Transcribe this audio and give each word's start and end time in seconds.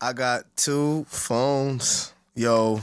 I 0.00 0.12
got 0.12 0.44
two 0.56 1.04
phones. 1.08 2.12
Yo, 2.36 2.80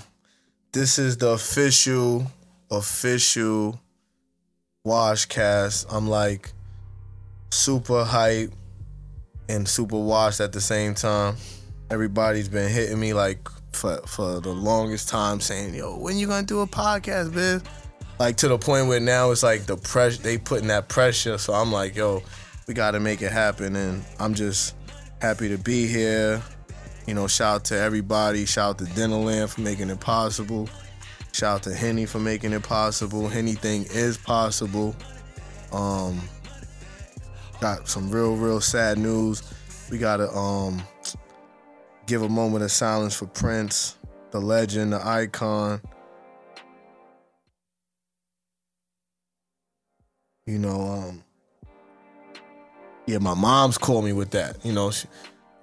this 0.74 1.00
is 1.00 1.16
the 1.16 1.30
official, 1.30 2.30
official 2.70 3.80
Washcast. 4.86 5.86
I'm 5.90 6.10
like 6.10 6.52
super 7.52 8.04
hype 8.04 8.52
and 9.48 9.66
super 9.66 9.98
washed 9.98 10.42
at 10.42 10.52
the 10.52 10.60
same 10.60 10.94
time. 10.94 11.38
Everybody's 11.90 12.50
been 12.50 12.70
hitting 12.70 13.00
me 13.00 13.14
like 13.14 13.48
for 13.72 13.96
for 14.06 14.42
the 14.42 14.52
longest 14.52 15.08
time 15.08 15.40
saying, 15.40 15.74
"Yo, 15.74 15.96
when 15.98 16.18
you 16.18 16.28
gonna 16.28 16.46
do 16.46 16.60
a 16.60 16.68
podcast, 16.68 17.34
biz?" 17.34 17.62
Like 18.20 18.36
to 18.38 18.50
the 18.50 18.58
point 18.58 18.88
where 18.88 19.00
now 19.00 19.32
it's 19.32 19.42
like 19.42 19.68
the 19.68 19.78
pressure 19.78 20.22
they 20.22 20.38
putting 20.38 20.68
that 20.68 20.90
pressure. 20.90 21.38
So 21.38 21.54
I'm 21.54 21.72
like, 21.72 21.96
"Yo, 21.96 22.24
we 22.68 22.74
got 22.74 22.92
to 22.92 23.00
make 23.00 23.22
it 23.22 23.32
happen," 23.32 23.78
and 23.78 24.04
I'm 24.20 24.34
just 24.34 24.76
happy 25.22 25.48
to 25.48 25.58
be 25.58 25.88
here. 25.88 26.44
You 27.08 27.14
know, 27.14 27.28
shout 27.28 27.56
out 27.56 27.66
to 27.66 27.78
everybody. 27.78 28.46
Shout 28.46 28.70
out 28.70 28.78
to 28.80 28.86
Dinnerland 28.86 29.50
for 29.50 29.62
making 29.62 29.90
it 29.90 30.00
possible. 30.00 30.68
Shout 31.34 31.56
out 31.56 31.64
to 31.64 31.74
Henny 31.74 32.06
for 32.06 32.20
making 32.20 32.54
it 32.54 32.64
possible. 32.64 33.30
Anything 33.32 33.86
is 33.92 34.18
possible. 34.18 34.96
Um, 35.72 36.22
got 37.62 37.88
some 37.88 38.10
real, 38.10 38.36
real 38.36 38.62
sad 38.62 38.98
news. 38.98 39.44
We 39.92 39.98
gotta 39.98 40.30
um 40.32 40.82
give 42.08 42.22
a 42.22 42.30
moment 42.30 42.64
of 42.64 42.72
silence 42.72 43.16
for 43.16 43.28
Prince, 43.28 43.98
the 44.32 44.40
legend, 44.40 44.94
the 44.94 45.06
icon. 45.06 45.82
You 50.48 50.60
know, 50.60 50.82
um, 50.82 51.24
yeah, 53.08 53.18
my 53.18 53.34
mom's 53.34 53.78
called 53.78 54.06
me 54.06 54.14
with 54.14 54.32
that. 54.32 54.64
You 54.64 54.74
know, 54.74 54.92
she, 54.92 55.08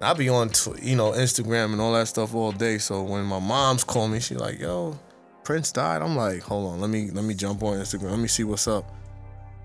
I 0.02 0.14
be 0.14 0.28
on, 0.28 0.50
you 0.80 0.96
know, 0.96 1.12
Instagram 1.12 1.72
and 1.72 1.80
all 1.80 1.92
that 1.92 2.08
stuff 2.08 2.34
all 2.34 2.52
day. 2.52 2.78
So 2.78 3.02
when 3.02 3.24
my 3.24 3.38
mom's 3.38 3.84
call 3.84 4.08
me, 4.08 4.20
she 4.20 4.34
like, 4.34 4.58
"Yo, 4.58 4.98
Prince 5.44 5.72
died." 5.72 6.02
I'm 6.02 6.16
like, 6.16 6.42
"Hold 6.42 6.72
on, 6.72 6.80
let 6.80 6.90
me 6.90 7.10
let 7.10 7.24
me 7.24 7.34
jump 7.34 7.62
on 7.62 7.78
Instagram. 7.78 8.10
Let 8.10 8.18
me 8.18 8.28
see 8.28 8.44
what's 8.44 8.66
up." 8.66 8.92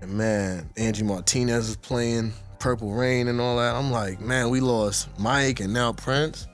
And 0.02 0.12
man, 0.12 0.70
Angie 0.78 1.03
Martinez 1.03 1.70
is 1.70 1.75
playing 1.75 2.34
Purple 2.59 2.92
Rain 2.92 3.28
and 3.28 3.42
all 3.42 3.58
that. 3.58 3.75
I'm 3.75 3.92
like, 3.92 4.20
man, 4.20 4.50
we 4.50 4.59
lost 4.59 5.08
Mike 5.20 5.59
and 5.59 5.73
now 5.73 5.94
Prince. 5.94 6.47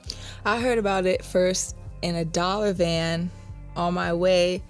I 0.45 0.59
heard 0.59 0.77
about 0.77 1.05
it 1.05 1.23
first 1.23 1.75
in 2.02 2.15
a 2.15 2.25
dollar 2.25 2.73
van 2.73 3.31
on 3.75 3.93
my 3.93 4.13
way 4.13 4.61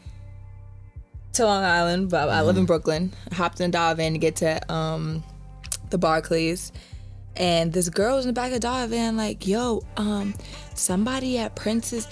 to 1.33 1.45
Long 1.45 1.63
Island, 1.63 2.09
but 2.09 2.29
I 2.29 2.41
live 2.41 2.57
in 2.57 2.65
Brooklyn. 2.65 3.11
I 3.31 3.35
hopped 3.35 3.59
in 3.59 3.69
a 3.69 3.71
dollar 3.71 3.95
van 3.95 4.13
to 4.13 4.19
get 4.19 4.35
to 4.37 4.71
um, 4.71 5.23
the 5.89 5.97
Barclays. 5.97 6.71
And 7.35 7.73
this 7.73 7.89
girl 7.89 8.15
was 8.17 8.25
in 8.25 8.29
the 8.29 8.33
back 8.33 8.47
of 8.47 8.53
the 8.53 8.59
dollar 8.59 8.87
van, 8.87 9.17
like, 9.17 9.47
yo, 9.47 9.83
um, 9.97 10.35
somebody 10.75 11.37
at 11.39 11.55
Prince's 11.55 12.07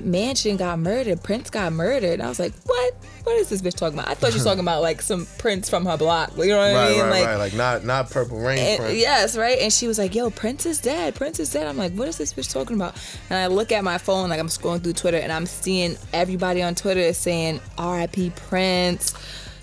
mansion 0.00 0.56
got 0.56 0.78
murdered. 0.78 1.22
Prince 1.22 1.50
got 1.50 1.72
murdered. 1.74 2.14
And 2.14 2.22
I 2.22 2.28
was 2.28 2.38
like, 2.40 2.54
what? 2.64 2.94
What 3.24 3.36
is 3.36 3.50
this 3.50 3.60
bitch 3.60 3.76
talking 3.76 3.98
about? 3.98 4.08
I 4.08 4.14
thought 4.14 4.30
she 4.30 4.36
was 4.36 4.44
talking 4.50 4.60
about 4.60 4.80
like 4.80 5.02
some 5.02 5.26
Prince 5.38 5.68
from 5.68 5.84
her 5.84 5.98
block. 5.98 6.32
You 6.38 6.46
know 6.48 6.56
what 6.58 6.68
I 6.70 6.74
Right, 6.74 6.90
mean? 6.92 7.00
right, 7.00 7.10
like, 7.10 7.26
right. 7.26 7.36
Like 7.36 7.54
not 7.54 7.84
not 7.84 8.10
Purple 8.10 8.38
Rain 8.40 8.58
and- 8.58 8.80
Prince. 8.80 8.98
yes, 8.98 9.36
right. 9.36 9.58
And 9.58 9.70
she 9.70 9.86
was 9.86 9.98
like, 9.98 10.14
"Yo, 10.14 10.30
Prince 10.30 10.64
is 10.64 10.80
dead. 10.80 11.14
Prince 11.14 11.38
is 11.38 11.52
dead." 11.52 11.66
I'm 11.66 11.76
like, 11.76 11.92
"What 11.92 12.08
is 12.08 12.16
this 12.16 12.32
bitch 12.32 12.50
talking 12.50 12.76
about?" 12.76 12.94
And 13.28 13.38
I 13.38 13.48
look 13.48 13.72
at 13.72 13.84
my 13.84 13.98
phone, 13.98 14.30
like 14.30 14.40
I'm 14.40 14.46
scrolling 14.48 14.82
through 14.82 14.94
Twitter, 14.94 15.18
and 15.18 15.30
I'm 15.30 15.44
seeing 15.44 15.96
everybody 16.14 16.62
on 16.62 16.74
Twitter 16.74 17.00
is 17.00 17.18
saying 17.18 17.60
"R.I.P. 17.76 18.30
Prince." 18.34 19.12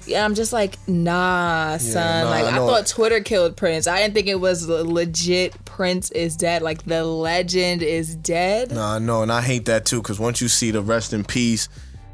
Yeah, 0.08 0.24
I'm 0.26 0.36
just 0.36 0.54
like, 0.54 0.78
nah, 0.88 1.78
son. 1.78 2.26
nah, 2.26 2.30
like 2.30 2.46
I 2.46 2.56
I, 2.56 2.60
thought 2.60 2.88
Twitter 2.88 3.20
killed 3.22 3.58
Prince. 3.58 3.88
I 3.88 4.02
didn't 4.02 4.14
think 4.14 4.28
it 4.28 4.40
was 4.40 4.68
legit. 4.68 5.54
Prince 5.66 6.12
is 6.12 6.36
dead. 6.36 6.62
Like 6.62 6.84
the 6.84 7.04
legend 7.04 7.84
is 7.84 8.16
dead. 8.16 8.72
No, 8.72 8.82
I 8.82 9.00
know, 9.00 9.22
and 9.24 9.32
I 9.32 9.42
hate 9.42 9.66
that 9.66 9.86
too. 9.86 10.02
Cause 10.02 10.20
once 10.20 10.42
you 10.42 10.48
see 10.48 10.72
the 10.72 10.82
rest 10.82 11.14
in 11.14 11.24
peace, 11.24 11.70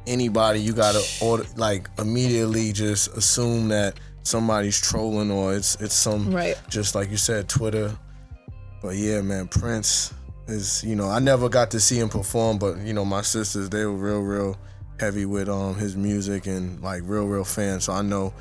anybody 0.08 0.60
you 0.60 0.74
gotta 0.74 1.02
order 1.22 1.46
like 1.56 1.90
immediately 1.98 2.74
just 2.74 3.16
assume 3.16 3.70
that 3.70 4.00
somebody's 4.24 4.80
trolling 4.80 5.30
or 5.32 5.54
it's 5.54 5.76
it's 5.82 5.94
some 5.94 6.34
Right. 6.34 6.56
just 6.70 6.96
like 6.96 7.10
you 7.12 7.18
said 7.18 7.48
Twitter. 7.48 7.96
But 8.82 8.96
yeah, 8.96 9.22
man, 9.22 9.48
Prince 9.48 10.14
is 10.48 10.84
you 10.84 10.96
know 10.96 11.08
I 11.10 11.20
never 11.20 11.48
got 11.48 11.72
to 11.72 11.80
see 11.80 12.00
him 12.00 12.10
perform, 12.10 12.58
but 12.58 12.78
you 12.80 12.94
know 12.94 13.06
my 13.06 13.22
sisters 13.22 13.70
they 13.70 13.86
were 13.86 13.94
real 13.94 14.22
real 14.22 14.58
heavy 15.04 15.26
with 15.26 15.50
um 15.50 15.76
his 15.76 15.96
music 15.98 16.48
and 16.48 16.82
like 16.82 17.02
real 17.06 17.26
real 17.28 17.44
fans. 17.44 17.84
So 17.86 17.94
I 17.94 18.02
know 18.02 18.34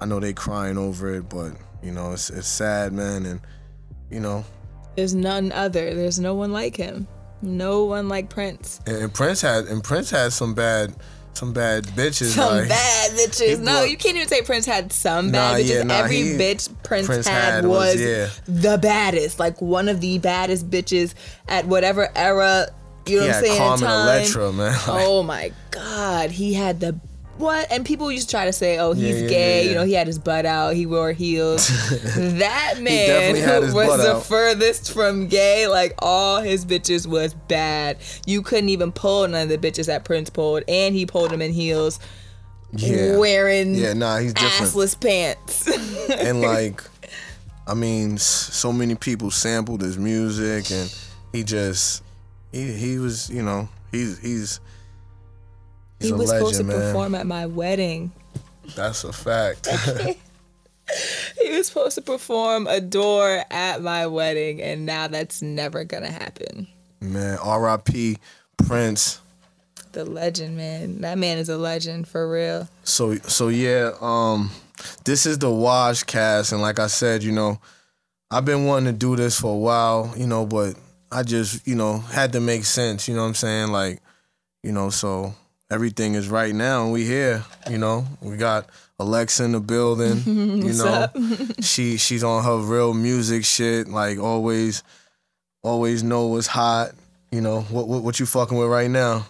I 0.00 0.06
know 0.06 0.18
they 0.20 0.32
crying 0.32 0.76
over 0.76 1.14
it, 1.14 1.28
but 1.28 1.52
you 1.82 1.92
know 1.92 2.12
it's 2.12 2.28
it's 2.30 2.48
sad, 2.48 2.92
man, 2.92 3.24
and 3.24 3.40
you 4.10 4.20
know 4.20 4.44
There's 4.96 5.14
none 5.14 5.52
other. 5.52 5.94
There's 5.94 6.18
no 6.18 6.34
one 6.34 6.52
like 6.52 6.76
him. 6.76 7.06
No 7.40 7.84
one 7.84 8.08
like 8.08 8.28
Prince. 8.30 8.80
And, 8.86 8.96
and 8.96 9.14
Prince 9.14 9.40
had 9.42 9.66
and 9.66 9.82
Prince 9.82 10.10
had 10.10 10.32
some 10.32 10.54
bad 10.54 10.94
some 11.34 11.52
bad 11.52 11.84
bitches. 11.84 12.34
Some 12.34 12.56
like, 12.56 12.68
bad 12.68 13.10
bitches. 13.20 13.60
No, 13.60 13.84
you 13.84 13.96
can't 13.96 14.16
even 14.16 14.26
say 14.26 14.42
Prince 14.42 14.66
had 14.66 14.92
some 14.92 15.26
Nah, 15.26 15.52
bad 15.52 15.60
bitches. 15.60 15.68
yeah, 15.68 15.82
nah, 15.84 15.94
Every 15.98 16.16
he- 16.16 16.30
bitch 16.36 16.68
Prince, 16.82 17.06
Prince 17.06 17.28
had, 17.28 17.52
had 17.54 17.64
was- 17.66 17.94
was, 17.94 18.00
yeah. 18.02 18.28
the 18.46 18.76
baddest. 18.76 19.38
Like 19.38 19.60
one 19.62 19.88
of 19.88 20.00
the 20.00 20.18
baddest 20.18 20.68
bitches 20.68 21.14
at 21.46 21.64
whatever 21.66 22.08
era. 22.16 22.66
You 23.08 23.16
know 23.16 23.22
He 23.22 23.28
what 23.28 23.36
I'm 23.36 23.44
saying? 23.44 23.58
Carmen 23.58 23.80
time. 23.88 24.08
Electra, 24.08 24.52
man. 24.52 24.72
Like, 24.88 25.04
Oh 25.06 25.22
my 25.22 25.52
god, 25.70 26.30
he 26.30 26.54
had 26.54 26.80
the 26.80 26.98
what? 27.38 27.70
And 27.70 27.86
people 27.86 28.10
used 28.10 28.28
to 28.28 28.32
try 28.34 28.46
to 28.46 28.52
say, 28.52 28.78
"Oh, 28.78 28.94
he's 28.94 29.14
Yeah, 29.14 29.22
yeah, 29.22 29.28
gay." 29.28 29.62
yeah. 29.64 29.68
You 29.70 29.74
know, 29.76 29.84
he 29.84 29.92
had 29.92 30.08
his 30.08 30.18
butt 30.18 30.44
out. 30.44 30.74
He 30.74 30.86
wore 30.86 31.12
heels. 31.12 31.68
that 32.16 32.78
man 32.80 33.36
his 33.36 33.72
was 33.74 34.02
the 34.02 34.16
out. 34.16 34.24
furthest 34.26 34.92
from 34.92 35.28
gay. 35.28 35.68
Like 35.68 35.94
all 36.00 36.40
his 36.40 36.64
bitches 36.66 37.06
was 37.06 37.34
bad. 37.34 37.98
You 38.26 38.42
couldn't 38.42 38.70
even 38.70 38.90
pull 38.90 39.28
none 39.28 39.42
of 39.42 39.48
the 39.50 39.58
bitches 39.58 39.86
that 39.86 40.04
Prince 40.04 40.30
pulled, 40.30 40.64
and 40.66 40.96
he 40.96 41.06
pulled 41.06 41.30
them 41.30 41.40
in 41.40 41.52
heels, 41.52 42.00
yeah. 42.72 43.16
wearing 43.16 43.76
Yeah, 43.76 43.92
nah, 43.92 44.18
he's 44.18 44.34
different. 44.34 44.72
assless 44.72 45.00
pants. 45.00 45.68
and 46.10 46.40
like, 46.42 46.82
I 47.68 47.74
mean, 47.74 48.18
so 48.18 48.72
many 48.72 48.96
people 48.96 49.30
sampled 49.30 49.80
his 49.82 49.96
music, 49.96 50.72
and 50.72 50.92
he 51.32 51.44
just 51.44 52.02
he 52.52 52.72
he 52.72 52.98
was 52.98 53.28
you 53.30 53.42
know 53.42 53.68
he's 53.92 54.18
he's 54.18 54.60
he's 55.98 56.08
he 56.08 56.12
was 56.12 56.28
legend, 56.30 56.38
supposed 56.38 56.56
to 56.58 56.64
man. 56.64 56.80
perform 56.80 57.14
at 57.14 57.26
my 57.26 57.46
wedding. 57.46 58.12
That's 58.74 59.04
a 59.04 59.12
fact. 59.12 59.68
He 61.42 61.50
was 61.50 61.66
supposed 61.66 61.96
to 61.96 62.02
perform 62.02 62.66
a 62.66 62.80
door 62.80 63.44
at 63.50 63.82
my 63.82 64.06
wedding, 64.06 64.62
and 64.62 64.86
now 64.86 65.06
that's 65.06 65.42
never 65.42 65.84
gonna 65.84 66.10
happen. 66.10 66.66
man, 67.00 67.38
R.I.P. 67.42 68.16
Prince. 68.56 69.20
The 69.92 70.04
legend, 70.06 70.56
man. 70.56 71.02
That 71.02 71.18
man 71.18 71.36
is 71.38 71.48
a 71.50 71.58
legend 71.58 72.08
for 72.08 72.30
real. 72.30 72.68
So 72.84 73.16
so 73.16 73.48
yeah, 73.48 73.92
um 74.00 74.50
this 75.04 75.26
is 75.26 75.38
the 75.38 75.50
Wash 75.50 76.04
cast 76.04 76.52
and 76.52 76.62
like 76.62 76.78
I 76.78 76.86
said, 76.86 77.22
you 77.22 77.32
know, 77.32 77.60
I've 78.30 78.44
been 78.44 78.64
wanting 78.64 78.92
to 78.92 78.98
do 78.98 79.14
this 79.16 79.38
for 79.38 79.52
a 79.54 79.58
while, 79.58 80.12
you 80.16 80.26
know, 80.26 80.46
but 80.46 80.74
I 81.10 81.22
just, 81.22 81.66
you 81.66 81.74
know, 81.74 81.98
had 81.98 82.32
to 82.32 82.40
make 82.40 82.64
sense, 82.64 83.08
you 83.08 83.14
know 83.14 83.22
what 83.22 83.28
I'm 83.28 83.34
saying? 83.34 83.68
Like, 83.68 84.00
you 84.62 84.72
know, 84.72 84.90
so 84.90 85.34
everything 85.70 86.14
is 86.14 86.28
right 86.28 86.54
now 86.54 86.84
and 86.84 86.92
we 86.92 87.04
here, 87.04 87.44
you 87.70 87.78
know. 87.78 88.06
We 88.20 88.36
got 88.36 88.68
Alexa 88.98 89.44
in 89.44 89.52
the 89.52 89.60
building, 89.60 90.22
you 90.26 90.74
know. 90.74 91.08
she 91.60 91.96
she's 91.96 92.24
on 92.24 92.44
her 92.44 92.56
real 92.58 92.92
music 92.94 93.44
shit, 93.44 93.88
like 93.88 94.18
always 94.18 94.82
always 95.62 96.02
know 96.02 96.26
what's 96.26 96.46
hot, 96.46 96.90
you 97.30 97.40
know. 97.40 97.62
What 97.62 97.88
what, 97.88 98.02
what 98.02 98.20
you 98.20 98.26
fucking 98.26 98.56
with 98.58 98.68
right 98.68 98.90
now? 98.90 99.26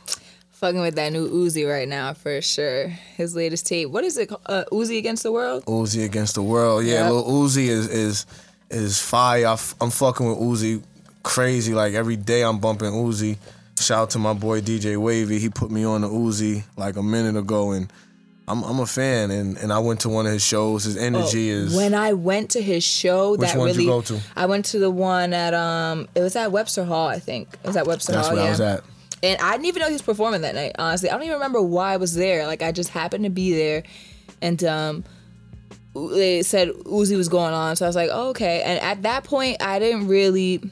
Fucking 0.53 0.81
with 0.81 0.97
that 0.97 1.13
new 1.13 1.29
Uzi 1.31 1.71
right 1.71 1.87
now 1.87 2.15
for 2.15 2.43
sure. 2.43 2.89
His 2.89 3.37
latest 3.37 3.67
tape. 3.67 3.91
What 3.91 4.03
is 4.03 4.19
it? 4.19 4.29
called? 4.29 4.41
Uh, 4.45 4.65
Uzi 4.73 4.99
Against 4.99 5.23
the 5.23 5.31
World. 5.31 5.65
Uzi 5.67 6.05
against 6.05 6.35
the 6.35 6.43
world. 6.43 6.85
Yeah, 6.85 7.05
Yep. 7.05 7.11
Lil 7.13 7.25
Uzi 7.25 7.69
is 7.69 7.87
is 7.89 8.27
is 8.71 9.01
fire. 9.01 9.47
I 9.47 9.53
f- 9.53 9.77
I'm 9.81 9.91
fucking 9.91 10.27
with 10.29 10.39
Uzi 10.39 10.83
crazy. 11.29 11.75
Like 11.75 11.93
every 11.95 12.17
day 12.17 12.43
I'm 12.43 12.59
bumping 12.59 12.91
Uzi. 12.91 13.37
Shout 13.79 13.99
out 14.03 14.11
to 14.11 14.19
my 14.19 14.33
boy 14.33 14.61
DJ 14.61 14.97
Wavy. 14.97 15.39
He 15.39 15.51
put 15.51 15.71
me 15.71 15.85
on 15.85 16.01
the 16.01 16.09
Uzi 16.09 16.65
like 16.77 16.97
a 16.97 17.03
minute 17.03 17.37
ago, 17.39 17.73
and 17.73 17.93
I'm 18.49 18.65
I'm 18.65 18.81
a 18.81 18.87
fan. 18.87 19.31
And 19.31 19.57
and 19.59 19.73
I 19.73 19.79
went 19.79 20.01
to 20.01 20.09
one 20.09 20.27
of 20.27 20.33
his 20.33 20.43
shows. 20.43 20.85
His 20.85 20.97
energy 20.97 21.51
is. 21.51 21.75
Oh, 21.75 21.77
When 21.77 21.95
I 21.95 22.15
went 22.15 22.51
to 22.53 22.63
his 22.63 22.83
show, 22.83 23.33
Which 23.33 23.41
that 23.43 23.57
one 23.59 23.69
did 23.69 23.77
really. 23.77 23.85
you 23.85 23.91
go 23.91 24.01
to? 24.03 24.21
I 24.35 24.47
went 24.47 24.65
to 24.67 24.79
the 24.79 24.91
one 24.91 25.33
at 25.35 25.55
um. 25.55 26.09
It 26.15 26.23
was 26.23 26.35
at 26.35 26.51
Webster 26.51 26.85
Hall, 26.85 27.09
I 27.09 27.19
think. 27.19 27.49
It 27.63 27.67
was 27.67 27.77
at 27.77 27.87
Webster 27.87 28.13
that's 28.13 28.29
Hall. 28.29 28.37
where 28.37 28.45
yeah. 28.45 28.49
I 28.49 28.53
was 28.53 28.61
at. 28.61 28.85
And 29.23 29.41
I 29.41 29.53
didn't 29.53 29.67
even 29.67 29.81
know 29.81 29.89
he 29.89 29.93
was 29.93 30.03
performing 30.03 30.41
that 30.43 30.55
night. 30.55 30.73
Honestly, 30.79 31.11
I 31.11 31.13
don't 31.13 31.23
even 31.23 31.35
remember 31.35 31.61
why 31.61 31.93
I 31.93 31.97
was 31.99 32.15
there. 32.15 32.47
Like 32.47 32.63
I 32.63 32.73
just 32.73 32.91
happened 32.91 33.25
to 33.25 33.31
be 33.31 33.53
there, 33.53 33.83
and 34.41 34.63
um, 34.65 35.05
they 35.95 36.43
said 36.43 36.69
Uzi 36.69 37.17
was 37.17 37.29
going 37.29 37.53
on, 37.53 37.77
so 37.77 37.85
I 37.85 37.89
was 37.89 37.97
like, 37.97 38.11
oh, 38.13 38.31
okay. 38.31 38.63
And 38.63 38.81
at 38.81 39.03
that 39.03 39.25
point, 39.25 39.63
I 39.63 39.79
didn't 39.79 40.09
really. 40.09 40.63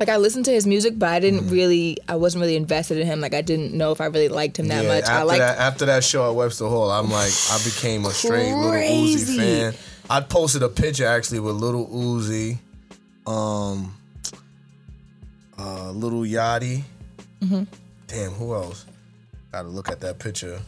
Like 0.00 0.08
I 0.08 0.16
listened 0.16 0.46
to 0.46 0.50
his 0.50 0.66
music, 0.66 0.98
but 0.98 1.10
I 1.10 1.20
didn't 1.20 1.40
Mm-hmm. 1.40 1.52
really, 1.54 1.98
I 2.08 2.16
wasn't 2.16 2.40
really 2.40 2.56
invested 2.56 2.96
in 2.98 3.06
him. 3.06 3.20
Like 3.20 3.34
I 3.34 3.42
didn't 3.42 3.74
know 3.74 3.92
if 3.92 4.00
I 4.00 4.06
really 4.06 4.28
liked 4.30 4.58
him 4.58 4.68
that 4.68 4.82
yeah, 4.84 4.88
much. 4.88 5.02
after 5.04 5.12
I 5.12 5.22
liked 5.24 5.38
that 5.40 5.58
after 5.58 5.84
that 5.86 6.02
show 6.04 6.28
at 6.30 6.34
Webster 6.34 6.66
Hall, 6.68 6.90
I'm 6.90 7.10
like 7.10 7.32
I 7.50 7.58
became 7.62 8.06
a 8.06 8.10
straight 8.10 8.54
Lil 8.54 8.72
Uzi 8.72 9.36
fan. 9.36 9.74
I 10.08 10.20
posted 10.22 10.62
a 10.62 10.68
picture 10.70 11.06
actually 11.06 11.40
with 11.40 11.56
Lil 11.56 11.86
Uzi. 11.86 12.56
Um 13.26 13.94
uh, 15.58 15.90
Lil 15.92 16.22
Yachty. 16.22 16.82
Mm-hmm. 17.42 17.64
Damn, 18.06 18.30
who 18.32 18.54
else? 18.54 18.86
Gotta 19.52 19.68
look 19.68 19.90
at 19.90 20.00
that 20.00 20.18
picture. 20.18 20.58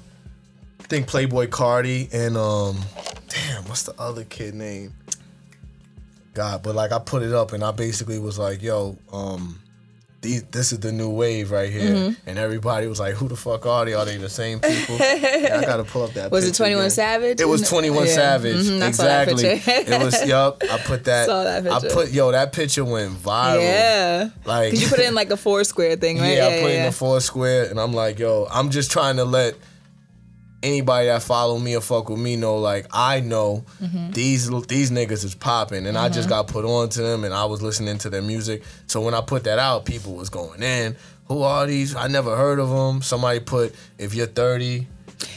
I 0.81 0.83
think 0.85 1.07
Playboi 1.09 1.47
Carti 1.47 2.13
and 2.13 2.37
um, 2.37 2.77
damn, 3.29 3.65
what's 3.65 3.85
the 3.85 3.95
other 3.99 4.25
kid 4.25 4.55
name? 4.55 4.93
God, 6.35 6.63
but 6.63 6.75
like 6.75 6.93
I 6.93 6.99
put 6.99 7.23
it 7.23 7.33
up 7.33 7.53
and 7.53 7.63
I 7.63 7.73
basically 7.73 8.19
was 8.19 8.39
like, 8.39 8.63
yo, 8.63 8.97
um, 9.13 9.59
these, 10.23 10.45
this 10.45 10.71
is 10.73 10.79
the 10.79 10.93
new 10.93 11.11
wave 11.11 11.51
right 11.51 11.69
here, 11.71 11.91
Mm-hmm. 11.95 12.29
and 12.29 12.39
everybody 12.39 12.87
was 12.87 13.01
like, 13.01 13.15
who 13.17 13.27
the 13.27 13.35
fuck 13.37 13.67
are 13.67 13.85
they? 13.85 13.93
Are 13.95 14.05
they 14.05 14.17
the 14.19 14.29
same 14.29 14.61
people? 14.61 14.97
yeah, 14.97 15.59
I 15.61 15.65
gotta 15.67 15.83
pull 15.83 16.05
up 16.05 16.13
that. 16.13 16.31
Was 16.31 16.47
it 16.47 16.55
21 16.55 16.81
again. 16.81 16.91
Savage? 16.91 17.41
It 17.41 17.45
was 17.49 17.69
Twenty 17.69 17.91
One 17.91 18.07
Yeah. 18.07 18.15
Savage. 18.15 18.55
Mhm, 18.67 18.83
I 18.83 18.91
saw 18.93 19.03
that 19.03 19.29
exactly. 19.29 19.95
it 19.95 20.01
was. 20.03 20.25
Yup. 20.27 20.63
I 20.71 20.79
put 20.79 21.05
that. 21.05 21.27
Saw 21.27 21.43
that 21.43 21.67
I 21.67 21.81
put 21.89 22.13
yo. 22.13 22.31
That 22.31 22.53
picture 22.53 22.85
went 22.85 23.15
viral. 23.15 23.61
Yeah. 23.63 24.29
Like 24.45 24.75
you 24.75 24.87
put 24.89 25.01
it 25.01 25.09
in 25.09 25.15
like 25.17 25.31
a 25.31 25.37
four 25.37 25.65
square 25.65 25.97
thing, 25.97 26.19
right? 26.21 26.37
yeah, 26.37 26.47
I 26.47 26.61
put 26.63 26.71
it 26.71 26.77
in 26.79 26.87
the 26.87 26.93
four 26.93 27.21
square, 27.21 27.69
and 27.69 27.81
I'm 27.81 27.93
like, 27.93 28.21
yo, 28.21 28.47
I'm 28.51 28.71
just 28.71 28.93
trying 28.93 29.17
to 29.17 29.25
let 29.25 29.57
anybody 30.63 31.07
that 31.09 31.23
follow 31.23 31.59
me 31.59 31.77
or 31.77 31.81
fuck 31.81 32.09
with 32.09 32.19
me 32.21 32.37
know, 32.37 32.57
like, 32.59 32.87
I 32.93 33.21
know 33.21 33.65
Mm-hmm. 33.83 34.11
these 34.13 34.49
these 34.69 34.91
niggas 34.91 35.25
is 35.25 35.35
popping, 35.35 35.87
and 35.87 35.97
I 35.99 36.09
just 36.09 36.29
got 36.29 36.47
put 36.49 36.65
on 36.65 36.89
to 36.91 37.03
them, 37.03 37.25
and 37.25 37.35
I 37.35 37.45
was 37.47 37.63
listening 37.63 37.99
to 37.99 38.11
their 38.11 38.23
music. 38.23 38.63
So 38.87 39.01
when 39.01 39.15
I 39.15 39.21
put 39.21 39.45
that 39.45 39.59
out, 39.59 39.85
people 39.85 40.15
was 40.15 40.29
going 40.31 40.63
in. 40.63 40.97
Who 41.29 41.43
are 41.43 41.67
these? 41.67 41.95
I 41.97 42.09
never 42.09 42.37
heard 42.37 42.59
of 42.59 42.69
them. 42.71 43.03
Somebody 43.03 43.41
put, 43.41 43.75
if 43.99 44.15
you're 44.15 44.27
30. 44.27 44.87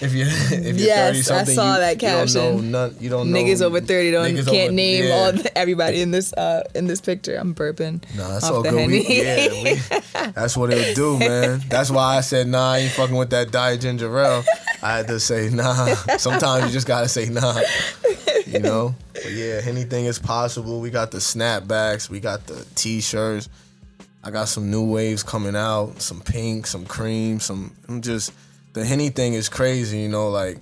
If 0.01 0.13
you're 0.13 0.27
if 0.29 0.77
you're 0.77 0.87
Yes, 0.87 1.27
30 1.27 1.39
I 1.39 1.43
saw 1.53 1.73
you, 1.75 1.79
that 1.79 2.01
you 2.01 2.07
don't 2.07 2.33
know 2.33 2.51
caption. 2.51 2.71
none. 2.71 2.95
You 2.99 3.09
don't 3.09 3.31
know 3.31 3.37
Niggas 3.39 3.61
over 3.61 3.81
30 3.81 4.11
don't 4.11 4.35
can't 4.35 4.47
over- 4.49 4.71
name 4.71 5.03
yeah. 5.05 5.13
all 5.13 5.31
the, 5.31 5.57
everybody 5.57 6.01
in 6.01 6.11
this 6.11 6.33
uh 6.33 6.63
in 6.73 6.87
this 6.87 7.01
picture. 7.01 7.35
I'm 7.35 7.53
burping. 7.55 8.03
Nah, 8.15 8.27
that's 8.29 8.45
all 8.45 8.63
good. 8.63 8.87
We, 8.87 9.05
yeah, 9.07 9.47
we, 9.63 9.73
that's 10.33 10.57
what 10.57 10.71
it'll 10.71 10.93
do, 10.93 11.19
man. 11.19 11.61
That's 11.69 11.89
why 11.91 12.17
I 12.17 12.21
said 12.21 12.47
nah. 12.47 12.73
I 12.73 12.77
ain't 12.79 12.91
fucking 12.91 13.15
with 13.15 13.29
that 13.31 13.51
diet 13.51 13.81
ginger 13.81 14.17
ale. 14.19 14.43
I 14.81 14.97
had 14.97 15.07
to 15.07 15.19
say 15.19 15.49
nah. 15.49 15.95
Sometimes 16.17 16.65
you 16.65 16.71
just 16.71 16.87
gotta 16.87 17.07
say 17.07 17.29
nah. 17.29 17.59
You 18.45 18.59
know. 18.59 18.95
But 19.13 19.31
yeah, 19.31 19.61
anything 19.65 20.05
is 20.05 20.19
possible. 20.19 20.79
We 20.81 20.89
got 20.91 21.11
the 21.11 21.17
snapbacks. 21.19 22.09
We 22.09 22.19
got 22.19 22.45
the 22.47 22.65
t-shirts. 22.75 23.49
I 24.23 24.31
got 24.31 24.47
some 24.49 24.69
new 24.69 24.83
waves 24.83 25.23
coming 25.23 25.55
out. 25.55 26.01
Some 26.01 26.21
pink, 26.21 26.67
some 26.67 26.85
cream, 26.85 27.39
some. 27.39 27.73
I'm 27.87 28.01
just 28.01 28.31
the 28.75 28.85
henny 28.85 29.09
thing 29.09 29.33
is 29.33 29.49
crazy. 29.49 29.99
You 29.99 30.09
know, 30.09 30.29
like 30.29 30.59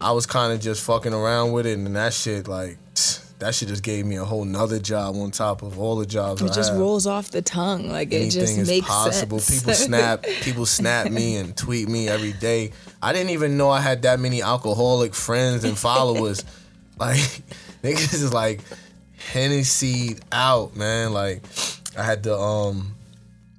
I 0.00 0.12
was 0.12 0.26
kind 0.26 0.52
of 0.52 0.60
just 0.60 0.84
fucking 0.84 1.14
around 1.14 1.52
with 1.52 1.64
it, 1.64 1.78
and 1.78 1.96
that 1.96 2.12
shit 2.12 2.46
like. 2.48 2.78
That 3.42 3.56
shit 3.56 3.66
just 3.66 3.82
gave 3.82 4.06
me 4.06 4.14
a 4.14 4.24
whole 4.24 4.44
nother 4.44 4.78
job 4.78 5.16
on 5.16 5.32
top 5.32 5.62
of 5.62 5.76
all 5.76 5.96
the 5.96 6.06
jobs 6.06 6.40
It 6.40 6.52
I 6.52 6.54
just 6.54 6.70
have 6.70 6.78
rolls 6.78 7.08
off 7.08 7.32
the 7.32 7.42
tongue. 7.42 7.88
Like 7.88 8.12
it 8.12 8.16
anything 8.18 8.40
just 8.40 8.56
is 8.56 8.68
makes 8.68 8.86
possible. 8.86 9.40
sense. 9.40 9.58
People 9.58 9.74
snap, 9.88 10.22
people 10.42 10.64
snap 10.64 11.10
me 11.10 11.34
and 11.38 11.56
tweet 11.56 11.88
me 11.88 12.08
every 12.08 12.34
day. 12.34 12.70
I 13.02 13.12
didn't 13.12 13.30
even 13.30 13.56
know 13.56 13.68
I 13.68 13.80
had 13.80 14.02
that 14.02 14.20
many 14.20 14.42
alcoholic 14.42 15.12
friends 15.12 15.64
and 15.64 15.76
followers. 15.76 16.44
like 17.00 17.18
niggas 17.82 18.14
is 18.14 18.32
like 18.32 18.60
Hennessy 19.32 20.18
out, 20.30 20.76
man. 20.76 21.12
Like 21.12 21.42
I 21.98 22.04
had 22.04 22.22
to 22.22 22.36
um 22.38 22.94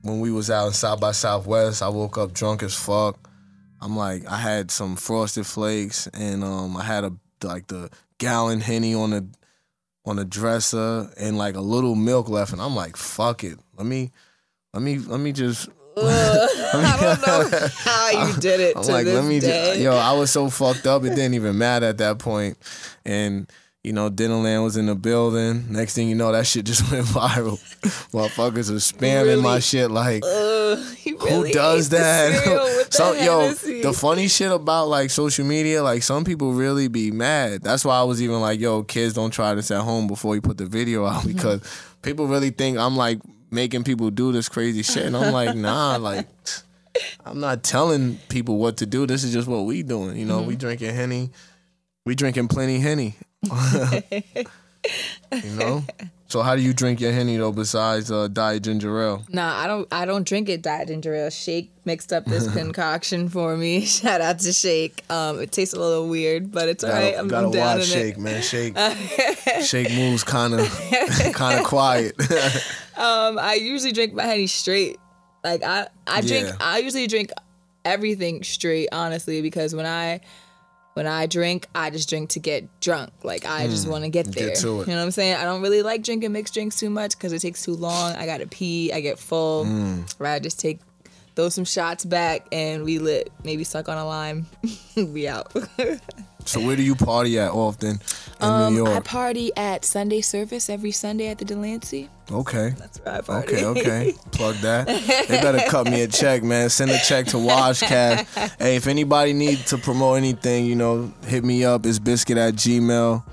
when 0.01 0.21
we 0.21 0.31
was 0.31 0.49
out 0.49 0.67
in 0.67 0.71
South 0.71 1.01
by 1.01 1.11
Southwest, 1.11 1.83
I 1.83 1.89
woke 1.89 2.17
up 2.17 2.31
drunk 2.31 2.63
as 2.63 2.73
fuck. 2.73 3.19
I'm 3.83 3.97
like, 3.97 4.25
I 4.27 4.37
had 4.37 4.71
some 4.71 4.95
frosted 4.95 5.45
flakes 5.45 6.07
and 6.07 6.43
um 6.43 6.77
I 6.77 6.83
had 6.83 7.03
a 7.03 7.13
like 7.43 7.67
the 7.67 7.89
gallon 8.17 8.61
henny 8.61 8.95
on 8.95 9.09
the 9.09 9.27
on 10.05 10.15
the 10.15 10.25
dresser 10.25 11.09
and 11.17 11.37
like 11.37 11.55
a 11.55 11.61
little 11.61 11.95
milk 11.95 12.29
left 12.29 12.53
and 12.53 12.61
I'm 12.61 12.75
like, 12.75 12.95
fuck 12.95 13.43
it. 13.43 13.59
Let 13.77 13.85
me 13.85 14.11
let 14.73 14.81
me 14.81 14.99
let 14.99 15.19
me 15.19 15.31
just 15.33 15.69
I 15.97 16.97
don't 16.99 17.27
know 17.27 17.67
how 17.77 18.09
you 18.27 18.33
did 18.39 18.59
it 18.59 18.77
I'm 18.77 18.83
to 18.83 18.91
like, 18.91 19.05
this 19.05 19.15
let 19.15 19.25
me 19.25 19.39
day. 19.39 19.65
just, 19.73 19.79
yo, 19.81 19.91
I 19.95 20.13
was 20.13 20.31
so 20.31 20.49
fucked 20.49 20.87
up, 20.87 21.03
it 21.03 21.09
didn't 21.09 21.35
even 21.35 21.57
matter 21.57 21.87
at 21.87 21.97
that. 21.99 22.55
And, 23.05 23.51
you 23.83 23.91
know, 23.91 24.09
Dinnerland 24.09 24.63
was 24.63 24.77
in 24.77 24.85
the 24.85 24.95
building. 24.95 25.65
Next 25.69 25.93
thing 25.93 26.07
you 26.07 26.15
know, 26.15 26.31
that 26.31 26.47
shit 26.47 26.65
just 26.71 26.89
went 26.91 27.05
viral. 27.05 27.59
Motherfuckers 28.11 28.69
are 28.69 28.75
spamming 28.75 29.41
my 29.41 29.59
shit 29.59 29.91
like, 29.91 30.23
Ugh, 30.25 30.79
he 30.95 31.11
who 31.11 31.51
does 31.51 31.89
that? 31.89 32.31
with 32.45 32.89
the 32.91 33.25
yo, 33.25 33.39
Hennessy. 33.41 33.81
the 33.81 33.91
funny 33.93 34.27
shit 34.29 34.51
about 34.51 34.87
like 34.87 35.09
social 35.09 35.45
media, 35.45 35.83
like 35.83 36.01
some 36.03 36.23
people 36.23 36.53
really 36.53 36.87
be 36.87 37.11
mad. 37.11 37.61
That's 37.61 37.83
why 37.83 37.97
I 37.99 38.03
was 38.03 38.21
even 38.21 38.39
like, 38.39 38.59
yo, 38.59 38.83
kids 38.83 39.13
don't 39.13 39.31
try 39.31 39.53
this 39.53 39.69
at 39.71 39.81
home 39.81 40.07
before 40.07 40.35
you 40.35 40.41
put 40.41 40.57
the 40.57 40.65
video 40.65 41.05
out 41.05 41.23
Mm-hmm. 41.23 41.33
because 41.33 41.61
people 42.01 42.27
really 42.27 42.51
think 42.51 42.77
I'm 42.77 42.95
like 42.95 43.19
making 43.51 43.83
people 43.83 44.09
do 44.11 44.31
this 44.31 44.47
crazy 44.49 44.81
shit. 44.83 45.05
And 45.05 45.17
I'm 45.17 45.33
like, 45.33 45.55
nah, 45.57 45.97
like 45.97 46.27
I'm 47.25 47.39
not 47.41 47.63
telling 47.63 48.17
people 48.29 48.57
what 48.57 48.77
to 48.77 48.85
do. 48.85 49.05
This 49.05 49.23
is 49.25 49.33
just 49.33 49.47
what 49.47 49.65
we 49.65 49.83
doing. 49.83 50.15
You 50.15 50.25
know, 50.25 50.39
Mm-hmm. 50.39 50.47
we 50.47 50.55
drinking 50.55 50.95
henny. 50.95 51.31
We 52.05 52.15
drinking 52.15 52.47
plenty 52.47 52.79
henny. 52.79 53.15
you 55.43 55.49
know? 55.51 55.83
So 56.27 56.41
how 56.41 56.55
do 56.55 56.63
you 56.63 56.73
drink 56.73 56.99
your 56.99 57.11
henny 57.11 57.37
though 57.37 57.51
besides 57.51 58.11
uh, 58.11 58.27
diet 58.27 58.63
ginger 58.63 58.99
ale? 58.99 59.23
Nah, 59.29 59.55
I 59.55 59.67
don't. 59.67 59.87
I 59.91 60.05
don't 60.05 60.27
drink 60.27 60.49
it 60.49 60.63
diet 60.63 60.87
ginger 60.87 61.13
ale. 61.13 61.29
Shake 61.29 61.69
mixed 61.85 62.11
up 62.11 62.25
this 62.25 62.51
concoction 62.57 63.29
for 63.29 63.55
me. 63.55 63.81
Shout 63.85 64.19
out 64.19 64.39
to 64.39 64.51
Shake. 64.51 65.03
Um, 65.11 65.39
it 65.39 65.51
tastes 65.51 65.75
a 65.75 65.79
little 65.79 66.09
weird, 66.09 66.51
but 66.51 66.69
it's 66.69 66.83
Gotta, 66.83 66.95
alright. 66.95 67.19
I'm, 67.19 67.27
gotta 67.27 67.47
I'm 67.47 67.51
down 67.51 67.77
watch 67.77 67.87
in 67.87 67.93
Shake, 67.93 68.15
it. 68.15 68.19
man. 68.19 68.41
Shake, 68.41 68.75
Shake 69.63 69.91
moves 69.93 70.23
kind 70.23 70.55
of, 70.55 70.67
kind 71.33 71.59
of 71.59 71.65
quiet. 71.65 72.15
Um, 72.97 73.37
I 73.37 73.57
usually 73.61 73.91
drink 73.91 74.13
my 74.13 74.23
honey 74.23 74.47
straight. 74.47 74.97
Like 75.43 75.63
I, 75.63 75.87
I 76.07 76.21
drink. 76.21 76.47
Yeah. 76.47 76.55
I 76.59 76.79
usually 76.79 77.05
drink 77.05 77.31
everything 77.85 78.43
straight, 78.43 78.89
honestly, 78.91 79.41
because 79.41 79.75
when 79.75 79.85
I, 79.85 80.21
when 80.93 81.07
I 81.07 81.25
drink, 81.25 81.67
I 81.73 81.89
just 81.89 82.09
drink 82.09 82.29
to 82.31 82.39
get 82.39 82.67
drunk. 82.79 83.11
Like 83.23 83.45
I 83.45 83.67
just 83.67 83.87
want 83.87 84.03
to 84.03 84.09
get 84.09 84.25
Hmm. 84.27 84.31
Get 84.33 84.45
there. 84.45 84.55
to 84.55 84.81
it. 84.81 84.87
You 84.87 84.93
know 84.93 84.99
what 84.99 85.05
I'm 85.05 85.11
saying? 85.11 85.35
I 85.35 85.43
don't 85.43 85.61
really 85.61 85.81
like 85.81 86.03
drinking 86.03 86.31
mixed 86.31 86.53
drinks 86.53 86.77
too 86.79 86.89
much 86.89 87.17
because 87.17 87.33
it 87.33 87.39
takes 87.39 87.63
too 87.63 87.75
long. 87.75 88.13
I 88.15 88.25
gotta 88.25 88.47
pee. 88.47 88.91
I 88.93 89.01
get 89.01 89.17
full. 89.19 89.65
Hmm. 89.65 90.01
Right? 90.19 90.35
I 90.35 90.39
just 90.39 90.59
take. 90.59 90.79
Throw 91.35 91.49
some 91.49 91.65
shots 91.65 92.05
back 92.05 92.45
and 92.51 92.83
we 92.83 92.99
lit. 92.99 93.31
Maybe 93.43 93.63
suck 93.63 93.89
on 93.89 93.97
a 93.97 94.05
lime. 94.05 94.45
we 94.95 95.27
out. 95.27 95.51
so 96.45 96.59
where 96.59 96.75
do 96.75 96.83
you 96.83 96.95
party 96.95 97.39
at 97.39 97.51
often 97.51 97.91
in 97.91 97.99
um, 98.47 98.73
New 98.73 98.85
York? 98.85 98.95
I 98.95 98.99
party 98.99 99.51
at 99.55 99.85
Sunday 99.85 100.21
service 100.21 100.69
every 100.69 100.91
Sunday 100.91 101.27
at 101.27 101.37
the 101.37 101.45
Delancey. 101.45 102.09
okay. 102.31 102.73
That's 102.77 102.99
where 102.99 103.15
I 103.15 103.21
party. 103.21 103.55
Okay, 103.55 103.65
okay. 103.65 104.13
Plug 104.31 104.55
that. 104.57 104.87
They 104.87 105.41
better 105.41 105.61
cut 105.69 105.85
me 105.87 106.01
a 106.01 106.07
check, 106.07 106.43
man. 106.43 106.69
Send 106.69 106.91
a 106.91 106.99
check 106.99 107.27
to 107.27 107.37
Washcast. 107.37 108.57
hey, 108.59 108.75
if 108.75 108.87
anybody 108.87 109.33
needs 109.33 109.65
to 109.65 109.77
promote 109.77 110.17
anything, 110.17 110.65
you 110.65 110.75
know, 110.75 111.13
hit 111.25 111.43
me 111.43 111.63
up. 111.63 111.85
It's 111.85 111.99
bizkit 111.99 112.37
at 112.37 112.55
Gmail. 112.55 113.23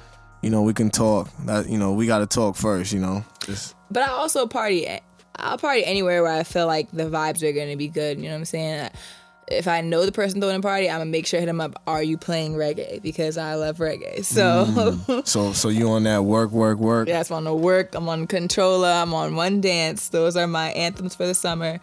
You 0.42 0.50
know, 0.50 0.62
we 0.62 0.72
can 0.72 0.90
talk. 0.90 1.28
That 1.44 1.68
you 1.68 1.78
know, 1.78 1.92
we 1.92 2.06
gotta 2.06 2.26
talk 2.26 2.56
first, 2.56 2.92
you 2.92 3.00
know. 3.00 3.24
Just 3.44 3.74
But 3.90 4.04
I 4.04 4.08
also 4.08 4.46
party. 4.46 4.88
I'll 5.36 5.58
party 5.58 5.84
anywhere 5.84 6.22
where 6.22 6.32
I 6.32 6.42
feel 6.44 6.66
like 6.66 6.90
the 6.90 7.04
vibes 7.04 7.42
are 7.42 7.52
gonna 7.52 7.76
be 7.76 7.88
good. 7.88 8.18
You 8.18 8.24
know 8.24 8.30
what 8.30 8.38
I'm 8.38 8.44
saying? 8.46 8.90
If 9.50 9.66
I 9.66 9.80
know 9.80 10.06
the 10.06 10.12
person 10.12 10.40
throwing 10.40 10.56
a 10.56 10.60
party, 10.60 10.88
I'm 10.88 11.00
gonna 11.00 11.10
make 11.10 11.26
sure 11.26 11.38
I 11.38 11.40
hit 11.40 11.46
them 11.46 11.60
up. 11.60 11.82
Are 11.86 12.02
you 12.02 12.16
playing 12.16 12.54
reggae? 12.54 13.02
Because 13.02 13.36
I 13.36 13.54
love 13.54 13.78
reggae. 13.78 14.24
So 14.24 15.22
so 15.24 15.52
so 15.52 15.68
you 15.68 15.90
on 15.90 16.04
that 16.04 16.24
work, 16.24 16.50
work, 16.50 16.78
work. 16.78 17.08
yeah, 17.08 17.22
I'm 17.28 17.36
on 17.36 17.44
the 17.44 17.54
work. 17.54 17.94
I'm 17.94 18.08
on 18.08 18.26
Controlla. 18.26 19.02
I'm 19.02 19.12
on 19.12 19.34
one 19.34 19.60
dance. 19.60 20.08
Those 20.08 20.36
are 20.36 20.46
my 20.46 20.70
anthems 20.72 21.14
for 21.14 21.26
the 21.26 21.34
summer. 21.34 21.80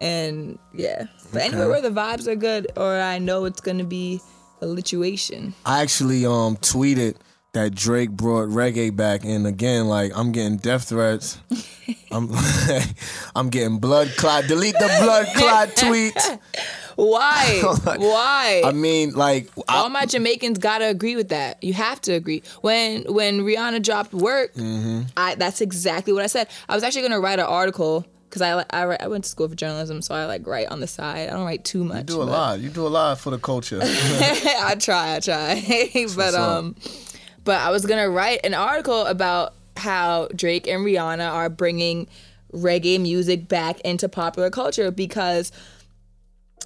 And 0.00 0.58
yeah, 0.74 1.04
but 1.32 1.42
anywhere 1.42 1.68
where 1.68 1.80
the 1.80 1.90
vibes 1.90 2.26
are 2.26 2.34
good, 2.34 2.72
or 2.76 2.98
I 2.98 3.18
know 3.18 3.44
it's 3.44 3.60
gonna 3.60 3.84
be 3.84 4.20
a 4.60 4.66
lituation. 4.66 5.52
I 5.66 5.82
actually 5.82 6.24
um 6.24 6.56
tweeted 6.56 7.16
that 7.52 7.74
Drake 7.74 8.10
brought 8.10 8.48
reggae 8.48 8.94
back, 8.94 9.24
and 9.24 9.46
again, 9.46 9.86
like 9.86 10.12
I'm 10.14 10.32
getting 10.32 10.56
death 10.56 10.84
threats. 10.84 11.38
I'm 12.10 12.30
I'm 13.36 13.50
getting 13.50 13.78
blood 13.78 14.08
clot. 14.16 14.46
Delete 14.46 14.74
the 14.74 14.96
blood 15.02 15.26
clot 15.36 15.76
tweet. 15.76 16.16
Why? 16.96 17.62
Why? 17.96 18.62
I 18.64 18.72
mean, 18.72 19.12
like 19.12 19.48
I, 19.68 19.78
all 19.78 19.88
my 19.88 20.04
Jamaicans 20.06 20.58
gotta 20.58 20.86
agree 20.88 21.16
with 21.16 21.30
that. 21.30 21.62
You 21.62 21.72
have 21.74 22.00
to 22.02 22.12
agree. 22.12 22.42
When 22.60 23.04
when 23.12 23.40
Rihanna 23.40 23.82
dropped 23.82 24.12
work, 24.12 24.52
Mm-hmm. 24.54 25.02
I 25.16 25.34
that's 25.34 25.60
exactly 25.60 26.12
what 26.12 26.22
I 26.22 26.26
said. 26.26 26.48
I 26.68 26.74
was 26.74 26.84
actually 26.84 27.02
gonna 27.02 27.20
write 27.20 27.38
an 27.38 27.46
article 27.46 28.06
because 28.28 28.42
I, 28.42 28.64
I 28.70 28.96
I 29.00 29.08
went 29.08 29.24
to 29.24 29.30
school 29.30 29.48
for 29.48 29.54
journalism, 29.54 30.00
so 30.02 30.14
I 30.14 30.26
like 30.26 30.46
write 30.46 30.68
on 30.68 30.80
the 30.80 30.86
side. 30.86 31.28
I 31.28 31.32
don't 31.32 31.44
write 31.44 31.64
too 31.64 31.82
much. 31.84 32.10
you 32.10 32.16
do 32.16 32.22
a 32.22 32.24
lot. 32.24 32.60
You 32.60 32.68
do 32.70 32.86
a 32.86 32.88
lot 32.88 33.18
for 33.18 33.30
the 33.30 33.38
culture. 33.38 33.80
I 33.82 34.76
try, 34.78 35.16
I 35.16 35.20
try. 35.20 36.06
but 36.16 36.34
um. 36.34 36.76
up. 36.78 37.11
But 37.44 37.60
I 37.60 37.70
was 37.70 37.86
gonna 37.86 38.08
write 38.10 38.40
an 38.44 38.54
article 38.54 39.06
about 39.06 39.54
how 39.76 40.28
Drake 40.34 40.66
and 40.68 40.84
Rihanna 40.84 41.30
are 41.30 41.48
bringing 41.48 42.06
reggae 42.52 43.00
music 43.00 43.48
back 43.48 43.80
into 43.80 44.08
popular 44.08 44.50
culture 44.50 44.90
because 44.90 45.50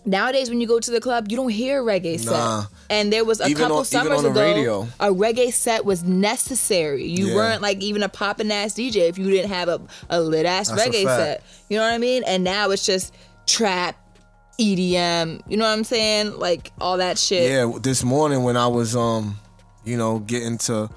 nowadays 0.05 0.49
when 0.51 0.61
you 0.61 0.67
go 0.67 0.79
to 0.81 0.91
the 0.91 1.01
club, 1.01 1.27
you 1.31 1.37
don't 1.37 1.49
hear 1.51 1.81
a 1.81 1.85
reggae 1.85 2.25
Nah. 2.25 2.63
set. 2.63 2.71
And 2.91 3.13
there 3.13 3.25
was 3.25 3.41
a 3.41 3.47
Even 3.49 3.63
couple 3.63 3.79
on- 3.79 3.85
summers 3.85 4.25
ago, 4.25 4.41
radio. 4.41 4.89
a 5.01 5.09
reggae 5.09 5.53
set 5.53 5.85
was 5.85 6.03
necessary. 6.05 7.07
You 7.07 7.29
Yeah. 7.29 7.35
weren't 7.35 7.63
like 7.63 7.81
even 7.83 8.03
a 8.03 8.09
poppin' 8.09 8.51
ass 8.51 8.75
DJ 8.75 9.09
if 9.09 9.19
you 9.19 9.31
didn't 9.31 9.51
have 9.51 9.69
a, 9.69 9.81
a 10.11 10.21
lit 10.21 10.47
ass 10.47 10.69
That's 10.71 10.83
reggae 10.83 11.05
set. 11.05 11.43
You 11.69 11.79
know 11.79 11.85
what 11.85 11.93
I 11.93 11.99
mean? 11.99 12.23
And 12.25 12.45
now 12.45 12.71
it's 12.71 12.85
just 12.87 13.13
trap, 13.47 13.97
EDM. 14.59 15.41
You 15.49 15.57
know 15.57 15.65
what 15.65 15.73
I'm 15.73 15.85
saying? 15.85 16.39
Like 16.39 16.73
all 16.81 16.99
that 16.99 17.19
shit. 17.19 17.51
Yeah, 17.51 17.73
this 17.81 18.03
morning 18.05 18.43
when 18.43 18.57
I 18.57 18.67
was 18.69 18.95
um, 18.97 19.39
you 19.87 19.97
know, 19.97 20.19
getting 20.19 20.59
to 20.59 20.91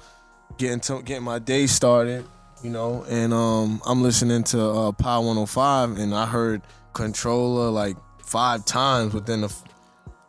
getting 0.58 0.80
to 0.80 1.00
getting 1.02 1.24
my 1.24 1.38
day 1.38 1.66
started, 1.66 2.26
you 2.62 2.70
know, 2.70 3.04
and 3.08 3.32
um 3.32 3.80
I'm 3.86 4.02
listening 4.02 4.42
to 4.44 4.60
uh 4.60 4.92
Power 4.92 5.24
105 5.24 5.96
and 5.98 6.14
I 6.14 6.26
heard 6.26 6.62
Controlla 6.92 7.70
like 7.70 7.96
five 8.24 8.64
times 8.64 9.14
within 9.14 9.42
the 9.42 9.46
f- 9.46 9.64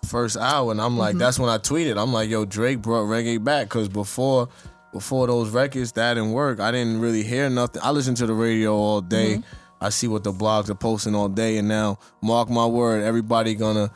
first 0.08 0.38
hour 0.38 0.72
and 0.72 0.80
I'm 0.80 0.98
like 0.98 1.18
that's 1.18 1.40
when 1.40 1.50
I 1.50 1.58
tweeted. 1.58 2.02
I'm 2.02 2.14
like, 2.14 2.30
yo, 2.30 2.46
Drake 2.46 2.82
brought 2.82 3.06
reggae 3.08 3.44
back 3.44 3.68
cuz 3.70 3.90
before 3.90 4.48
before 4.94 5.26
those 5.28 5.50
records 5.50 5.94
that 5.94 6.14
didn't 6.16 6.34
work, 6.34 6.60
I 6.60 6.72
didn't 6.72 7.00
really 7.00 7.24
hear 7.24 7.50
nothing. 7.50 7.82
I 7.84 7.92
listen 7.92 8.14
to 8.16 8.26
the 8.28 8.34
radio 8.34 8.76
all 8.76 9.02
day. 9.02 9.42
I 9.80 9.90
see 9.90 10.08
what 10.08 10.24
the 10.24 10.32
blogs 10.32 10.70
are 10.70 10.76
posting 10.76 11.16
all 11.16 11.30
day 11.30 11.58
and 11.58 11.68
now 11.68 11.98
mark 12.22 12.50
my 12.50 12.66
word, 12.68 13.04
everybody 13.04 13.56
gonna 13.56 13.90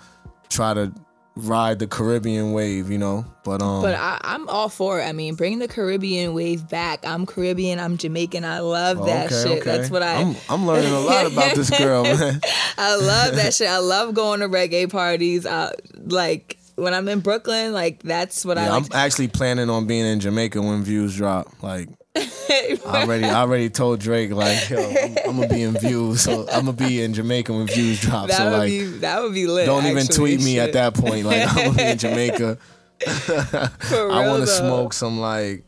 try 0.50 0.74
to 0.74 0.92
ride 1.36 1.80
the 1.80 1.88
Caribbean 1.88 2.54
wave, 2.54 2.90
you 2.90 2.98
know. 2.98 3.26
But 3.44 3.62
um, 3.62 3.82
But 3.82 3.96
I, 3.96 4.20
I'm 4.24 4.48
all 4.50 4.70
for 4.70 5.00
it. 5.00 5.04
I 5.04 5.12
mean, 5.12 5.36
bring 5.36 5.60
the 5.60 5.68
Caribbean 5.68 6.34
wave 6.34 6.68
back. 6.70 7.06
I'm 7.06 7.26
Caribbean. 7.26 7.80
I'm 7.80 7.98
Jamaican. 7.98 8.46
I 8.46 8.60
love 8.60 9.06
that 9.06 9.28
okay, 9.28 9.44
shit. 9.44 9.62
okay. 9.62 9.78
That's 9.78 9.90
what 9.92 10.02
I. 10.02 10.16
I'm, 10.16 10.36
I'm 10.50 10.66
learning 10.66 10.92
a 10.92 11.00
lot 11.00 11.26
about 11.26 11.56
this 11.56 11.70
girl, 11.70 12.04
man. 12.04 12.42
I 12.78 12.96
love 12.96 13.36
that 13.36 13.54
shit. 13.56 13.68
I 13.68 13.80
love 13.80 14.14
going 14.14 14.40
to 14.40 14.48
reggae 14.48 14.90
parties. 14.90 15.46
I, 15.46 15.74
like 16.06 16.58
when 16.76 16.94
I'm 16.94 17.08
in 17.08 17.20
Brooklyn, 17.20 17.74
like 17.74 18.02
that's 18.04 18.46
what 18.46 18.58
I 18.58 18.70
like. 18.70 18.92
I'm 18.92 18.98
actually 18.98 19.28
planning 19.28 19.70
on 19.70 19.88
being 19.88 20.06
in 20.06 20.20
Jamaica 20.20 20.62
when 20.62 20.84
views 20.84 21.16
drop. 21.16 21.62
Like, 21.62 21.90
I 22.16 22.78
already, 22.86 23.26
I 23.26 23.42
already 23.42 23.70
told 23.70 24.00
Drake, 24.00 24.32
like, 24.32 24.70
yo, 24.70 24.78
I'm, 24.78 25.18
I'm 25.30 25.36
gonna 25.36 25.48
be 25.50 25.64
in 25.64 25.78
views, 25.78 26.22
so 26.22 26.48
I'm 26.50 26.66
gonna 26.66 26.74
be 26.74 27.02
in 27.02 27.14
Jamaica 27.14 27.52
when 27.52 27.68
views 27.68 28.00
drop. 28.00 28.28
that 28.30 28.38
so 28.38 28.46
would 28.46 28.58
like, 28.58 28.70
be 28.70 28.84
that 29.00 29.22
would 29.22 29.34
be 29.34 29.48
lit. 29.48 29.66
don't 29.66 29.86
even 29.86 29.98
actually. 30.00 30.36
tweet 30.38 30.44
me 30.46 30.60
at 30.60 30.74
that 30.74 30.94
point. 30.94 31.26
Like, 31.26 31.48
I'm 31.48 31.56
gonna 31.56 31.78
be 31.78 31.84
in 31.84 31.98
Jamaica. 31.98 32.58
For 33.06 33.34
I 34.12 34.28
want 34.28 34.42
to 34.44 34.48
smoke 34.48 34.94
some 34.94 35.20
like, 35.20 35.66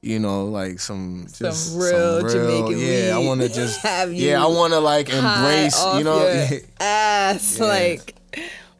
you 0.00 0.18
know, 0.18 0.46
like 0.46 0.80
some 0.80 1.26
just 1.38 1.78
real 1.78 2.26
Jamaican 2.26 2.78
Yeah, 2.78 3.12
I 3.14 3.18
want 3.18 3.42
to 3.42 3.48
just. 3.52 3.80
Have 3.82 4.12
yeah, 4.12 4.42
I 4.42 4.46
want 4.46 4.72
to 4.72 4.80
like 4.80 5.10
embrace. 5.10 5.84
You 5.96 6.04
know, 6.04 6.48
ass 6.80 7.58
Yeah. 7.58 7.64
like 7.66 8.14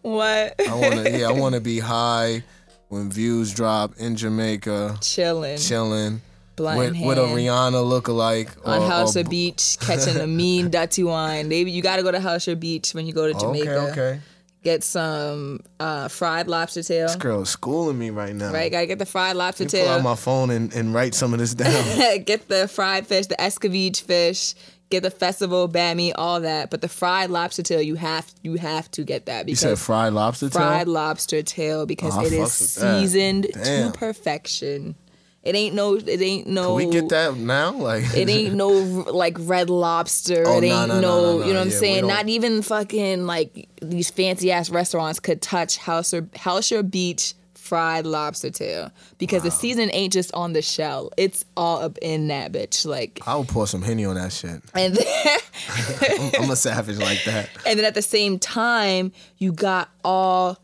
what? 0.01 0.55
I 0.67 0.75
want 0.75 0.95
to. 1.07 1.19
Yeah, 1.19 1.29
I 1.29 1.33
want 1.33 1.55
to 1.57 1.61
be 1.61 1.79
high 1.79 2.43
when 2.89 3.11
views 3.11 3.53
drop 3.53 3.97
in 3.99 4.17
Jamaica, 4.17 4.97
chilling, 5.03 5.59
chilling 5.59 6.21
blunt 6.57 6.79
with, 6.79 7.01
with 7.01 7.19
a 7.19 7.23
Rihanna 7.23 7.73
lookalike 7.83 8.51
on 8.67 8.83
or- 8.83 8.87
Hellshire 8.87 9.23
or- 9.25 9.29
Beach, 9.29 9.77
catching 9.81 10.17
a 10.19 10.27
mean 10.27 10.71
dirty 10.71 11.03
wine. 11.05 11.49
Maybe 11.49 11.71
you 11.71 11.83
got 11.83 11.97
to 11.97 12.03
go 12.03 12.11
to 12.13 12.21
Hellshire 12.21 12.57
Beach 12.57 12.93
when 12.95 13.07
you 13.07 13.13
go 13.13 13.33
to 13.33 13.39
Jamaica. 13.39 13.77
Okay, 13.77 13.91
okay. 13.93 14.21
Get 14.65 14.85
some 14.85 15.59
uh, 15.81 16.07
fried 16.07 16.47
lobster 16.47 16.85
tail. 16.85 17.09
This 17.09 17.17
girl 17.17 17.43
is 17.43 17.49
schooling 17.49 17.99
me 17.99 18.11
right 18.11 18.33
now. 18.33 18.53
Right, 18.53 18.71
gotta 18.71 18.87
get 18.87 19.01
the 19.01 19.07
fried 19.07 19.35
lobster 19.35 19.65
tail. 19.65 19.87
Pull 19.87 19.95
out 19.97 20.03
my 20.05 20.15
phone 20.15 20.51
and, 20.51 20.73
and 20.73 20.95
write 20.95 21.17
some 21.17 21.33
of 21.33 21.41
this 21.41 21.53
down. 21.53 21.99
get 22.25 22.47
the 22.47 22.69
fried 22.69 23.09
fish, 23.09 23.27
the 23.27 23.35
escovitch 23.37 24.03
fish. 24.03 24.55
Get 24.89 25.03
the 25.03 25.11
festival 25.11 25.69
bammy, 25.69 26.13
all 26.15 26.43
that. 26.43 26.71
But 26.71 26.81
the 26.81 26.89
fried 26.89 27.31
lobster 27.31 27.63
tail, 27.65 27.83
you 27.83 27.97
have 27.97 28.31
you 28.43 28.55
have 28.55 28.89
to 28.93 29.03
get 29.03 29.27
that 29.27 29.47
Because 29.47 29.63
You 29.65 29.69
said 29.71 29.79
fried 29.81 30.13
lobster 30.13 30.49
tail? 30.49 30.61
fried 30.63 30.87
lobster 30.87 31.43
tail 31.43 31.85
because 31.87 32.17
Oh, 32.17 32.21
it 32.25 32.33
is 32.33 32.49
fucks 32.51 32.61
with 32.61 32.75
that. 32.85 33.01
seasoned 33.01 33.47
to 33.55 33.93
perfection. 33.99 34.95
It 35.43 35.57
ain't 35.57 35.75
no. 35.75 35.95
It 35.97 36.23
ain't 36.23 36.47
no. 36.47 36.77
Can 36.77 36.87
we 36.87 36.93
get 36.93 37.09
that 37.09 37.37
now? 37.37 37.73
Like 37.73 38.05
It 38.15 38.29
ain't 38.29 38.55
no 38.55 38.71
like 39.13 39.37
red 39.41 39.71
lobster. 39.71 40.45
Oh, 40.47 40.59
it 40.59 40.69
no, 40.69 40.81
ain't 40.81 40.89
no, 40.89 41.01
no, 41.01 41.01
no, 41.01 41.39
no, 41.41 41.47
you 41.47 41.53
know 41.53 41.59
what 41.59 41.67
I'm 41.67 41.71
Yeah, 41.71 41.79
saying? 41.79 42.07
don't- 42.07 42.29
even 42.29 42.63
fucking 42.63 43.27
like 43.27 43.69
these 43.81 44.09
fancy 44.11 44.53
ass 44.53 44.71
restaurants 44.71 45.19
could 45.19 45.43
touch 45.43 45.79
Hellshire 45.79 46.29
Hellshire 46.35 46.83
Beach 46.85 47.35
fried 47.55 48.05
lobster 48.07 48.51
tail 48.51 48.91
because 49.19 49.43
the 49.45 49.51
season 49.51 49.89
ain't 49.93 50.13
just 50.13 50.33
on 50.35 50.53
the 50.53 50.61
shell. 50.63 51.11
It's 51.17 51.45
all 51.57 51.79
up 51.81 51.97
in 52.03 52.29
that 52.29 52.53
bitch. 52.53 52.85
Like 52.87 53.21
I 53.27 53.35
would 53.35 53.49
pour 53.49 53.67
some 53.67 53.83
henny 53.83 54.05
on 54.05 54.15
that 54.17 54.33
shit. 54.33 54.61
and 54.75 54.95
then, 54.95 55.39
I'm, 56.37 56.45
I'm 56.45 56.51
a 56.51 56.57
savage 56.57 56.99
like 56.99 57.25
that. 57.25 57.49
and 57.67 57.79
then 57.79 57.85
at 57.87 57.95
the 57.95 58.03
same 58.03 58.39
time, 58.39 59.11
you 59.39 59.53
got 59.53 59.89
all 60.05 60.59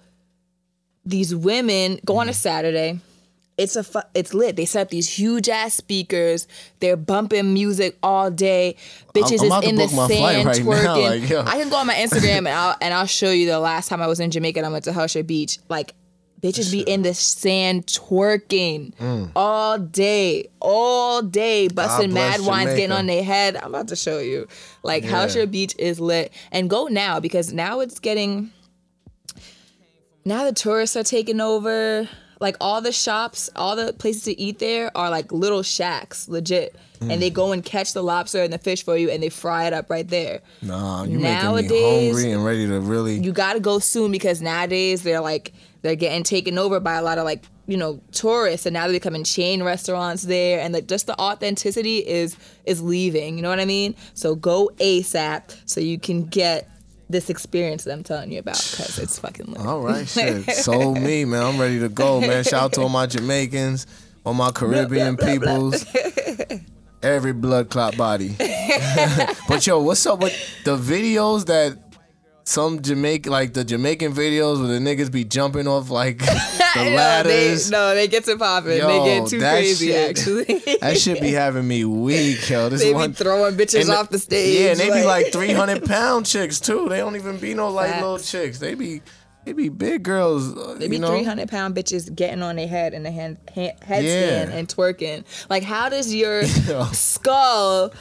these 1.05 1.35
women 1.35 1.99
go 2.05 2.13
Mm-hmm. 2.15 2.21
on 2.21 2.29
a 2.29 2.33
Saturday. 2.35 3.01
It's 3.59 3.75
a 3.77 3.83
fu- 3.85 4.01
it's 4.15 4.33
lit. 4.33 4.57
They 4.57 4.65
set 4.65 4.83
up 4.83 4.89
these 4.91 5.09
huge 5.09 5.49
ass 5.49 5.75
speakers. 5.75 6.47
They're 6.81 6.97
bumping 6.97 7.53
music 7.53 7.99
all 8.03 8.31
day. 8.31 8.77
Bitches 9.15 9.41
I'm 9.41 9.47
about 9.49 9.65
is 9.65 9.71
in 9.71 9.77
the 9.77 9.85
book 9.87 9.93
my 9.95 10.07
flight 10.07 10.35
sand 10.35 10.47
right 10.47 10.63
now, 10.65 10.95
twerking. 10.95 11.21
like, 11.21 11.29
yo. 11.29 11.41
I 11.41 11.59
can 11.61 11.69
go 11.69 11.77
on 11.77 11.87
my 11.89 11.95
Instagram 11.95 12.39
and 12.39 12.49
I'll 12.49 12.77
and 12.81 12.95
I'll 12.95 13.07
show 13.07 13.31
you 13.31 13.47
the 13.47 13.59
last 13.59 13.89
time 13.89 14.01
I 14.01 14.07
was 14.07 14.21
in 14.21 14.31
Jamaica 14.31 14.61
and 14.61 14.67
I 14.67 14.71
went 14.71 14.85
to 14.85 14.93
Hellshire 14.93 15.25
Beach. 15.25 15.59
Like 15.69 15.95
bitches 16.41 16.71
be 16.71 16.83
in 16.83 17.03
the 17.03 17.13
sand 17.15 17.87
twerking 17.87 18.95
Mm. 18.95 19.33
all 19.35 19.77
day, 19.77 20.49
all 20.61 21.21
day, 21.21 21.67
busting 21.67 22.15
mad 22.15 22.41
wines, 22.43 22.71
getting 22.75 22.93
on 22.93 23.07
their 23.07 23.25
head. 23.25 23.57
I'm 23.57 23.75
about 23.75 23.89
to 23.89 23.97
show 23.97 24.21
you. 24.21 24.47
Like 24.85 25.03
Yeah. 25.03 25.11
Hellshire 25.11 25.47
Beach 25.49 25.75
is 25.81 25.99
lit. 25.99 26.33
And 26.53 26.71
go 26.71 26.87
now 26.87 27.19
because 27.19 27.53
now 27.53 27.81
it's 27.81 27.99
getting 27.99 28.53
now 30.25 30.45
the 30.45 30.53
tourists 30.53 30.97
are 30.97 31.03
taking 31.03 31.41
over. 31.41 32.09
Like 32.41 32.57
all 32.61 32.81
the 32.81 32.93
shops, 32.93 33.51
all 33.57 33.75
the 33.77 33.93
places 33.93 34.23
to 34.25 34.41
eat 34.41 34.59
there 34.59 34.97
are 34.97 35.11
like 35.11 35.33
little 35.33 35.63
shacks, 35.63 36.29
legit. 36.29 36.77
And 37.01 37.11
Mm. 37.13 37.21
they 37.21 37.31
go 37.31 37.53
and 37.53 37.65
catch 37.65 37.93
the 37.93 38.03
lobster 38.03 38.43
and 38.43 38.53
the 38.53 38.59
fish 38.59 38.85
for 38.85 38.97
you 38.97 39.09
and 39.09 39.23
they 39.23 39.29
fry 39.29 39.67
it 39.67 39.73
up 39.73 39.89
right 39.89 40.07
there. 40.09 40.41
Nah, 40.63 41.05
you 41.05 41.19
making 41.21 41.55
me 41.55 41.69
hungry 42.09 42.33
and 42.33 42.45
ready 42.45 42.67
to 42.67 42.81
really. 42.81 43.19
You 43.21 43.31
gotta 43.33 43.61
go 43.61 43.79
soon 43.79 44.11
because 44.11 44.41
nowadays 44.43 45.03
they're 45.05 45.21
like 45.21 45.53
they're 45.83 45.95
getting 45.95 46.25
taken 46.25 46.59
over 46.59 46.81
by 46.81 46.95
a 46.95 47.03
lot 47.03 47.19
of 47.19 47.25
like, 47.25 47.45
you 47.69 47.77
know, 47.77 48.01
tourists 48.11 48.67
and 48.67 48.75
now 48.75 48.83
they're 48.85 48.95
becoming 48.95 49.23
chain 49.23 49.63
restaurants 49.63 50.25
there 50.25 50.59
and 50.61 50.75
like 50.75 50.89
just 50.89 51.07
the 51.07 51.17
authenticity 51.21 51.99
is 51.99 52.37
is 52.65 52.83
leaving. 52.83 53.37
You 53.37 53.43
know 53.43 53.49
what 53.51 53.61
I 53.61 53.65
mean? 53.65 53.95
So 54.15 54.35
go 54.35 54.71
ASAP 54.79 55.55
so 55.67 55.81
you 55.81 55.99
can 56.01 56.25
get 56.25 56.69
this 57.11 57.31
experience 57.31 57.85
that 57.85 57.93
I'm 57.93 58.03
telling 58.03 58.33
you 58.33 58.41
about 58.41 58.57
because 58.57 58.99
it's 58.99 59.19
fucking 59.19 59.47
lit. 59.47 59.67
All 59.67 59.81
right, 59.81 60.07
shit. 60.07 60.51
Sold 60.51 61.01
me, 61.01 61.25
man. 61.25 61.43
I'm 61.43 61.61
ready 61.61 61.81
to 61.81 61.89
go, 61.89 62.21
man. 62.21 62.45
Shout 62.45 62.63
out 62.63 62.73
to 62.75 62.83
all 62.83 62.89
my 62.89 63.07
Jamaicans, 63.07 63.87
all 64.25 64.35
my 64.35 64.51
Caribbean 64.51 65.17
peoples, 65.17 65.85
every 67.03 67.33
blood 67.33 67.71
clot 67.71 67.97
body. 67.97 68.37
but 69.49 69.67
yo, 69.67 69.81
what's 69.81 70.05
up 70.07 70.21
with 70.21 70.35
the 70.65 70.77
videos 70.77 71.47
that 71.47 71.88
some 72.49 72.81
Jamaican, 72.81 73.31
like 73.31 73.53
the 73.53 73.63
Jamaican 73.63 74.15
videos 74.15 74.59
where 74.59 74.69
the 74.69 74.79
niggas 74.79 75.13
be 75.13 75.23
jumping 75.25 75.69
off 75.69 75.91
like 75.91 76.19
the 76.19 76.25
know, 76.77 76.91
ladders? 76.97 77.69
They, 77.69 77.77
no, 77.77 77.95
they 77.95 78.09
get 78.09 78.25
to 78.25 78.39
popping. 78.39 78.79
Yo, 78.79 78.89
they 78.89 79.05
get 79.21 79.29
too 79.29 79.39
that 79.41 79.53
crazy, 79.53 79.89
shit- 79.89 80.11
actually. 80.19 80.63
That 80.81 80.97
should 80.99 81.21
be 81.21 81.33
having 81.33 81.69
me 81.69 81.85
weak, 81.85 82.49
yo. 82.49 82.69
This 82.71 82.83
they 82.83 82.95
one 82.95 83.11
be 83.11 83.17
throwing 83.17 83.55
bitches 83.57 83.87
the- 83.87 83.97
off 83.99 84.09
the 84.09 84.19
stage. 84.19 84.59
Yeah, 84.61 84.71
and 84.71 84.81
they 84.81 84.89
be 84.91 85.05
like 85.05 85.31
300 85.33 85.85
pound 85.85 86.25
chicks 86.25 86.59
too. 86.61 86.89
They 86.89 86.99
don't 86.99 87.17
even 87.17 87.37
be 87.39 87.53
no 87.53 87.69
light 87.69 87.91
Facts. 87.91 88.03
little 88.03 88.19
chicks. 88.19 88.59
They 88.59 88.75
be 88.75 89.03
they 89.45 89.53
be 89.53 89.69
big 89.69 90.03
girls. 90.03 90.57
uh, 90.57 90.75
They 90.79 90.89
be 90.89 90.99
300 90.99 91.49
pound 91.49 91.75
bitches 91.75 92.15
getting 92.15 92.43
on 92.43 92.57
their 92.57 92.69
head 92.69 92.95
in 92.95 93.05
a 93.07 93.11
hand, 93.11 93.39
hand, 93.55 93.73
headstand 93.83 94.49
Yeah. 94.49 94.57
and 94.57 94.69
twerking. 94.69 95.25
Like, 95.51 95.63
how 95.63 95.89
does 95.89 96.15
your 96.15 96.43
Yo. 96.43 96.85
skull 96.93 97.93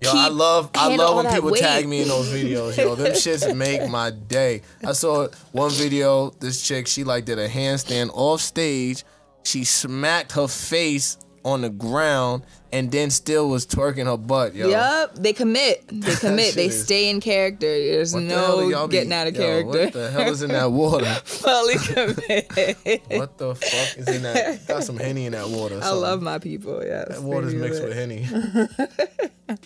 Yo, 0.00 0.10
I 0.12 0.28
love 0.28 0.70
I 0.74 0.94
love 0.94 1.16
when 1.24 1.32
people 1.34 1.50
weight? 1.50 1.62
tag 1.62 1.88
me 1.88 2.02
in 2.02 2.08
those 2.08 2.28
videos. 2.32 2.76
Yo, 2.76 2.94
them 2.94 3.12
shits 3.12 3.54
make 3.56 3.88
my 3.88 4.10
day. 4.10 4.62
I 4.84 4.92
saw 4.92 5.28
one 5.52 5.70
video. 5.70 6.30
This 6.38 6.62
chick, 6.62 6.86
she 6.86 7.02
like 7.04 7.24
did 7.24 7.38
a 7.38 7.48
handstand 7.48 8.10
off 8.12 8.40
stage. 8.40 9.04
She 9.44 9.64
smacked 9.64 10.32
her 10.32 10.48
face 10.48 11.16
on 11.46 11.60
the 11.62 11.70
ground 11.70 12.42
and 12.72 12.90
then 12.90 13.08
still 13.08 13.48
was 13.48 13.64
twerking 13.66 14.06
her 14.06 14.16
butt. 14.16 14.54
Yo, 14.54 14.68
Yup, 14.68 15.14
they 15.14 15.32
commit. 15.32 15.84
They 15.92 16.14
commit. 16.16 16.54
they 16.54 16.68
stay 16.70 17.08
in 17.08 17.20
character. 17.20 17.66
There's 17.66 18.12
What 18.12 18.20
the 18.28 18.34
no 18.34 18.86
be- 18.88 18.92
getting 18.92 19.12
out 19.12 19.28
of 19.28 19.34
yo, 19.36 19.40
character. 19.40 19.84
What 19.84 19.92
the 19.92 20.10
hell 20.10 20.28
is 20.32 20.42
in 20.42 20.50
that 20.50 20.72
water? 20.82 21.06
Fully 21.24 21.74
commit. 21.78 23.02
What 23.08 23.38
the 23.38 23.54
fuck 23.54 23.98
is 23.98 24.08
in 24.08 24.22
that? 24.22 24.66
Got 24.66 24.82
some 24.84 24.96
henny 24.96 25.26
in 25.26 25.32
that 25.32 25.48
water. 25.48 25.78
I 25.82 25.90
love 25.92 26.20
my 26.20 26.38
people. 26.38 26.82
Yes, 26.84 27.08
that 27.08 27.22
water's 27.22 27.54
mixed 27.54 27.80
lit. 27.80 27.88
with 27.88 27.96
henny. 27.96 29.56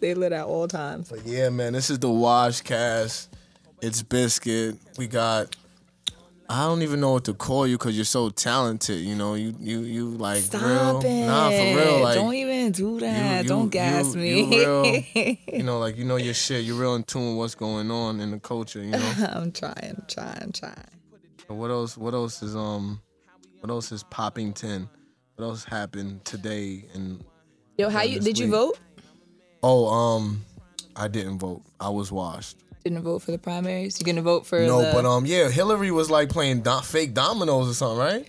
They 0.00 0.14
lit 0.14 0.32
at 0.32 0.44
all 0.44 0.68
times. 0.68 1.08
But 1.10 1.26
yeah, 1.26 1.48
man, 1.50 1.72
this 1.72 1.90
is 1.90 1.98
the 1.98 2.08
Wash 2.10 2.60
Cast. 2.60 3.34
It's 3.82 4.02
Bizkit. 4.02 4.78
We 4.96 5.08
got 5.08 5.56
I 6.50 6.64
don't 6.66 6.80
even 6.82 7.00
know 7.00 7.12
what 7.12 7.24
to 7.24 7.34
call 7.34 7.66
you 7.66 7.76
because 7.76 7.94
you're 7.94 8.06
so 8.06 8.30
talented. 8.30 9.00
You 9.00 9.14
know, 9.14 9.34
you 9.34 9.54
you 9.60 9.80
you 9.80 10.08
like 10.10 10.42
Stop 10.42 10.62
real. 10.62 11.00
it. 11.04 11.26
Nah, 11.26 11.50
for 11.50 11.76
real. 11.76 12.00
Like 12.00 12.14
don't 12.14 12.34
even 12.34 12.72
do 12.72 12.98
that. 13.00 13.42
you- 13.42 13.48
don't 13.48 13.68
gas 13.68 14.14
you- 14.14 14.20
me. 14.20 14.56
You 14.56 14.66
real. 15.14 15.36
you 15.52 15.62
know, 15.62 15.78
like 15.78 15.98
you 15.98 16.04
know 16.04 16.16
your 16.16 16.32
shit. 16.34 16.64
You're 16.64 16.76
real 16.80 16.94
in 16.94 17.02
tune 17.04 17.30
with 17.32 17.36
what's 17.38 17.54
going 17.54 17.90
on 17.90 18.20
in 18.20 18.30
the 18.30 18.40
culture. 18.40 18.82
You 18.82 18.92
know. 18.92 19.12
I'm 19.32 19.52
trying, 19.52 20.02
trying, 20.08 20.52
trying. 20.52 20.74
what 21.48 21.70
else? 21.70 21.98
What 21.98 22.14
else 22.14 22.42
is 22.42 22.56
um? 22.56 23.00
What 23.60 23.68
else 23.70 23.92
is 23.92 24.02
popping 24.04 24.54
ten? 24.54 24.88
What 25.36 25.44
else 25.44 25.64
happened 25.64 26.24
today? 26.24 26.84
And 26.94 27.22
Yo, 27.76 27.90
how 27.90 28.02
you 28.02 28.20
did 28.20 28.38
you 28.38 28.50
vote? 28.50 28.78
oh 29.62 29.86
um, 29.88 30.44
I 30.96 31.08
didn't 31.08 31.40
vote. 31.40 31.62
I 31.78 31.90
was 31.90 32.10
washed. 32.10 32.56
Didn't 32.88 33.02
vote 33.04 33.20
for 33.22 33.32
the 33.32 33.38
primaries. 33.38 33.98
You're 34.00 34.06
gonna 34.06 34.22
vote 34.22 34.46
for 34.46 34.58
No, 34.60 34.80
the? 34.82 34.92
but 34.94 35.04
um, 35.04 35.26
yeah, 35.26 35.48
Hillary 35.50 35.90
was 35.90 36.10
like 36.10 36.28
playing 36.30 36.62
do- 36.62 36.80
fake 36.82 37.12
dominoes 37.14 37.68
or 37.70 37.74
something, 37.74 37.98
right? 37.98 38.28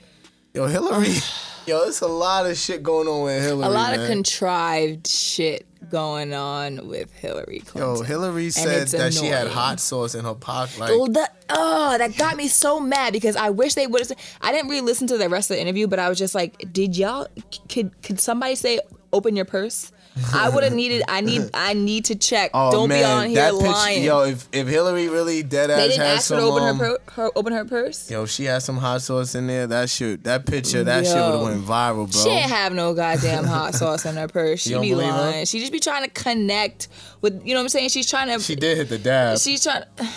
Yo, 0.54 0.66
Hillary, 0.68 1.14
yo, 1.66 1.84
it's 1.84 2.02
a 2.02 2.08
lot 2.08 2.46
of 2.46 2.58
shit 2.58 2.84
going 2.84 3.08
on 3.08 3.24
with 3.24 3.42
Hillary. 3.42 3.68
a 3.68 3.70
lot 3.70 3.92
man. 3.92 4.02
of 4.02 4.08
contrived 4.08 5.08
shit 5.08 5.66
going 5.90 6.34
on 6.34 6.88
with 6.90 7.12
Hillary 7.14 7.60
Clinton. 7.66 7.96
Yo, 7.98 8.02
Hillary 8.02 8.50
said 8.50 8.88
that 8.90 9.14
she 9.14 9.28
had 9.28 9.48
hot 9.48 9.80
sauce 9.80 10.14
in 10.14 10.26
her 10.26 10.34
pocket. 10.36 10.78
Like, 10.78 10.90
Oh, 10.92 11.08
the, 11.08 11.30
oh, 11.50 11.98
that 11.98 12.18
got 12.18 12.36
me 12.36 12.48
so 12.50 12.80
mad 12.82 13.14
because 13.14 13.36
I 13.38 13.50
wish 13.52 13.76
they 13.76 13.88
would 13.88 14.02
have. 14.06 14.18
I 14.42 14.52
didn't 14.52 14.70
really 14.70 14.82
listen 14.82 15.08
to 15.08 15.18
the 15.18 15.30
rest 15.30 15.50
of 15.52 15.56
the 15.56 15.62
interview, 15.62 15.88
but 15.88 15.98
I 16.00 16.10
was 16.10 16.18
just 16.18 16.36
like, 16.36 16.66
did 16.74 16.98
y'all? 16.98 17.28
Could 17.70 18.02
could 18.04 18.20
somebody 18.20 18.56
say 18.56 18.80
open 19.14 19.36
your 19.38 19.46
purse? 19.46 19.92
I 20.34 20.50
would 20.54 20.64
have 20.64 20.74
needed. 20.74 21.04
I 21.08 21.22
need. 21.22 21.50
I 21.54 21.74
need 21.74 22.06
to 22.06 22.16
check. 22.16 22.52
oh 22.54 22.72
Don't 22.72 22.90
man, 22.90 23.00
be 23.00 23.04
on 23.06 23.26
here 23.28 23.36
that 23.36 23.52
picture, 23.54 23.68
lying. 23.68 24.04
yo, 24.04 24.24
if 24.24 24.48
if 24.52 24.68
Hillary 24.68 25.10
really 25.10 25.44
dead 25.44 25.70
ass 25.70 25.82
didn't 25.90 25.98
had 25.98 26.08
ask 26.18 26.30
her 26.30 26.36
some, 26.36 26.40
to 26.40 26.44
open 26.46 26.64
um, 26.64 26.80
her, 26.80 26.98
per, 27.06 27.12
her 27.24 27.32
open 27.36 27.54
her 27.54 27.66
purse. 27.66 28.10
yo, 28.10 28.26
she 28.26 28.46
had 28.46 28.60
some 28.60 28.78
hot 28.78 29.02
sauce 29.02 29.36
in 29.36 29.48
there. 29.48 29.68
That 29.68 29.90
shit, 29.90 30.24
that 30.24 30.46
picture, 30.46 30.84
that 30.84 31.06
shit 31.06 31.16
would 31.16 31.22
have 31.22 31.42
went 31.42 31.64
viral, 31.64 32.12
bro. 32.12 32.24
She 32.24 32.30
ain't 32.30 32.50
have 32.50 32.74
no 32.74 32.94
goddamn 32.94 33.46
hot 33.46 33.74
sauce 33.76 34.06
in 34.06 34.16
her 34.16 34.28
purse. 34.28 34.62
She 34.62 34.74
be 34.76 34.92
believe 34.92 35.08
her? 35.08 35.12
lying. 35.12 35.46
She 35.46 35.60
just 35.60 35.72
be 35.72 35.80
trying 35.80 36.04
to 36.04 36.10
connect 36.10 36.88
with. 37.22 37.46
You 37.46 37.54
know 37.54 37.60
what 37.60 37.64
I'm 37.66 37.70
saying? 37.70 37.90
She's 37.90 38.10
trying 38.10 38.28
to. 38.28 38.44
She 38.44 38.56
did 38.56 38.78
hit 38.78 38.90
the 38.90 38.98
dab. 38.98 39.40
She's 39.40 39.64
trying. 39.64 39.84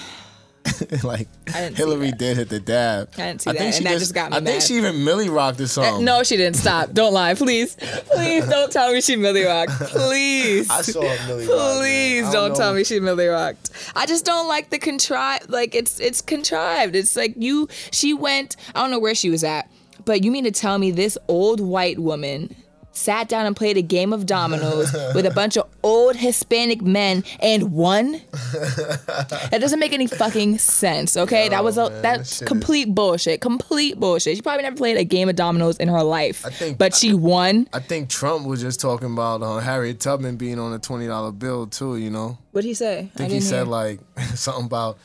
like 1.04 1.28
Hillary 1.48 2.12
did 2.12 2.36
hit 2.36 2.48
the 2.48 2.60
dab. 2.60 3.10
I 3.16 3.28
didn't 3.28 3.42
see 3.42 3.50
that, 3.50 3.58
think 3.58 3.66
and 3.66 3.74
she 3.74 3.84
that 3.84 3.98
just 3.98 4.14
got 4.14 4.30
me 4.30 4.36
I 4.36 4.40
think 4.40 4.62
she 4.62 4.74
even 4.74 5.04
Millie 5.04 5.28
rocked 5.28 5.60
or 5.60 5.66
something. 5.66 6.04
No, 6.04 6.22
she 6.22 6.36
didn't. 6.36 6.56
Stop. 6.56 6.92
Don't 6.92 7.12
lie, 7.12 7.34
please. 7.34 7.74
Please 7.74 8.46
don't 8.48 8.70
tell 8.72 8.92
me 8.92 9.00
she 9.00 9.16
Millie 9.16 9.44
rocked. 9.44 9.72
Please. 9.92 10.70
I 10.70 10.82
saw 10.82 11.00
a 11.02 11.26
Millie 11.26 11.46
rock. 11.46 11.56
man. 11.56 11.78
Please 11.78 12.30
don't, 12.30 12.56
tell 12.56 12.74
me 12.74 12.84
she 12.84 13.00
Millie 13.00 13.26
rocked. 13.26 13.70
I 13.94 14.06
just 14.06 14.24
don't 14.24 14.48
like 14.48 14.70
the 14.70 14.78
contrived. 14.78 15.50
Like 15.50 15.74
it's 15.74 16.00
it's 16.00 16.20
contrived. 16.20 16.94
It's 16.94 17.16
like 17.16 17.34
you. 17.36 17.68
She 17.90 18.14
went. 18.14 18.56
I 18.74 18.82
don't 18.82 18.90
know 18.90 18.98
where 18.98 19.14
she 19.14 19.30
was 19.30 19.44
at, 19.44 19.70
but 20.04 20.24
you 20.24 20.30
mean 20.30 20.44
to 20.44 20.50
tell 20.50 20.78
me 20.78 20.90
this 20.90 21.18
old 21.28 21.60
white 21.60 21.98
woman 21.98 22.54
sat 22.94 23.26
down 23.28 23.46
and 23.46 23.56
played 23.56 23.76
a 23.76 23.82
game 23.82 24.12
of 24.12 24.26
dominoes 24.26 24.92
with 25.14 25.24
a 25.26 25.30
bunch 25.30 25.56
of 25.56 25.68
old 25.82 26.14
Hispanic 26.16 26.82
men 26.82 27.24
and 27.40 27.72
won? 27.72 28.20
that 28.32 29.58
doesn't 29.60 29.78
make 29.78 29.92
any 29.92 30.06
fucking 30.06 30.58
sense. 30.58 31.16
Okay, 31.16 31.48
that 31.48 31.64
was 31.64 31.78
a 31.78 31.90
man, 31.90 32.02
that's 32.02 32.40
complete 32.42 32.94
bullshit. 32.94 33.40
Complete 33.40 33.98
bullshit. 33.98 34.36
She 34.36 34.42
probably 34.42 34.62
never 34.62 34.76
played 34.76 34.96
a 34.96 35.04
game 35.04 35.28
of 35.28 35.36
dominoes 35.36 35.76
in 35.78 35.88
her 35.88 36.02
life. 36.02 36.44
I 36.46 36.50
think- 36.50 36.78
but 36.78 36.94
she 36.94 37.14
won. 37.14 37.68
I 37.72 37.80
think 37.80 38.08
Trump 38.08 38.46
was 38.46 38.60
just 38.60 38.80
talking 38.80 39.12
about 39.12 39.42
uh, 39.42 39.58
Harriet 39.58 40.00
Tubman 40.00 40.36
being 40.36 40.58
on 40.58 40.72
a 40.72 40.78
twenty 40.78 41.06
dollar 41.06 41.32
bill 41.32 41.66
too. 41.66 41.96
You 41.96 42.10
know, 42.10 42.38
What'd 42.52 42.66
he 42.66 42.74
say? 42.74 43.10
I 43.14 43.18
think 43.18 43.32
he 43.32 43.40
said 43.40 43.68
like 43.68 44.00
something 44.34 44.66
about 44.66 44.98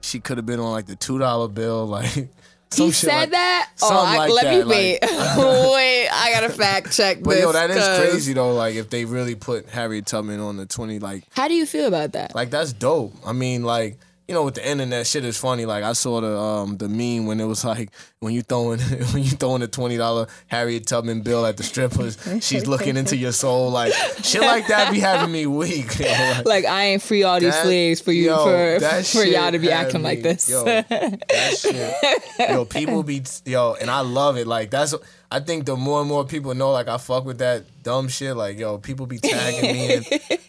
she 0.00 0.20
could 0.20 0.36
have 0.38 0.46
been 0.46 0.60
on 0.60 0.72
like 0.72 0.86
the 0.86 0.96
two 0.96 1.18
dollar 1.18 1.48
bill, 1.48 1.86
like. 1.98 2.28
He 2.74 2.92
said 2.92 3.08
like- 3.16 3.30
that? 3.30 3.70
Oh, 3.82 4.04
I, 4.06 4.16
like 4.18 4.30
let 4.30 4.44
me 4.52 4.58
that, 4.58 4.66
wait. 4.66 5.02
like- 5.02 5.10
wait, 5.74 6.08
I 6.08 6.30
gotta 6.32 6.50
fact 6.50 6.92
check 6.92 7.18
But 7.22 7.30
this. 7.30 7.40
yo, 7.42 7.52
that 7.52 7.70
is 7.70 7.98
crazy 8.10 8.32
though. 8.34 8.54
Like 8.54 8.74
if 8.74 8.90
they 8.90 9.04
really 9.04 9.34
put 9.34 9.68
Harriet 9.68 10.06
Tubman 10.06 10.40
on 10.40 10.56
the 10.56 10.66
twenty, 10.66 10.98
like 10.98 11.24
How 11.32 11.48
do 11.48 11.54
you 11.54 11.64
feel 11.66 11.86
about 11.86 12.12
that? 12.12 12.34
like 12.34 12.50
that's 12.50 12.72
dope. 12.72 13.14
I 13.26 13.32
mean, 13.32 13.62
like 13.64 13.98
you 14.28 14.34
know, 14.34 14.44
with 14.44 14.56
the 14.56 14.68
internet, 14.68 15.06
shit 15.06 15.24
is 15.24 15.38
funny. 15.38 15.64
Like 15.64 15.82
I 15.82 15.94
saw 15.94 16.20
the 16.20 16.38
um 16.38 16.76
the 16.76 16.86
meme 16.86 17.24
when 17.24 17.40
it 17.40 17.46
was 17.46 17.64
like 17.64 17.90
when 18.20 18.34
you 18.34 18.42
throwing 18.42 18.78
when 19.12 19.22
you 19.22 19.30
throwing 19.30 19.62
a 19.62 19.66
twenty 19.66 19.96
dollar 19.96 20.26
Harriet 20.48 20.86
Tubman 20.86 21.22
bill 21.22 21.46
at 21.46 21.56
the 21.56 21.62
strippers, 21.62 22.18
she's 22.44 22.66
looking 22.66 22.98
into 22.98 23.16
your 23.16 23.32
soul. 23.32 23.70
Like 23.70 23.94
shit 24.22 24.42
like 24.42 24.66
that 24.68 24.92
be 24.92 25.00
having 25.00 25.32
me 25.32 25.46
weak. 25.46 25.98
yo, 25.98 26.06
like, 26.10 26.44
Like 26.46 26.64
I 26.66 26.84
ain't 26.84 27.02
free 27.02 27.22
all 27.22 27.40
these 27.40 27.54
That- 27.54 27.64
slaves 27.64 28.02
for 28.02 28.12
you 28.12 28.26
yo, 28.26 28.78
for 28.78 29.02
for 29.02 29.24
y'all 29.24 29.50
to 29.50 29.58
be 29.58 29.70
acting 29.72 30.02
like 30.02 30.22
this. 30.22 30.48
Yo, 30.50 30.62
that 30.64 31.56
shit. 31.58 32.50
Yo, 32.50 32.66
people 32.66 33.02
be 33.02 33.22
yo, 33.46 33.74
and 33.80 33.90
I 33.90 34.00
love 34.00 34.36
it. 34.36 34.46
Like 34.46 34.70
that's 34.70 34.94
I 35.30 35.40
think 35.40 35.64
the 35.64 35.76
more 35.76 36.00
and 36.00 36.08
more 36.08 36.24
people 36.24 36.54
know, 36.54 36.70
like 36.72 36.88
I 36.88 36.98
fuck 36.98 37.24
with 37.24 37.38
that 37.38 37.64
dumb 37.82 38.08
shit. 38.08 38.36
Like 38.36 38.58
yo, 38.58 38.76
people 38.76 39.06
be 39.06 39.18
tagging 39.18 39.72
me, 39.72 39.94
and 39.94 40.06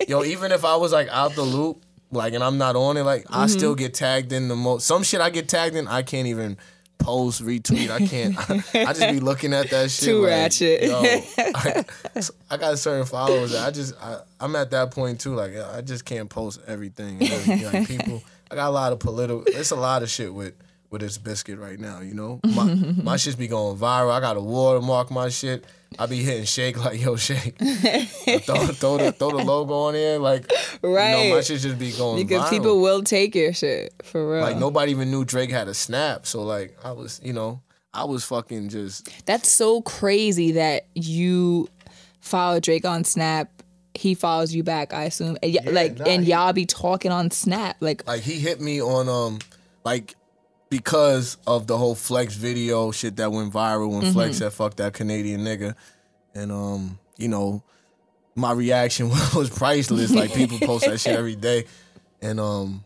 yo, 0.08 0.24
even 0.26 0.52
if 0.52 0.66
I 0.66 0.76
was 0.76 0.92
like 0.92 1.08
out 1.10 1.36
the 1.36 1.44
loop, 1.44 1.84
like 2.12 2.34
and 2.34 2.44
I'm 2.44 2.58
not 2.58 2.76
on 2.76 2.98
it, 2.98 3.04
like 3.04 3.26
I 3.30 3.46
Mm-hmm. 3.46 3.58
still 3.58 3.76
get 3.76 3.94
tagged 3.94 4.32
in 4.32 4.48
the 4.48 4.56
most. 4.56 4.86
Some 4.88 5.04
shit 5.04 5.22
I 5.22 5.30
get 5.30 5.48
tagged 5.48 5.76
in, 5.76 5.88
I 5.88 6.02
can't 6.02 6.28
even 6.28 6.58
post 6.98 7.42
retweet. 7.44 7.90
I 7.90 8.06
can't. 8.06 8.38
I, 8.76 8.94
just 8.94 9.00
be 9.14 9.20
looking 9.22 9.54
at 9.54 9.70
that 9.70 9.90
shit. 9.92 10.06
Too 10.06 10.22
like, 10.24 10.30
ratchet. 10.32 10.84
Yo, 10.84 11.02
I, 11.02 11.84
I 12.52 12.58
got 12.58 12.78
certain 12.80 13.06
followers. 13.06 13.52
That 13.52 13.68
I 13.68 13.72
just 13.72 13.96
I, 14.02 14.20
I'm 14.40 14.56
at 14.56 14.72
that 14.72 14.92
point 14.92 15.20
too. 15.22 15.34
Like 15.36 15.54
I 15.56 15.82
just 15.82 16.04
can't 16.06 16.30
post 16.30 16.60
everything. 16.68 17.20
Like, 17.20 17.88
people, 17.88 18.22
I 18.52 18.56
got 18.56 18.68
a 18.68 18.72
lot 18.72 18.92
of 18.92 19.00
political. 19.00 19.44
It's 19.48 19.72
a 19.72 19.76
lot 19.76 20.04
of 20.04 20.10
shit 20.10 20.34
with 20.34 20.54
with 20.90 21.02
this 21.02 21.18
Bizkit 21.18 21.60
right 21.60 21.80
now. 21.80 22.00
You 22.02 22.14
know, 22.14 22.40
my 22.56 22.74
my 23.04 23.18
shit's 23.18 23.36
be 23.36 23.48
going 23.48 23.78
viral. 23.78 24.12
I 24.12 24.20
got 24.20 24.38
a 24.38 24.42
watermark 24.42 25.12
my 25.12 25.30
shit. 25.30 25.66
I 25.98 26.06
be 26.06 26.18
hitting 26.24 26.46
shake 26.46 26.78
like 26.84 27.02
yo 27.02 27.16
shake. 27.16 27.58
throw, 27.60 28.68
throw 28.68 28.98
the 28.98 29.12
throw 29.12 29.32
the 29.32 29.44
logo 29.44 29.74
on 29.74 29.94
there 29.94 30.20
like 30.20 30.52
You 30.84 30.90
know, 30.90 30.94
my 30.94 31.36
Right. 31.36 31.46
shit 31.46 31.62
just 31.62 31.80
be 31.80 31.92
going 31.92 32.22
because 32.26 32.44
viral. 32.44 32.50
people 32.52 32.82
will 32.82 33.02
take 33.04 33.34
your 33.36 33.54
shit 33.54 33.94
for 34.04 34.34
real. 34.34 34.42
like 34.44 34.58
nobody 34.58 34.92
even 34.92 35.10
knew 35.10 35.26
Drake 35.26 35.50
had 35.50 35.68
a 35.68 35.74
snap. 35.74 36.26
So 36.28 36.44
like 36.44 36.78
I 36.84 36.92
was, 36.92 37.20
you 37.24 37.34
know, 37.34 37.62
I 37.92 38.04
was 38.06 38.24
fucking 38.24 38.70
just 38.70 39.10
That's 39.26 39.50
so 39.50 39.82
crazy 39.82 40.52
that 40.54 40.86
you 40.94 41.68
follow 42.22 42.60
Drake 42.60 42.86
on 42.86 43.04
Snap. 43.04 43.50
He 43.96 44.14
follows 44.14 44.54
you 44.54 44.62
back, 44.64 44.94
I 44.94 45.06
assume. 45.06 45.38
And 45.42 45.58
y- 45.66 45.72
like, 45.72 45.98
nah, 45.98 46.06
and 46.06 46.24
y'all 46.28 46.54
be 46.54 46.66
talking 46.68 47.12
on 47.12 47.32
Snap. 47.32 47.78
Like, 47.80 48.06
like 48.08 48.22
he 48.22 48.34
hit 48.40 48.62
me 48.62 48.80
on 48.82 49.10
um 49.10 49.40
like 49.84 50.14
because 50.70 51.38
of 51.48 51.68
the 51.68 51.78
whole 51.78 51.96
Flex 51.96 52.36
video 52.36 52.92
shit 52.92 53.16
that 53.18 53.32
went 53.32 53.52
viral 53.54 53.92
when 53.92 54.14
Flex 54.14 54.38
said 54.38 54.54
fuck 54.54 54.76
that 54.76 54.94
Canadian 54.94 55.42
nigga. 55.42 55.76
And 56.36 56.52
um, 56.52 57.00
you 57.18 57.28
know, 57.28 57.64
my 58.36 58.52
reaction 58.52 59.10
was 59.36 59.50
priceless. 59.50 60.14
Like 60.14 60.34
people 60.34 60.60
post 60.60 60.86
that 60.86 61.00
shit 61.00 61.16
every 61.16 61.36
day. 61.36 61.66
And 62.22 62.40
um 62.40 62.86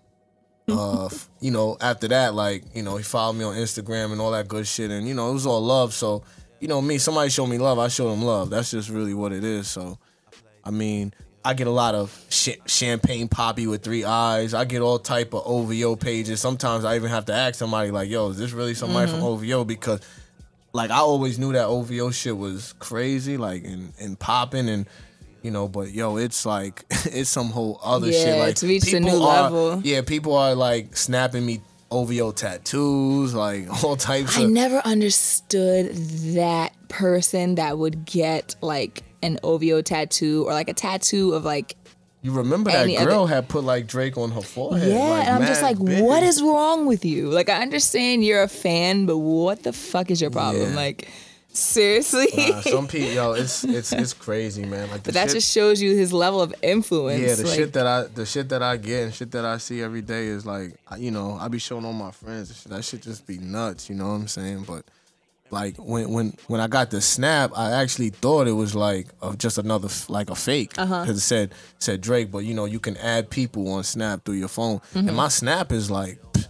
uh 0.70 1.10
you 1.42 1.52
know, 1.52 1.78
after 1.82 2.08
that, 2.08 2.34
like, 2.34 2.64
you 2.74 2.84
know, 2.84 2.96
he 2.98 3.04
followed 3.04 3.34
me 3.34 3.44
on 3.44 3.56
Instagram 3.56 4.12
and 4.12 4.22
all 4.22 4.32
that 4.32 4.48
good 4.48 4.66
shit. 4.66 4.92
And, 4.92 5.08
you 5.08 5.14
know, 5.14 5.30
it 5.30 5.34
was 5.34 5.46
all 5.46 5.62
love. 5.62 5.94
So, 5.94 6.24
you 6.60 6.68
know, 6.68 6.82
me, 6.82 6.98
somebody 6.98 7.30
showed 7.30 7.48
me 7.48 7.58
love, 7.58 7.80
I 7.80 7.90
showed 7.90 8.12
them 8.12 8.22
love. 8.22 8.50
That's 8.50 8.72
just 8.72 8.90
really 8.90 9.14
what 9.14 9.34
it 9.34 9.44
is. 9.44 9.68
So 9.68 9.98
I 10.64 10.72
mean, 10.72 11.14
I 11.46 11.54
get 11.54 11.68
a 11.68 11.72
lot 11.72 11.94
of 11.96 12.26
sh- 12.30 12.58
Champagne 12.66 13.28
Papi 13.28 13.70
with 13.70 13.84
three 13.84 14.06
eyes. 14.06 14.54
I 14.54 14.66
get 14.66 14.82
all 14.82 15.00
type 15.00 15.34
of 15.34 15.44
OVO 15.46 15.96
pages. 15.96 16.40
Sometimes 16.40 16.86
I 16.86 16.96
even 16.96 17.10
have 17.10 17.26
to 17.26 17.34
ask 17.34 17.56
somebody 17.56 17.92
like, 17.92 18.10
"Yo, 18.10 18.30
is 18.30 18.38
this 18.38 18.52
really 18.52 18.74
somebody 18.74 19.12
from 19.12 19.20
mm-hmm. 19.20 19.54
OVO?" 19.54 19.66
Because 19.66 20.00
like 20.72 20.90
I 20.90 20.98
always 20.98 21.38
knew 21.40 21.52
that 21.54 21.66
OVO 21.66 22.12
shit 22.12 22.38
was 22.38 22.74
crazy, 22.80 23.38
like 23.38 23.64
and 23.66 23.94
and 24.00 24.18
popping 24.18 24.70
and. 24.70 24.88
You 25.42 25.52
know, 25.52 25.68
but 25.68 25.92
yo, 25.92 26.16
it's 26.16 26.46
like 26.46 26.86
it's 26.90 27.30
some 27.30 27.50
whole 27.50 27.78
other 27.84 28.14
shit. 28.14 28.40
Like 28.40 28.52
it's 28.52 28.64
reached 28.64 28.94
a 28.94 29.02
new 29.02 29.22
are- 29.22 29.52
level. 29.52 29.82
Yeah, 29.84 30.02
people 30.02 30.38
are 30.38 30.56
like 30.56 30.96
snapping 30.96 31.46
me 31.46 31.60
OVO 31.92 32.32
tattoos, 32.32 33.34
like 33.34 33.68
all 33.84 33.96
types 33.96 34.38
I 34.38 34.44
of. 34.44 34.50
never 34.52 34.78
understood 34.80 35.94
that 36.34 36.72
person 36.88 37.56
that 37.56 37.78
would 37.78 38.06
get 38.06 38.56
like 38.62 39.04
an 39.24 39.40
OVO 39.44 39.82
tattoo 39.82 40.44
or 40.48 40.54
like 40.54 40.70
a 40.70 40.74
tattoo 40.74 41.34
of 41.34 41.44
like 41.46 41.76
You 42.22 42.32
remember 42.32 42.72
that 42.72 42.84
any 42.84 42.98
other- 42.98 43.10
girl 43.12 43.26
had 43.26 43.48
put 43.50 43.64
like 43.64 43.88
Drake 43.88 44.18
on 44.18 44.32
her 44.32 44.42
forehead? 44.42 44.90
yeah, 44.92 45.10
like, 45.10 45.28
and 45.28 45.36
I'm 45.44 45.48
just 45.48 45.62
like, 45.62 45.84
big. 45.84 46.04
what 46.04 46.22
is 46.24 46.42
wrong 46.42 46.86
with 46.86 47.04
you? 47.06 47.30
Like, 47.30 47.50
I 47.50 47.62
understand 47.62 48.24
you're 48.24 48.44
a 48.44 48.48
fan, 48.48 49.06
but 49.06 49.18
what 49.18 49.64
the 49.64 49.74
fuck 49.74 50.12
is 50.12 50.22
your 50.22 50.30
problem? 50.32 50.70
Yeah. 50.72 50.76
Like, 50.76 51.08
seriously. 51.52 52.28
Nah, 52.36 52.62
some 52.76 52.88
people, 52.88 53.12
yo, 53.12 53.32
it's 53.34 53.64
it's 53.64 53.92
it's 53.94 54.14
crazy, 54.14 54.66
man. 54.66 54.90
Like, 54.90 55.04
but 55.04 55.14
that 55.14 55.28
shit, 55.30 55.36
just 55.36 55.52
shows 55.52 55.82
you 55.82 55.96
his 55.96 56.12
level 56.14 56.42
of 56.42 56.54
influence. 56.62 57.22
yeah, 57.22 57.36
the 57.36 57.44
like, 57.44 57.56
shit 57.56 57.74
that 57.74 57.88
I, 57.88 58.04
the 58.04 58.26
shit 58.26 58.50
that 58.50 58.64
I 58.64 58.78
get 58.78 59.04
and 59.04 59.14
shit 59.14 59.32
that 59.32 59.46
I 59.46 59.58
see 59.58 59.82
every 59.82 60.02
day 60.02 60.28
is 60.28 60.46
like, 60.46 60.76
you 60.98 61.12
know, 61.12 61.38
I 61.40 61.48
be 61.50 61.60
showing 61.60 61.86
all 61.86 61.94
my 61.94 62.12
friends. 62.12 62.64
That 62.66 62.84
shit 62.84 63.02
just 63.02 63.28
be 63.28 63.38
nuts, 63.38 63.90
you 63.90 63.96
know 63.96 64.08
what 64.08 64.16
I'm 64.16 64.28
saying? 64.28 64.64
But 64.68 64.86
like 65.52 65.76
when 65.78 66.12
when 66.12 66.34
when 66.48 66.60
I 66.62 66.68
got 66.68 66.90
the 66.90 67.02
snap, 67.02 67.52
I 67.56 67.72
actually 67.82 68.10
thought 68.10 68.48
it 68.48 68.54
was 68.54 68.74
like 68.76 69.08
of 69.22 69.38
just 69.38 69.58
another 69.58 69.90
like 70.10 70.30
a 70.30 70.36
fake 70.36 70.72
because 70.72 70.92
Uh-huh. 70.92 71.12
it 71.12 71.20
said 71.20 71.54
said 71.80 72.02
Drake, 72.02 72.32
but 72.32 72.40
you 72.40 72.54
know 72.54 72.66
you 72.66 72.80
can 72.80 72.98
add 72.98 73.30
people 73.30 73.72
on 73.72 73.84
Snap 73.84 74.24
through 74.26 74.36
your 74.36 74.48
phone, 74.48 74.80
Mm-hmm. 74.94 75.08
and 75.10 75.18
my 75.18 75.28
Snap 75.28 75.72
is 75.72 75.90
like. 75.92 76.20
pff, 76.34 76.48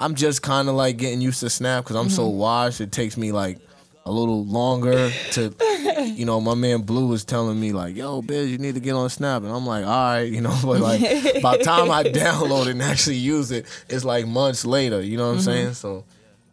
I'm 0.00 0.16
just 0.16 0.42
kind 0.42 0.68
of 0.68 0.74
like 0.74 0.96
getting 0.96 1.20
used 1.20 1.38
to 1.40 1.48
Snap 1.50 1.84
because 1.84 1.94
I'm 1.96 2.08
so 2.08 2.24
Mm-hmm. 2.28 2.38
washed. 2.38 2.80
It 2.80 2.90
takes 2.90 3.16
me 3.16 3.30
like 3.30 3.58
a 4.06 4.10
little 4.10 4.44
longer 4.44 5.14
to, 5.30 5.54
you 6.16 6.24
know. 6.26 6.40
My 6.40 6.54
man 6.54 6.82
Blue 6.82 7.06
was 7.06 7.24
telling 7.24 7.58
me 7.60 7.72
like, 7.72 7.94
"Yo, 7.96 8.20
Biz, 8.20 8.50
you 8.50 8.58
need 8.58 8.74
to 8.74 8.80
get 8.80 8.92
on 8.94 9.08
Snap," 9.08 9.42
and 9.44 9.52
I'm 9.52 9.64
like, 9.64 9.84
"All 9.86 9.92
right," 10.14 10.22
you 10.30 10.40
know. 10.40 10.56
But 10.64 10.80
like, 10.80 11.00
by 11.42 11.56
the 11.58 11.64
time 11.64 11.92
I 11.92 12.02
download 12.22 12.66
it 12.66 12.70
and 12.72 12.82
actually 12.82 13.16
use 13.18 13.52
it, 13.52 13.66
it's 13.88 14.04
like 14.04 14.26
months 14.26 14.64
later. 14.66 15.00
You 15.00 15.16
know 15.16 15.26
what 15.28 15.34
I'm 15.34 15.36
Mm-hmm. 15.38 15.44
saying? 15.44 15.74
So, 15.74 16.04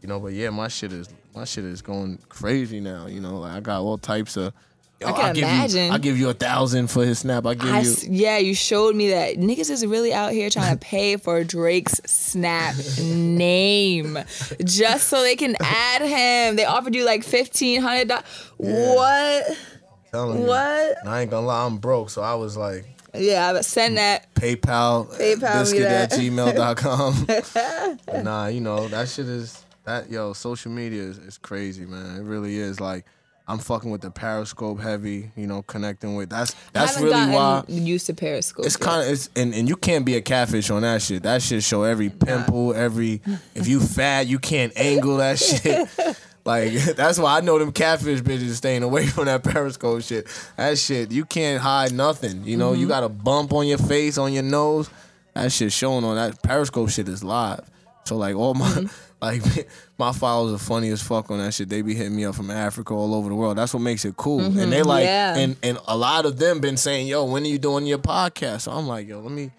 you 0.02 0.08
know. 0.08 0.20
But 0.20 0.34
yeah, 0.34 0.52
my 0.52 0.68
shit 0.68 0.94
is 0.94 1.10
my 1.36 1.46
shit 1.46 1.66
is 1.66 1.82
going 1.82 2.20
crazy 2.30 2.80
now. 2.80 3.08
You 3.08 3.22
know, 3.22 3.40
like 3.40 3.54
I 3.54 3.60
got 3.60 3.82
all 3.82 3.98
types 3.98 4.38
of. 4.38 4.54
Yo, 5.00 5.08
I 5.08 5.12
can 5.14 5.26
I'll 5.26 5.34
give 5.34 5.44
imagine. 5.44 5.86
You, 5.88 5.92
I 5.94 5.98
give 5.98 6.20
you 6.20 6.30
a 6.30 6.34
thousand 6.34 6.88
for 6.92 7.04
his 7.04 7.20
snap. 7.20 7.46
I 7.48 7.56
give 7.56 7.72
I 7.72 7.80
you. 7.82 7.96
yeah, 8.04 8.38
you 8.38 8.54
showed 8.54 8.96
me 8.96 9.10
that 9.10 9.36
niggas 9.38 9.72
is 9.72 9.84
really 9.84 10.14
out 10.14 10.32
here 10.32 10.50
trying 10.52 10.78
to 10.78 10.80
pay 10.86 11.18
for 11.18 11.44
Drake's 11.44 12.00
Snap 12.06 12.76
name 13.02 14.20
just 14.64 15.08
so 15.08 15.22
they 15.24 15.36
can 15.36 15.56
add 15.60 16.04
him. 16.04 16.56
They 16.56 16.66
offered 16.66 16.94
you 16.94 17.04
like 17.04 17.24
fifteen 17.24 17.82
hundred 17.82 18.10
dollars. 18.10 18.26
What? 18.58 19.58
telling. 20.12 20.46
What? 20.46 20.98
And 21.02 21.10
I 21.10 21.22
ain't 21.22 21.32
gonna 21.32 21.48
lie, 21.48 21.66
I'm 21.66 21.78
broke, 21.78 22.10
so 22.10 22.22
I 22.22 22.36
was 22.36 22.56
like, 22.58 22.86
Yeah, 23.16 23.54
but 23.54 23.66
send 23.66 23.98
that. 23.98 24.32
PayPal, 24.36 25.08
PayPal 25.18 25.72
me 25.72 25.80
bizkit 25.80 25.86
at 25.86 26.10
that. 26.12 26.20
gmail.com. 26.20 27.26
But 28.06 28.24
nah, 28.24 28.48
you 28.48 28.62
know, 28.62 28.88
that 28.90 29.08
shit 29.10 29.26
is 29.28 29.61
that 29.86 30.10
yo, 30.10 30.34
social 30.34 30.72
media 30.72 31.02
is, 31.02 31.18
is 31.18 31.38
crazy, 31.38 31.86
man. 31.86 32.18
It 32.18 32.24
really 32.24 32.58
is. 32.58 32.80
Like 32.80 33.06
I'm 33.48 33.58
fucking 33.58 33.92
with 33.92 34.02
the 34.02 34.12
Periscope 34.12 34.80
heavy, 34.80 35.32
you 35.36 35.48
know, 35.48 35.62
connecting 35.64 36.16
with 36.16 36.30
that's 36.30 36.56
that's 36.74 37.00
really 37.00 37.34
why 37.34 37.64
used 37.68 38.06
to 38.06 38.14
Periscope. 38.14 38.66
it's 38.66 38.78
kind 38.78 39.02
of 39.04 39.12
it's 39.12 39.30
and, 39.36 39.54
and 39.54 39.68
you 39.68 39.76
can't 39.76 40.06
be 40.06 40.16
a 40.16 40.22
catfish 40.22 40.70
on 40.70 40.84
that 40.84 41.02
shit. 41.02 41.24
That 41.24 41.42
shit 41.42 41.64
show 41.64 41.84
every 41.84 42.10
pimple, 42.10 42.74
every 42.74 43.22
if 43.56 43.68
you 43.68 43.80
fat, 43.80 44.28
you 44.28 44.40
can't 44.40 44.72
angle 44.76 45.18
that 45.18 45.40
shit. 45.40 45.90
Like 46.46 46.74
that's 46.96 47.20
why 47.20 47.38
I 47.38 47.42
know 47.42 47.60
them 47.60 47.72
catfish 47.72 48.22
bitches 48.22 48.54
staying 48.54 48.84
away 48.84 49.08
from 49.08 49.26
that 49.26 49.44
periscope 49.44 50.04
shit. 50.04 50.28
That 50.56 50.78
shit 50.78 51.12
you 51.12 51.26
can't 51.26 51.62
hide 51.62 51.92
nothing. 51.94 52.46
You 52.46 52.58
know 52.58 52.74
you 52.74 52.82
mm-hmm. 52.82 52.90
got 52.90 53.04
a 53.04 53.10
bump 53.10 53.54
on 53.54 53.68
your 53.68 53.80
face, 53.80 54.18
on 54.18 54.34
your 54.34 54.44
nose. 54.44 54.90
That 55.34 55.52
shit 55.52 55.72
showing 55.72 56.04
on 56.04 56.16
that 56.16 56.42
periscope 56.42 56.90
shit 56.90 57.08
is 57.08 57.24
live. 57.24 57.70
So 58.04 58.18
like 58.18 58.36
all 58.36 58.54
my 58.54 58.68
mm-hmm. 58.68 58.88
like 59.22 59.68
my 59.98 60.12
followers 60.12 60.54
are 60.54 60.64
funny 60.64 60.90
as 60.90 61.02
fuck 61.02 61.30
on 61.32 61.40
that 61.40 61.54
shit. 61.54 61.70
They 61.70 61.82
be 61.82 61.94
hitting 61.94 62.16
me 62.16 62.26
up 62.26 62.36
from 62.36 62.52
Africa 62.52 62.94
all 62.94 63.14
over 63.14 63.30
the 63.30 63.36
world. 63.36 63.58
That's 63.58 63.74
what 63.74 63.82
makes 63.82 64.06
it 64.06 64.18
cool. 64.18 64.42
And 64.42 64.58
they 64.58 64.80
mm-hmm. 64.80 64.88
like 64.88 65.06
yeah. 65.06 65.38
and 65.38 65.56
and 65.62 65.78
a 65.88 65.96
lot 65.96 66.26
of 66.26 66.38
them 66.38 66.60
been 66.60 66.78
saying, 66.78 67.08
"Yo, 67.08 67.26
when 67.26 67.44
are 67.44 67.48
you 67.48 67.60
doing 67.60 67.86
your 67.86 68.00
podcast?" 68.00 68.62
So 68.62 68.72
I'm 68.72 68.88
like, 68.88 69.08
"Yo, 69.08 69.20
let 69.20 69.32
me 69.32 69.52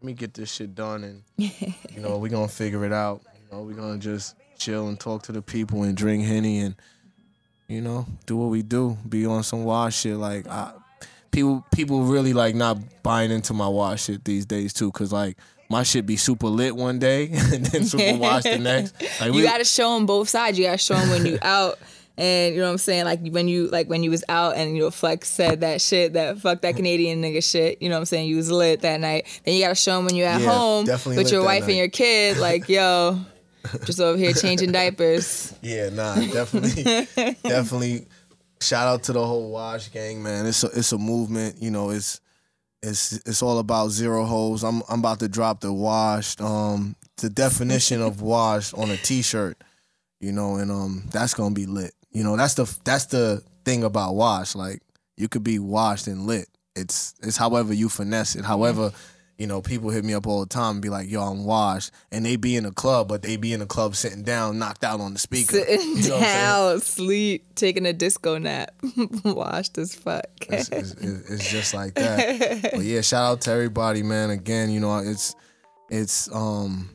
let 0.00 0.06
me 0.06 0.12
get 0.14 0.32
this 0.32 0.50
shit 0.50 0.74
done 0.74 1.04
and 1.04 1.22
you 1.36 2.00
know, 2.00 2.16
we 2.16 2.30
going 2.30 2.48
to 2.48 2.54
figure 2.54 2.84
it 2.86 2.92
out. 2.92 3.20
You 3.34 3.56
know, 3.56 3.62
we 3.62 3.74
going 3.74 4.00
to 4.00 4.02
just 4.02 4.34
chill 4.58 4.88
and 4.88 4.98
talk 4.98 5.24
to 5.24 5.32
the 5.32 5.42
people 5.42 5.82
and 5.82 5.96
drink 5.96 6.24
henny 6.24 6.60
and 6.60 6.74
you 7.68 7.80
know, 7.80 8.06
do 8.26 8.36
what 8.36 8.46
we 8.46 8.62
do. 8.62 8.96
Be 9.08 9.26
on 9.26 9.42
some 9.42 9.64
wild 9.64 9.92
shit 9.92 10.16
like 10.16 10.48
I 10.48 10.72
people 11.30 11.64
people 11.72 12.02
really 12.02 12.32
like 12.32 12.54
not 12.54 12.78
buying 13.02 13.30
into 13.30 13.52
my 13.52 13.68
wash 13.68 14.04
shit 14.04 14.24
these 14.24 14.46
days 14.46 14.72
too 14.72 14.90
cuz 14.90 15.12
like 15.12 15.36
my 15.70 15.84
shit 15.84 16.04
be 16.04 16.16
super 16.16 16.48
lit 16.48 16.74
one 16.76 16.98
day 16.98 17.28
and 17.32 17.64
then 17.64 17.84
super 17.84 18.18
wash 18.18 18.42
the 18.42 18.58
next. 18.58 18.94
Like 19.20 19.28
you 19.32 19.36
we, 19.38 19.42
gotta 19.42 19.64
show 19.64 19.94
them 19.94 20.04
both 20.04 20.28
sides. 20.28 20.58
You 20.58 20.64
gotta 20.66 20.78
show 20.78 20.94
them 20.96 21.08
when 21.10 21.24
you 21.24 21.38
out. 21.42 21.78
And 22.18 22.54
you 22.54 22.60
know 22.60 22.66
what 22.66 22.72
I'm 22.72 22.78
saying? 22.78 23.04
Like 23.04 23.20
when 23.28 23.48
you 23.48 23.68
like 23.68 23.88
when 23.88 24.02
you 24.02 24.10
was 24.10 24.24
out 24.28 24.56
and 24.56 24.76
you 24.76 24.82
know 24.82 24.90
Flex 24.90 25.28
said 25.28 25.60
that 25.60 25.80
shit, 25.80 26.12
that 26.14 26.38
fuck 26.38 26.60
that 26.62 26.76
Canadian 26.76 27.22
nigga 27.22 27.42
shit. 27.42 27.80
You 27.80 27.88
know 27.88 27.94
what 27.94 28.00
I'm 28.00 28.04
saying? 28.06 28.28
You 28.28 28.36
was 28.36 28.50
lit 28.50 28.82
that 28.82 29.00
night. 29.00 29.40
Then 29.44 29.54
you 29.54 29.62
gotta 29.62 29.74
show 29.74 29.96
them 29.96 30.04
when 30.04 30.16
you're 30.16 30.28
at 30.28 30.42
Yeah, 30.42 30.50
home 30.50 30.86
with 31.16 31.32
your 31.32 31.42
wife 31.44 31.62
night. 31.62 31.68
and 31.70 31.78
your 31.78 31.88
kid. 31.88 32.36
Like 32.36 32.68
yo, 32.68 33.18
just 33.86 34.00
over 34.00 34.18
here 34.18 34.34
changing 34.34 34.72
diapers. 34.72 35.54
Yeah, 35.62 35.88
nah, 35.90 36.16
definitely, 36.16 36.82
definitely. 37.42 38.06
Shout 38.60 38.86
out 38.86 39.04
to 39.04 39.12
the 39.14 39.24
whole 39.24 39.50
Wash 39.50 39.88
gang, 39.90 40.22
man. 40.22 40.44
It's 40.46 40.62
a 40.64 40.66
it's 40.66 40.92
a 40.92 40.98
movement. 40.98 41.62
You 41.62 41.70
know, 41.70 41.88
it's 41.90 42.20
it's 42.82 43.12
it's 43.26 43.42
all 43.42 43.58
about 43.58 43.90
zero 43.90 44.24
holes. 44.24 44.64
I'm 44.64 44.82
I'm 44.88 45.00
about 45.00 45.20
to 45.20 45.28
drop 45.28 45.60
the 45.60 45.72
washed, 45.72 46.40
um, 46.40 46.96
the 47.18 47.30
definition 47.30 48.00
of 48.00 48.22
washed 48.22 48.74
on 48.74 48.90
a 48.90 48.96
T-shirt. 48.96 49.62
You 50.20 50.32
know, 50.32 50.56
and 50.56 50.70
um, 50.70 51.04
that's 51.10 51.34
gonna 51.34 51.54
be 51.54 51.66
lit. 51.66 51.92
You 52.10 52.24
know, 52.24 52.36
that's 52.36 52.54
the 52.54 52.78
that's 52.84 53.06
the 53.06 53.42
thing 53.64 53.84
about 53.84 54.14
wash. 54.14 54.54
Like 54.54 54.82
you 55.16 55.28
could 55.28 55.44
be 55.44 55.58
washed 55.58 56.06
and 56.06 56.26
lit. 56.26 56.48
It's 56.76 57.14
it's 57.22 57.36
however 57.36 57.72
you 57.72 57.88
finesse 57.88 58.36
it. 58.36 58.44
However, 58.44 58.92
you 59.40 59.46
know, 59.46 59.62
people 59.62 59.88
hit 59.88 60.04
me 60.04 60.12
up 60.12 60.26
all 60.26 60.40
the 60.40 60.46
time 60.46 60.72
and 60.72 60.82
be 60.82 60.90
like, 60.90 61.08
"Yo, 61.08 61.22
I'm 61.22 61.46
washed," 61.46 61.92
and 62.12 62.26
they 62.26 62.36
be 62.36 62.56
in 62.56 62.66
a 62.66 62.72
club, 62.72 63.08
but 63.08 63.22
they 63.22 63.38
be 63.38 63.54
in 63.54 63.62
a 63.62 63.66
club 63.66 63.96
sitting 63.96 64.22
down, 64.22 64.58
knocked 64.58 64.84
out 64.84 65.00
on 65.00 65.14
the 65.14 65.18
speaker. 65.18 65.56
Sitting 65.56 65.80
You 65.96 66.08
know 66.10 66.16
what 66.16 66.22
I'm 66.22 66.28
saying? 66.28 66.44
down, 66.44 66.80
sleep, 66.82 67.54
taking 67.54 67.86
a 67.86 67.94
disco 67.94 68.36
nap. 68.36 68.74
Washed 69.24 69.78
as 69.78 69.94
fuck. 69.94 70.26
It's, 70.50 70.68
it's, 70.68 70.92
it's 70.92 71.50
just 71.50 71.72
like 71.72 71.94
that. 71.94 72.70
But 72.74 72.82
yeah, 72.82 73.00
shout 73.00 73.32
out 73.32 73.40
to 73.42 73.50
everybody, 73.50 74.02
man. 74.02 74.28
Again, 74.28 74.70
you 74.70 74.78
know, 74.78 74.98
it's 74.98 75.34
it's 75.88 76.30
um 76.34 76.90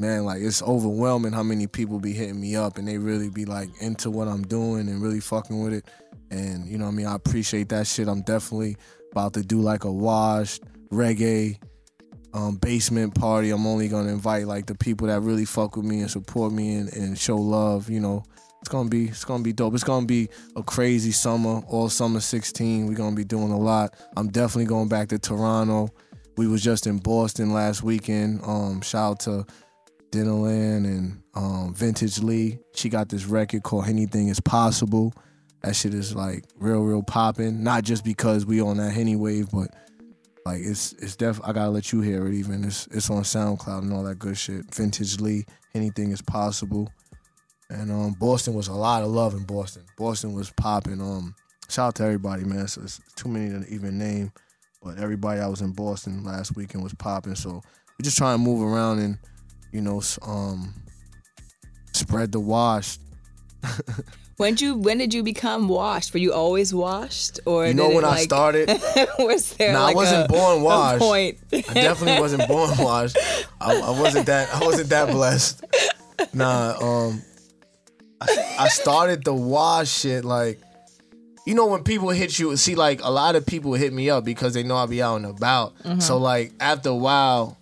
man, 0.00 0.24
like 0.24 0.42
it's 0.42 0.60
overwhelming 0.60 1.32
how 1.32 1.44
many 1.44 1.68
people 1.68 2.00
be 2.00 2.14
hitting 2.14 2.40
me 2.40 2.56
up 2.56 2.78
and 2.78 2.88
they 2.88 2.98
really 2.98 3.30
be 3.30 3.44
like 3.44 3.68
into 3.80 4.10
what 4.10 4.26
I'm 4.26 4.42
doing 4.42 4.88
and 4.88 5.00
really 5.00 5.20
fucking 5.20 5.62
with 5.62 5.72
it. 5.72 5.84
And 6.32 6.66
you 6.66 6.78
know 6.78 6.86
what 6.86 6.92
I 6.92 6.94
mean, 6.94 7.06
I 7.06 7.14
appreciate 7.14 7.68
that 7.68 7.86
shit. 7.86 8.08
I'm 8.08 8.22
definitely 8.22 8.76
about 9.12 9.34
to 9.34 9.42
do 9.42 9.60
like 9.60 9.84
a 9.84 9.92
washed 9.92 10.64
reggae 10.90 11.58
um, 12.34 12.56
basement 12.56 13.14
party. 13.14 13.50
I'm 13.50 13.66
only 13.66 13.88
gonna 13.88 14.10
invite 14.10 14.46
like 14.46 14.66
the 14.66 14.74
people 14.74 15.06
that 15.08 15.20
really 15.20 15.44
fuck 15.44 15.76
with 15.76 15.86
me 15.86 16.00
and 16.00 16.10
support 16.10 16.52
me 16.52 16.76
and, 16.76 16.92
and 16.92 17.18
show 17.18 17.36
love, 17.36 17.88
you 17.90 18.00
know. 18.00 18.22
It's 18.60 18.68
gonna 18.68 18.88
be 18.88 19.06
it's 19.06 19.24
gonna 19.24 19.42
be 19.42 19.52
dope. 19.52 19.74
It's 19.74 19.84
gonna 19.84 20.06
be 20.06 20.28
a 20.56 20.62
crazy 20.62 21.12
summer, 21.12 21.62
all 21.68 21.88
summer 21.88 22.20
16. 22.20 22.86
We're 22.86 22.94
gonna 22.94 23.16
be 23.16 23.24
doing 23.24 23.50
a 23.50 23.58
lot. 23.58 23.94
I'm 24.16 24.28
definitely 24.28 24.66
going 24.66 24.88
back 24.88 25.08
to 25.08 25.18
Toronto. 25.18 25.88
We 26.36 26.46
was 26.46 26.62
just 26.62 26.86
in 26.86 26.98
Boston 26.98 27.52
last 27.52 27.82
weekend. 27.82 28.40
Um, 28.44 28.80
shout 28.80 29.12
out 29.12 29.20
to 29.20 29.46
Dinnerland 30.10 30.84
and 30.84 31.22
um, 31.34 31.74
Vintage 31.74 32.20
Lee. 32.20 32.58
She 32.74 32.88
got 32.88 33.08
this 33.08 33.26
record 33.26 33.62
called 33.62 33.86
Anything 33.88 34.28
Is 34.28 34.40
Possible. 34.40 35.12
That 35.62 35.74
shit 35.74 35.94
is 35.94 36.14
like 36.14 36.44
real, 36.56 36.82
real 36.82 37.02
popping. 37.02 37.62
Not 37.62 37.84
just 37.84 38.04
because 38.04 38.46
we 38.46 38.60
on 38.60 38.76
that 38.76 38.92
Henny 38.92 39.16
wave, 39.16 39.48
but 39.52 39.74
like 40.48 40.62
it's 40.62 40.94
it's 40.94 41.14
def. 41.14 41.40
I 41.44 41.52
gotta 41.52 41.68
let 41.68 41.92
you 41.92 42.00
hear 42.00 42.26
it. 42.26 42.32
Even 42.32 42.64
it's 42.64 42.86
it's 42.86 43.10
on 43.10 43.22
SoundCloud 43.22 43.82
and 43.82 43.92
all 43.92 44.02
that 44.04 44.18
good 44.18 44.38
shit. 44.38 44.74
Vintage 44.74 45.20
Lee. 45.20 45.44
Anything 45.74 46.10
is 46.10 46.22
possible. 46.22 46.90
And 47.68 47.92
um, 47.92 48.14
Boston 48.18 48.54
was 48.54 48.68
a 48.68 48.72
lot 48.72 49.02
of 49.02 49.10
love 49.10 49.34
in 49.34 49.44
Boston. 49.44 49.84
Boston 49.98 50.32
was 50.32 50.50
popping. 50.50 51.02
Um, 51.02 51.34
shout 51.68 51.88
out 51.88 51.94
to 51.96 52.04
everybody, 52.04 52.44
man. 52.44 52.66
So 52.66 52.80
it's 52.80 52.98
too 53.14 53.28
many 53.28 53.50
to 53.50 53.70
even 53.70 53.98
name, 53.98 54.32
but 54.82 54.96
everybody 54.96 55.40
I 55.40 55.48
was 55.48 55.60
in 55.60 55.72
Boston 55.72 56.24
last 56.24 56.56
weekend 56.56 56.82
was 56.82 56.94
popping. 56.94 57.34
So 57.34 57.50
we're 57.50 58.04
just 58.04 58.16
trying 58.16 58.38
to 58.38 58.42
move 58.42 58.62
around 58.62 59.00
and 59.00 59.18
you 59.70 59.82
know 59.82 60.00
um 60.22 60.72
spread 61.92 62.32
the 62.32 62.40
wash. 62.40 62.98
When 64.38 64.54
did 64.54 64.60
you 64.60 64.76
when 64.76 64.98
did 64.98 65.12
you 65.12 65.24
become 65.24 65.66
washed? 65.66 66.12
Were 66.14 66.20
you 66.20 66.32
always 66.32 66.72
washed, 66.72 67.40
or 67.44 67.66
You 67.66 67.74
know 67.74 67.88
when 67.88 68.04
it, 68.04 68.08
I 68.08 68.20
started, 68.22 68.68
was 69.18 69.52
there 69.54 69.72
Nah, 69.72 69.88
I 69.88 69.94
wasn't 69.94 70.26
a, 70.26 70.28
born 70.28 70.62
washed. 70.62 71.00
point? 71.00 71.38
I 71.52 71.60
definitely 71.74 72.20
wasn't 72.20 72.46
born 72.46 72.70
washed. 72.78 73.18
I, 73.60 73.74
I 73.80 73.90
wasn't 74.00 74.26
that. 74.26 74.48
I 74.54 74.64
wasn't 74.64 74.90
that 74.90 75.10
blessed. 75.10 75.64
Nah. 76.32 76.76
Um. 76.80 77.22
I, 78.20 78.56
I 78.60 78.68
started 78.68 79.24
the 79.24 79.34
wash 79.34 79.88
shit 79.90 80.24
like, 80.24 80.60
you 81.44 81.54
know, 81.56 81.66
when 81.66 81.82
people 81.82 82.10
hit 82.10 82.38
you. 82.38 82.56
See, 82.56 82.76
like 82.76 83.00
a 83.02 83.10
lot 83.10 83.34
of 83.34 83.44
people 83.44 83.74
hit 83.74 83.92
me 83.92 84.08
up 84.08 84.24
because 84.24 84.54
they 84.54 84.62
know 84.62 84.76
I 84.76 84.86
be 84.86 85.02
out 85.02 85.16
and 85.16 85.26
about. 85.26 85.72
So 86.00 86.16
like 86.18 86.52
after 86.60 86.90
a 86.90 86.94
while, 86.94 87.58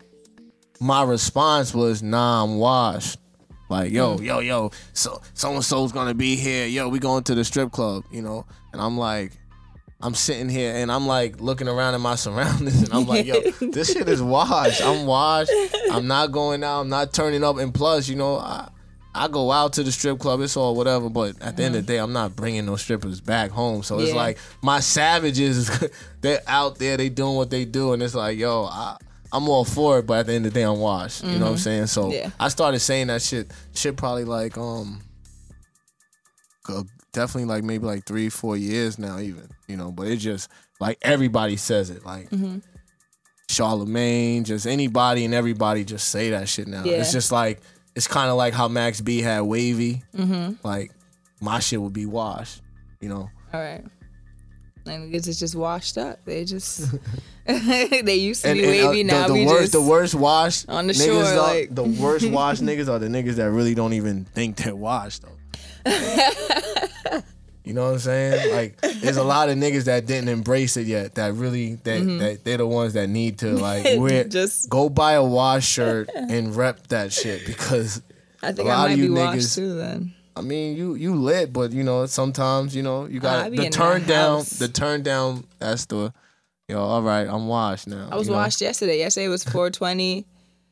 my 0.78 1.02
response 1.04 1.72
was, 1.74 2.02
"Nah, 2.02 2.44
I'm 2.44 2.56
washed." 2.58 3.18
Like, 3.68 3.92
yo, 3.92 4.16
mm. 4.16 4.24
yo, 4.24 4.38
yo, 4.40 4.70
so 4.92 5.20
so 5.34 5.52
and 5.52 5.64
so's 5.64 5.92
gonna 5.92 6.14
be 6.14 6.36
here. 6.36 6.66
Yo, 6.66 6.88
we 6.88 6.98
going 6.98 7.24
to 7.24 7.34
the 7.34 7.44
strip 7.44 7.72
club, 7.72 8.04
you 8.10 8.22
know? 8.22 8.46
And 8.72 8.80
I'm 8.80 8.96
like, 8.96 9.32
I'm 10.00 10.14
sitting 10.14 10.48
here 10.48 10.74
and 10.74 10.92
I'm 10.92 11.06
like 11.06 11.40
looking 11.40 11.68
around 11.68 11.94
at 11.94 12.00
my 12.00 12.14
surroundings 12.16 12.82
and 12.82 12.92
I'm 12.92 13.06
like, 13.06 13.26
yo, 13.26 13.40
this 13.60 13.92
shit 13.92 14.08
is 14.08 14.22
washed. 14.22 14.82
I'm 14.82 15.06
washed. 15.06 15.50
I'm 15.90 16.06
not 16.06 16.32
going 16.32 16.62
out. 16.62 16.82
I'm 16.82 16.88
not 16.88 17.12
turning 17.12 17.42
up. 17.42 17.58
And 17.58 17.74
plus, 17.74 18.08
you 18.08 18.16
know, 18.16 18.36
I, 18.36 18.68
I 19.14 19.28
go 19.28 19.50
out 19.50 19.72
to 19.74 19.82
the 19.82 19.90
strip 19.90 20.18
club. 20.18 20.42
It's 20.42 20.56
all 20.56 20.74
whatever. 20.76 21.08
But 21.08 21.40
at 21.40 21.56
the 21.56 21.64
end 21.64 21.76
of 21.76 21.86
the 21.86 21.92
mm. 21.92 21.96
day, 21.96 21.98
I'm 21.98 22.12
not 22.12 22.36
bringing 22.36 22.66
no 22.66 22.76
strippers 22.76 23.20
back 23.20 23.50
home. 23.50 23.82
So 23.82 23.98
it's 23.98 24.12
like 24.12 24.38
my 24.62 24.80
savages, 24.80 25.70
they're 26.20 26.42
out 26.46 26.78
there. 26.78 26.98
They 26.98 27.08
doing 27.08 27.34
what 27.34 27.48
they 27.48 27.64
do. 27.64 27.94
And 27.94 28.02
it's 28.02 28.14
like, 28.14 28.36
yo, 28.36 28.64
I, 28.64 28.98
I'm 29.32 29.48
all 29.48 29.64
for 29.64 29.98
it. 29.98 30.06
But 30.06 30.20
at 30.20 30.26
the 30.26 30.32
end 30.34 30.46
of 30.46 30.52
the 30.52 30.60
day, 30.60 30.64
I'm 30.64 30.78
washed. 30.78 31.24
You 31.24 31.38
know 31.38 31.46
what 31.46 31.52
I'm 31.52 31.58
saying? 31.58 31.86
So 31.86 32.12
Yeah. 32.12 32.30
I 32.40 32.48
started 32.48 32.80
saying 32.80 33.08
that 33.08 33.22
shit. 33.22 33.50
Shit 33.74 33.96
probably 33.96 34.24
like 34.24 34.56
um 34.58 35.00
go- 36.64 36.84
definitely 37.12 37.44
like 37.46 37.64
maybe 37.64 37.86
like 37.86 38.04
three, 38.06 38.28
four 38.28 38.56
years 38.56 38.98
now, 38.98 39.18
even 39.18 39.48
you 39.68 39.76
know. 39.76 39.90
But 39.92 40.08
it 40.08 40.16
just 40.16 40.50
like 40.80 40.98
everybody 41.02 41.56
says 41.56 41.90
it, 41.90 42.04
like 42.04 42.28
Charlemagne, 43.48 44.44
just 44.44 44.66
anybody 44.66 45.24
and 45.24 45.32
everybody 45.34 45.84
just 45.84 46.08
say 46.08 46.30
that 46.30 46.48
shit 46.48 46.66
now. 46.66 46.84
Yeah. 46.84 46.94
It's 46.96 47.12
just 47.12 47.30
like 47.32 47.60
it's 47.94 48.08
kind 48.08 48.28
of 48.30 48.36
like 48.36 48.52
how 48.54 48.68
Max 48.68 49.00
B 49.00 49.20
had 49.20 49.40
wavy. 49.42 50.02
Mm-hmm. 50.14 50.66
Like 50.66 50.90
my 51.40 51.60
shit 51.60 51.80
would 51.80 51.92
be 51.92 52.06
washed. 52.06 52.62
You 53.00 53.08
know. 53.08 53.30
All 53.52 53.60
right. 53.60 53.84
And 54.86 55.12
niggas 55.12 55.28
is 55.28 55.38
just 55.38 55.54
washed 55.54 55.98
up. 55.98 56.18
They 56.24 56.44
just 56.44 56.90
they 57.46 58.14
used 58.16 58.44
to 58.44 58.52
be 58.54 58.64
uh, 58.80 58.88
wavy. 58.90 59.02
now 59.04 59.22
the, 59.28 59.34
the 59.34 59.40
we 59.40 59.46
worst, 59.46 59.60
just 59.60 59.72
the 59.72 59.82
worst 59.82 60.14
wash 60.14 60.66
on 60.68 60.86
the 60.86 60.94
shore, 60.94 61.22
are- 61.22 61.36
like- 61.36 61.74
the 61.74 61.82
worst 62.02 62.28
wash 62.30 62.58
niggas 62.60 62.88
are 62.88 62.98
the 62.98 63.08
niggas 63.08 63.34
that 63.34 63.50
really 63.50 63.74
don't 63.74 63.92
even 63.92 64.24
think 64.24 64.56
they're 64.56 64.74
washed 64.76 65.22
though. 65.22 65.28
you 67.64 67.72
know 67.72 67.84
what 67.86 67.92
I'm 67.94 67.98
saying? 67.98 68.54
Like, 68.54 68.80
there's 69.00 69.16
a 69.16 69.24
lot 69.24 69.48
of 69.48 69.56
niggas 69.56 69.84
that 69.84 70.06
didn't 70.06 70.28
embrace 70.28 70.76
it 70.76 70.86
yet. 70.86 71.14
That 71.16 71.34
really 71.34 71.74
that, 71.76 72.00
that 72.20 72.44
they're 72.44 72.58
the 72.58 72.66
ones 72.66 72.92
that 72.94 73.08
need 73.08 73.38
to 73.40 73.52
like 73.52 73.84
wear 73.84 74.22
Mm-hmm. 74.24 74.30
Just- 74.30 74.68
go 74.70 74.88
buy 74.88 75.12
a 75.12 75.24
wash 75.24 75.66
shirt 75.68 76.10
and 76.14 76.54
rep 76.54 76.86
that 76.88 77.12
shit 77.12 77.44
because 77.46 78.02
I 78.42 78.52
think 78.52 78.68
a 78.68 78.72
lot 78.72 78.78
I 78.78 78.84
of 78.84 78.90
might 78.90 78.96
be 78.96 79.02
you 79.08 79.14
washed 79.14 79.38
niggas- 79.38 79.54
too 79.56 79.74
then. 79.76 80.14
I 80.36 80.42
mean, 80.42 80.76
you 80.76 80.94
you 80.94 81.14
lit, 81.14 81.52
but 81.52 81.72
you 81.72 81.82
know 81.82 82.06
sometimes 82.06 82.76
you 82.76 82.82
know 82.82 83.06
you 83.06 83.20
got 83.20 83.50
be 83.50 83.56
the 83.58 83.70
turn 83.70 84.04
down. 84.06 84.38
house. 84.38 84.50
The 84.50 84.68
turn 84.68 85.02
down. 85.02 85.44
That's 85.58 85.86
the 85.86 86.12
yo. 86.68 86.78
All 86.78 87.02
right, 87.02 87.26
I'm 87.26 87.48
washed 87.48 87.88
now. 87.88 88.08
I 88.12 88.16
was 88.16 88.26
you 88.26 88.32
know? 88.32 88.38
washed 88.38 88.60
yesterday. 88.60 88.98
Yesterday 88.98 89.28
was 89.28 89.42
420, 89.44 90.24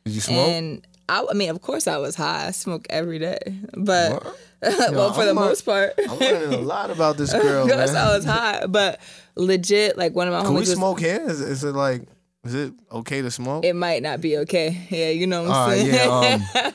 Did 0.04 0.14
you 0.14 0.20
smoke? 0.20 0.48
and 0.48 0.86
I, 1.08 1.24
I 1.30 1.34
mean, 1.34 1.50
of 1.50 1.60
course, 1.62 1.86
I 1.86 1.96
was 1.98 2.14
high. 2.14 2.46
I 2.46 2.50
smoke 2.50 2.86
every 2.90 3.18
day, 3.18 3.38
but 3.76 4.22
What? 4.24 4.36
well, 4.92 5.12
for 5.12 5.24
the 5.24 5.30
I'm 5.30 5.38
a- 5.38 5.40
most 5.40 5.62
part, 5.62 5.92
I'm 5.98 6.18
learning 6.18 6.54
a 6.54 6.62
lot 6.62 6.90
about 6.90 7.16
this 7.16 7.32
girl, 7.32 7.64
of 7.64 7.70
course, 7.70 7.92
man. 7.92 8.06
I 8.06 8.14
was 8.16 8.24
high. 8.24 8.66
But 8.66 9.00
legit, 9.34 9.96
like 9.98 10.14
one 10.14 10.26
of 10.28 10.32
my 10.34 10.42
Can 10.42 10.54
we 10.54 10.60
homies 10.60 10.68
was. 10.68 10.72
smoke 10.74 11.00
here? 11.00 11.20
Is, 11.26 11.40
is 11.40 11.64
it 11.64 11.72
like, 11.74 12.02
is 12.44 12.54
it 12.54 12.72
okay 12.92 13.20
to 13.22 13.30
smoke? 13.30 13.64
It 13.64 13.74
might 13.76 14.02
not 14.02 14.20
be 14.22 14.38
okay. 14.38 14.86
Yeah, 14.90 15.10
you 15.10 15.26
know 15.26 15.42
what 15.44 15.50
I'm 15.52 15.70
saying. 15.70 15.94
yeah. 15.94 16.72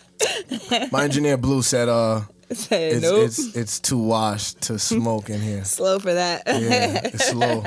Um, 0.72 0.90
my 0.92 1.04
engineer 1.04 1.38
Blue 1.38 1.62
said, 1.64 1.90
uh, 1.90 2.22
Said, 2.52 2.94
it's 2.94 3.02
nope. 3.04 3.26
it's 3.26 3.56
it's 3.56 3.80
too 3.80 4.00
washed 4.00 4.62
to 4.62 4.80
smoke 4.80 5.30
in 5.30 5.40
here. 5.40 5.64
slow 5.66 6.00
for 6.00 6.14
that. 6.14 6.44
Yeah, 6.48 7.02
it's 7.04 7.26
slow. 7.30 7.64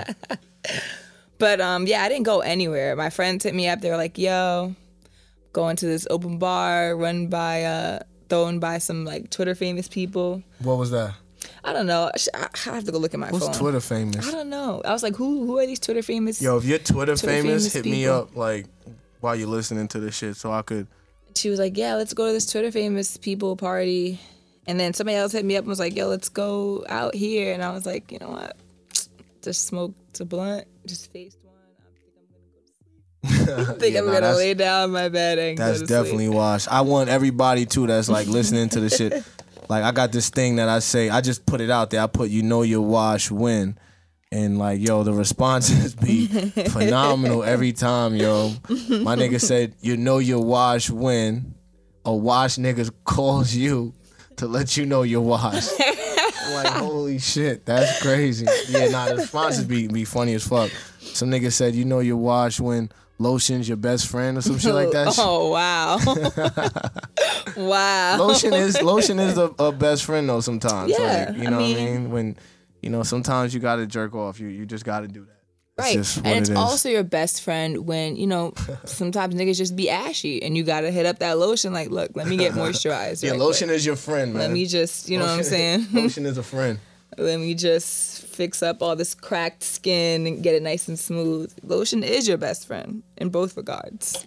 But 1.38 1.60
um, 1.60 1.86
yeah, 1.86 2.02
I 2.02 2.08
didn't 2.08 2.24
go 2.24 2.40
anywhere. 2.40 2.96
My 2.96 3.10
friends 3.10 3.44
hit 3.44 3.54
me 3.54 3.68
up. 3.68 3.80
They 3.80 3.90
were 3.90 3.96
like, 3.96 4.18
"Yo, 4.18 4.74
going 5.52 5.76
to 5.76 5.86
this 5.86 6.06
open 6.10 6.38
bar 6.38 6.96
run 6.96 7.28
by 7.28 7.62
uh, 7.62 8.00
thrown 8.28 8.58
by 8.58 8.78
some 8.78 9.04
like 9.04 9.30
Twitter 9.30 9.54
famous 9.54 9.86
people." 9.86 10.42
What 10.58 10.78
was 10.78 10.90
that? 10.90 11.14
I 11.64 11.72
don't 11.72 11.86
know. 11.86 12.10
I 12.34 12.48
have 12.64 12.84
to 12.84 12.92
go 12.92 12.98
look 12.98 13.14
at 13.14 13.20
my 13.20 13.28
Who's 13.28 13.44
phone. 13.44 13.54
Twitter 13.54 13.80
famous? 13.80 14.28
I 14.28 14.32
don't 14.32 14.50
know. 14.50 14.82
I 14.84 14.92
was 14.92 15.04
like, 15.04 15.14
"Who? 15.14 15.46
Who 15.46 15.58
are 15.58 15.66
these 15.66 15.78
Twitter 15.78 16.02
famous?" 16.02 16.42
Yo, 16.42 16.56
if 16.56 16.64
you're 16.64 16.78
Twitter, 16.78 17.14
Twitter 17.14 17.42
famous, 17.42 17.72
famous 17.72 17.72
hit 17.72 17.84
me 17.84 18.06
up 18.06 18.34
like 18.36 18.66
while 19.20 19.36
you're 19.36 19.48
listening 19.48 19.86
to 19.88 20.00
this 20.00 20.16
shit, 20.16 20.34
so 20.34 20.50
I 20.52 20.62
could. 20.62 20.88
She 21.36 21.50
was 21.50 21.60
like, 21.60 21.76
"Yeah, 21.76 21.94
let's 21.94 22.14
go 22.14 22.26
to 22.26 22.32
this 22.32 22.50
Twitter 22.50 22.72
famous 22.72 23.16
people 23.16 23.56
party." 23.56 24.20
And 24.66 24.78
then 24.78 24.94
somebody 24.94 25.16
else 25.16 25.32
hit 25.32 25.44
me 25.44 25.56
up 25.56 25.62
and 25.62 25.68
was 25.68 25.80
like, 25.80 25.96
"Yo, 25.96 26.06
let's 26.08 26.28
go 26.28 26.84
out 26.88 27.14
here." 27.14 27.52
And 27.52 27.62
I 27.64 27.72
was 27.72 27.84
like, 27.84 28.12
"You 28.12 28.18
know 28.20 28.30
what? 28.30 28.56
Just 29.42 29.66
smoked 29.66 30.20
a 30.20 30.24
blunt, 30.24 30.66
just 30.86 31.12
faced 31.12 31.36
one. 31.42 31.54
I 31.64 33.28
think 33.28 33.36
I'm 33.36 33.42
gonna 33.42 33.50
go 33.50 33.54
to 33.54 33.54
sleep. 33.54 33.68
I 33.68 33.74
think 33.78 33.94
Yeah, 33.94 34.00
I'm 34.00 34.06
nah, 34.06 34.12
gonna 34.20 34.34
lay 34.36 34.54
down 34.54 34.84
in 34.84 34.90
my 34.92 35.08
bed 35.08 35.38
and 35.38 35.58
That's 35.58 35.80
go 35.80 35.86
to 35.86 35.86
sleep. 35.86 35.88
definitely 35.88 36.28
washed. 36.28 36.68
I 36.70 36.80
want 36.82 37.08
everybody 37.08 37.66
too 37.66 37.86
that's 37.86 38.08
like 38.08 38.26
listening 38.38 38.68
to 38.70 38.80
the 38.80 38.88
shit. 38.90 39.24
Like 39.68 39.84
I 39.84 39.90
got 39.92 40.12
this 40.12 40.28
thing 40.30 40.56
that 40.56 40.68
I 40.68 40.78
say. 40.80 41.08
I 41.10 41.20
just 41.20 41.44
put 41.46 41.60
it 41.60 41.70
out 41.70 41.90
there. 41.90 42.00
I 42.00 42.06
put 42.06 42.30
you 42.30 42.42
know 42.42 42.62
your 42.62 42.82
wash 42.82 43.30
win. 43.30 43.76
And 44.30 44.58
like, 44.58 44.80
yo, 44.80 45.02
the 45.02 45.12
responses 45.12 45.94
be 45.94 46.26
phenomenal 46.70 47.42
every 47.44 47.72
time, 47.72 48.14
yo. 48.16 48.48
My 48.70 49.14
nigga 49.14 49.38
said, 49.38 49.74
you 49.82 49.96
know 49.98 50.18
your 50.18 50.42
wash 50.42 50.88
win. 50.88 51.54
A 52.06 52.14
wash 52.14 52.56
nigga 52.56 52.90
calls 53.04 53.54
you 53.54 53.92
to 54.42 54.48
let 54.48 54.76
you 54.76 54.84
know 54.84 55.02
you're 55.02 55.20
washed. 55.20 55.70
Like, 56.52 56.66
holy 56.74 57.18
shit, 57.18 57.64
that's 57.64 58.02
crazy. 58.02 58.46
Yeah, 58.68 58.88
nah, 58.88 59.06
the 59.08 59.16
responses 59.16 59.64
be 59.64 59.86
be 59.86 60.04
funny 60.04 60.34
as 60.34 60.46
fuck. 60.46 60.70
Some 61.00 61.30
nigga 61.30 61.50
said, 61.52 61.74
you 61.74 61.84
know 61.86 62.00
you're 62.00 62.16
washed 62.16 62.60
when 62.60 62.90
lotion's 63.18 63.68
your 63.68 63.76
best 63.78 64.08
friend 64.08 64.36
or 64.36 64.42
some 64.42 64.58
shit 64.58 64.74
like 64.74 64.90
that. 64.90 65.14
Oh 65.18 65.50
wow, 65.50 65.98
wow. 67.56 68.16
lotion 68.18 68.52
is 68.52 68.80
lotion 68.82 69.18
is 69.18 69.38
a, 69.38 69.50
a 69.58 69.72
best 69.72 70.04
friend 70.04 70.28
though 70.28 70.40
sometimes. 70.40 70.90
Yeah, 70.90 71.26
like, 71.30 71.38
you 71.38 71.46
I 71.46 71.50
know 71.50 71.56
what 71.58 71.64
I 71.64 71.68
mean- 71.74 71.76
mean? 72.02 72.10
When 72.10 72.36
you 72.82 72.90
know 72.90 73.02
sometimes 73.02 73.54
you 73.54 73.60
gotta 73.60 73.86
jerk 73.86 74.14
off. 74.14 74.40
You 74.40 74.48
you 74.48 74.66
just 74.66 74.84
gotta 74.84 75.08
do 75.08 75.24
that. 75.24 75.41
It's 75.78 76.18
right, 76.18 76.24
what 76.24 76.26
and 76.26 76.40
it's 76.42 76.50
it 76.50 76.56
also 76.56 76.90
your 76.90 77.02
best 77.02 77.40
friend 77.40 77.86
when 77.86 78.16
you 78.16 78.26
know 78.26 78.52
sometimes 78.84 79.34
niggas 79.34 79.56
just 79.56 79.74
be 79.74 79.88
ashy 79.88 80.42
and 80.42 80.54
you 80.54 80.64
gotta 80.64 80.90
hit 80.90 81.06
up 81.06 81.18
that 81.20 81.38
lotion. 81.38 81.72
Like, 81.72 81.90
look, 81.90 82.10
let 82.14 82.26
me 82.26 82.36
get 82.36 82.52
moisturized. 82.52 83.22
yeah, 83.22 83.30
right 83.30 83.40
lotion 83.40 83.68
quick. 83.68 83.76
is 83.76 83.86
your 83.86 83.96
friend, 83.96 84.34
man. 84.34 84.42
Let 84.42 84.50
me 84.50 84.66
just, 84.66 85.08
you 85.08 85.18
know 85.18 85.24
what 85.24 85.38
I'm 85.38 85.42
saying? 85.42 85.86
lotion 85.92 86.26
is 86.26 86.36
a 86.36 86.42
friend. 86.42 86.78
Let 87.16 87.40
me 87.40 87.54
just 87.54 88.24
fix 88.24 88.62
up 88.62 88.82
all 88.82 88.96
this 88.96 89.14
cracked 89.14 89.62
skin 89.62 90.26
and 90.26 90.42
get 90.42 90.54
it 90.54 90.62
nice 90.62 90.88
and 90.88 90.98
smooth. 90.98 91.52
Lotion 91.62 92.02
is 92.02 92.28
your 92.28 92.38
best 92.38 92.66
friend 92.66 93.02
in 93.16 93.30
both 93.30 93.56
regards. 93.56 94.26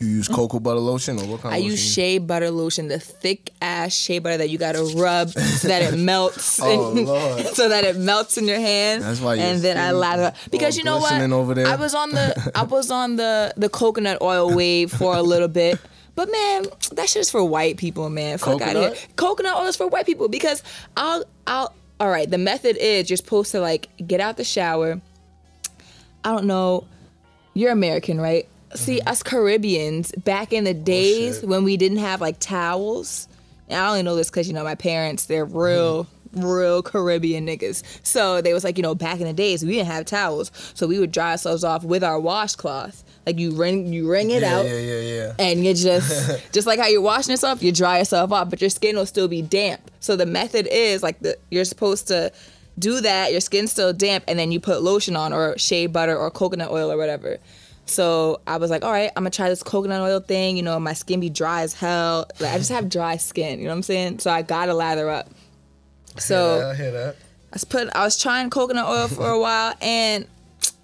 You 0.00 0.06
use 0.08 0.28
mm. 0.28 0.34
cocoa 0.34 0.60
butter 0.60 0.80
lotion 0.80 1.18
or 1.18 1.26
what 1.26 1.40
kind? 1.40 1.54
I 1.54 1.58
of 1.58 1.64
use 1.64 1.94
shea 1.94 2.18
butter 2.18 2.50
lotion, 2.50 2.88
the 2.88 2.98
thick 2.98 3.50
ass 3.62 3.92
shea 3.94 4.18
butter 4.18 4.38
that 4.38 4.50
you 4.50 4.58
gotta 4.58 4.82
rub 4.96 5.30
so 5.30 5.68
that 5.68 5.82
it 5.82 5.96
melts. 5.98 6.60
Oh, 6.60 6.96
and- 6.96 7.06
Lord. 7.06 7.46
so 7.48 7.68
that 7.68 7.84
it 7.84 7.96
melts 7.96 8.36
in 8.36 8.46
your 8.46 8.58
hand. 8.58 9.02
That's 9.02 9.20
why 9.20 9.36
And 9.36 9.60
then 9.60 9.78
I 9.78 9.92
lather 9.92 10.32
because 10.50 10.76
you 10.76 10.84
know 10.84 10.98
what? 10.98 11.12
I 11.12 11.76
was 11.76 11.94
on 11.94 12.10
the 12.10 12.52
I 12.54 12.62
was 12.64 12.90
on 12.90 13.16
the 13.16 13.54
the 13.56 13.68
coconut 13.68 14.20
oil 14.22 14.54
wave 14.54 14.92
for 14.92 15.14
a 15.14 15.22
little 15.22 15.48
bit. 15.48 15.78
But 16.16 16.30
man, 16.30 16.66
that 16.92 17.08
shit 17.08 17.20
is 17.20 17.30
for 17.30 17.42
white 17.44 17.76
people, 17.76 18.08
man. 18.08 18.38
Fuck 18.38 18.48
out 18.48 18.54
of 18.54 18.68
Coconut? 18.68 18.96
here. 18.96 19.08
Coconut 19.16 19.56
oil 19.56 19.66
is 19.66 19.76
for 19.76 19.88
white 19.88 20.06
people 20.06 20.28
because 20.28 20.62
I'll 20.96 21.24
I'll 21.46 21.74
all 22.00 22.10
right, 22.10 22.28
the 22.28 22.38
method 22.38 22.76
is 22.76 23.08
you're 23.08 23.16
supposed 23.16 23.52
to 23.52 23.60
like 23.60 23.88
get 24.06 24.20
out 24.20 24.36
the 24.36 24.44
shower. 24.44 25.00
I 26.24 26.30
don't 26.30 26.46
know. 26.46 26.86
You're 27.54 27.70
American, 27.70 28.20
right? 28.20 28.48
See, 28.74 28.98
mm-hmm. 28.98 29.08
us 29.08 29.22
Caribbeans 29.22 30.12
back 30.12 30.52
in 30.52 30.64
the 30.64 30.70
oh, 30.70 30.84
days 30.84 31.40
shit. 31.40 31.48
when 31.48 31.64
we 31.64 31.76
didn't 31.76 31.98
have 31.98 32.20
like 32.20 32.38
towels, 32.38 33.28
I 33.70 33.86
only 33.88 34.02
know 34.02 34.16
this 34.16 34.30
because 34.30 34.48
you 34.48 34.54
know 34.54 34.64
my 34.64 34.74
parents, 34.74 35.26
they're 35.26 35.46
mm-hmm. 35.46 35.58
real, 35.58 36.06
real 36.32 36.82
Caribbean 36.82 37.46
niggas. 37.46 37.82
So 38.02 38.40
they 38.40 38.52
was 38.52 38.64
like, 38.64 38.76
you 38.76 38.82
know, 38.82 38.94
back 38.94 39.20
in 39.20 39.26
the 39.26 39.32
days 39.32 39.64
we 39.64 39.72
didn't 39.72 39.86
have 39.86 40.06
towels, 40.06 40.50
so 40.74 40.86
we 40.86 40.98
would 40.98 41.12
dry 41.12 41.32
ourselves 41.32 41.64
off 41.64 41.84
with 41.84 42.02
our 42.04 42.18
washcloth. 42.18 43.02
Like 43.26 43.38
you 43.38 43.52
wring, 43.52 43.92
you 43.92 44.10
wring 44.10 44.30
it 44.30 44.42
yeah, 44.42 44.58
out, 44.58 44.66
yeah, 44.66 44.78
yeah, 44.78 45.00
yeah. 45.00 45.32
and 45.38 45.64
you 45.64 45.72
just 45.72 46.44
just 46.52 46.66
like 46.66 46.78
how 46.78 46.88
you're 46.88 47.00
washing 47.00 47.30
yourself, 47.30 47.62
you 47.62 47.72
dry 47.72 47.98
yourself 47.98 48.32
off, 48.32 48.50
but 48.50 48.60
your 48.60 48.70
skin 48.70 48.96
will 48.96 49.06
still 49.06 49.28
be 49.28 49.40
damp. 49.40 49.90
So 50.00 50.14
the 50.14 50.26
method 50.26 50.68
is 50.70 51.02
like 51.02 51.20
the 51.20 51.38
you're 51.50 51.64
supposed 51.64 52.08
to 52.08 52.32
do 52.78 53.00
that, 53.00 53.32
your 53.32 53.40
skin's 53.40 53.70
still 53.70 53.92
damp, 53.92 54.24
and 54.28 54.38
then 54.38 54.52
you 54.52 54.60
put 54.60 54.82
lotion 54.82 55.16
on 55.16 55.32
or 55.32 55.56
shea 55.58 55.86
butter 55.86 56.16
or 56.16 56.30
coconut 56.30 56.70
oil 56.70 56.90
or 56.90 56.96
whatever. 56.96 57.38
So 57.86 58.40
I 58.46 58.56
was 58.56 58.70
like, 58.70 58.84
all 58.84 58.90
right, 58.90 59.10
I'm 59.16 59.22
gonna 59.22 59.30
try 59.30 59.48
this 59.48 59.62
coconut 59.62 60.00
oil 60.00 60.20
thing. 60.20 60.56
You 60.56 60.62
know, 60.62 60.78
my 60.80 60.94
skin 60.94 61.20
be 61.20 61.30
dry 61.30 61.62
as 61.62 61.74
hell. 61.74 62.26
Like 62.40 62.52
I 62.52 62.58
just 62.58 62.70
have 62.70 62.88
dry 62.88 63.16
skin. 63.16 63.58
You 63.58 63.66
know 63.66 63.70
what 63.70 63.76
I'm 63.76 63.82
saying? 63.82 64.18
So 64.20 64.30
I 64.30 64.42
gotta 64.42 64.74
lather 64.74 65.10
up. 65.10 65.28
So 66.18 66.70
I 66.70 66.74
hear 66.74 66.92
that. 66.92 67.16
I 67.16 67.54
was 67.54 67.64
put 67.64 67.88
I 67.94 68.04
was 68.04 68.20
trying 68.20 68.50
coconut 68.50 68.86
oil 68.86 69.08
for 69.08 69.28
a 69.30 69.38
while 69.38 69.74
and 69.80 70.26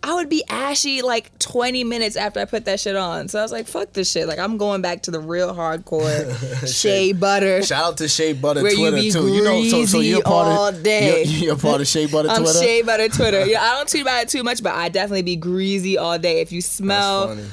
I 0.03 0.15
would 0.15 0.31
be 0.31 0.43
ashy 0.49 1.03
like 1.03 1.39
20 1.39 1.85
minutes 1.85 2.17
after 2.17 2.41
I 2.41 2.47
put 2.47 2.65
that 2.65 2.81
shit 2.81 2.97
on. 2.97 3.29
So 3.29 3.39
I 3.39 3.43
was 3.43 3.53
like, 3.53 3.67
fuck 3.67 3.93
this 3.93 4.11
shit. 4.11 4.27
Like 4.27 4.39
I'm 4.39 4.57
going 4.57 4.81
back 4.81 5.03
to 5.03 5.11
the 5.11 5.21
real 5.21 5.55
hardcore 5.55 6.67
shea 6.81 7.13
butter. 7.13 7.63
Shout 7.63 7.85
out 7.85 7.97
to 7.99 8.09
Shea 8.09 8.33
Butter 8.33 8.63
Where 8.63 8.73
you 8.73 8.79
Twitter 8.79 8.97
be 8.97 9.11
too. 9.11 9.29
You 9.29 9.45
know, 9.45 9.63
so 9.65 9.85
so 9.85 10.01
you're 10.01 10.23
part 10.23 10.47
all 10.49 10.67
of 10.69 10.83
day. 10.83 11.25
You're, 11.25 11.45
you're 11.49 11.57
part 11.59 11.83
of 11.83 11.87
Shea 11.87 12.07
Butter 12.07 12.29
I'm 12.31 12.43
Twitter. 12.45 12.59
shea 12.59 12.83
butter 12.83 13.09
Twitter. 13.09 13.45
Yeah, 13.47 13.63
I 13.63 13.77
don't 13.77 13.89
tweet 13.89 14.03
about 14.03 14.23
it 14.23 14.29
too 14.31 14.43
much, 14.43 14.63
but 14.63 14.73
I 14.75 14.89
definitely 14.89 15.23
be 15.23 15.37
greasy 15.37 15.99
all 15.99 16.19
day. 16.19 16.41
If 16.41 16.51
you 16.51 16.63
smell 16.63 17.29
funny. 17.29 17.45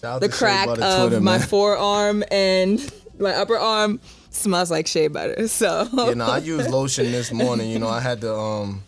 Shout 0.00 0.14
out 0.16 0.20
the 0.20 0.28
crack 0.28 0.68
of 0.68 0.76
Twitter, 0.76 1.20
my 1.20 1.38
forearm 1.38 2.24
and 2.32 2.92
my 3.20 3.34
upper 3.36 3.56
arm, 3.56 4.00
smells 4.30 4.68
like 4.68 4.88
shea 4.88 5.06
butter. 5.06 5.46
So 5.46 5.88
You 5.92 6.16
know, 6.16 6.26
I 6.26 6.38
used 6.38 6.68
lotion 6.70 7.12
this 7.12 7.30
morning. 7.32 7.70
You 7.70 7.78
know, 7.78 7.88
I 7.88 8.00
had 8.00 8.20
to 8.22 8.34
um 8.34 8.82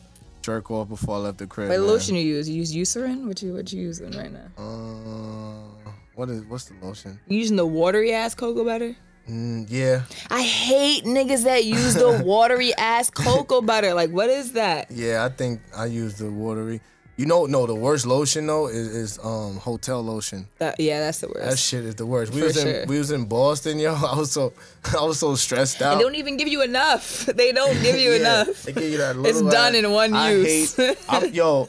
jerk 0.44 0.70
off 0.70 0.88
before 0.88 1.16
I 1.16 1.18
left 1.20 1.38
the 1.38 1.46
crib. 1.46 1.70
what 1.70 1.78
man. 1.78 1.86
lotion 1.86 2.14
you 2.16 2.22
use? 2.22 2.48
You 2.48 2.56
use 2.56 2.74
Eucerin? 2.74 3.26
What 3.26 3.40
you 3.42 3.54
what 3.54 3.72
you 3.72 3.80
using 3.80 4.10
right 4.12 4.30
now? 4.30 4.48
Uh, 4.62 5.90
what 6.14 6.28
is 6.28 6.44
what's 6.44 6.66
the 6.66 6.74
lotion? 6.82 7.18
You 7.26 7.38
using 7.38 7.56
the 7.56 7.66
watery 7.66 8.12
ass 8.12 8.34
cocoa 8.34 8.64
butter? 8.64 8.94
Mm, 9.28 9.66
yeah, 9.70 10.02
I 10.30 10.42
hate 10.42 11.04
niggas 11.04 11.44
that 11.44 11.64
use 11.64 11.94
the 11.94 12.22
watery 12.26 12.74
ass 12.74 13.08
cocoa 13.08 13.62
butter. 13.62 13.94
Like, 13.94 14.10
what 14.10 14.28
is 14.28 14.52
that? 14.52 14.90
yeah. 14.90 15.24
I 15.24 15.30
think 15.30 15.60
I 15.74 15.86
use 15.86 16.18
the 16.18 16.30
watery. 16.30 16.82
You 17.16 17.26
know, 17.26 17.46
no, 17.46 17.64
the 17.66 17.74
worst 17.76 18.06
lotion 18.06 18.46
though 18.48 18.66
is, 18.66 18.88
is 18.88 19.18
um 19.22 19.56
hotel 19.58 20.02
lotion. 20.02 20.48
That- 20.58 20.80
yeah, 20.80 20.98
that's 20.98 21.20
the 21.20 21.28
worst. 21.28 21.48
That 21.50 21.58
shit 21.58 21.84
is 21.84 21.94
the 21.94 22.06
worst. 22.06 22.32
We 22.32 22.40
For 22.40 22.46
was 22.46 22.56
in 22.56 22.66
sure. 22.74 22.86
we 22.86 22.98
was 22.98 23.10
in 23.12 23.26
Boston, 23.26 23.78
yo. 23.78 23.94
I 24.12 24.16
was 24.16 24.32
so 24.32 24.52
I 24.98 25.04
was 25.04 25.20
so 25.20 25.36
stressed 25.36 25.80
out. 25.80 25.96
they 25.98 26.02
don't 26.02 26.16
even 26.16 26.36
give 26.36 26.48
you 26.48 26.62
enough. 26.62 27.26
They 27.36 27.52
don't 27.52 27.80
give 27.82 27.96
you 28.00 28.10
Yeah, 28.10 28.42
enough. 28.42 28.62
They 28.64 28.72
give 28.72 28.90
you 28.90 28.98
that 28.98 29.16
little. 29.16 29.26
It's 29.26 29.36
little 29.36 29.50
done 29.52 29.74
in 29.76 29.90
one 29.92 30.12
I 30.12 30.32
use. 30.32 30.74
hate- 30.76 30.98
I'm, 31.08 31.32
yo, 31.32 31.68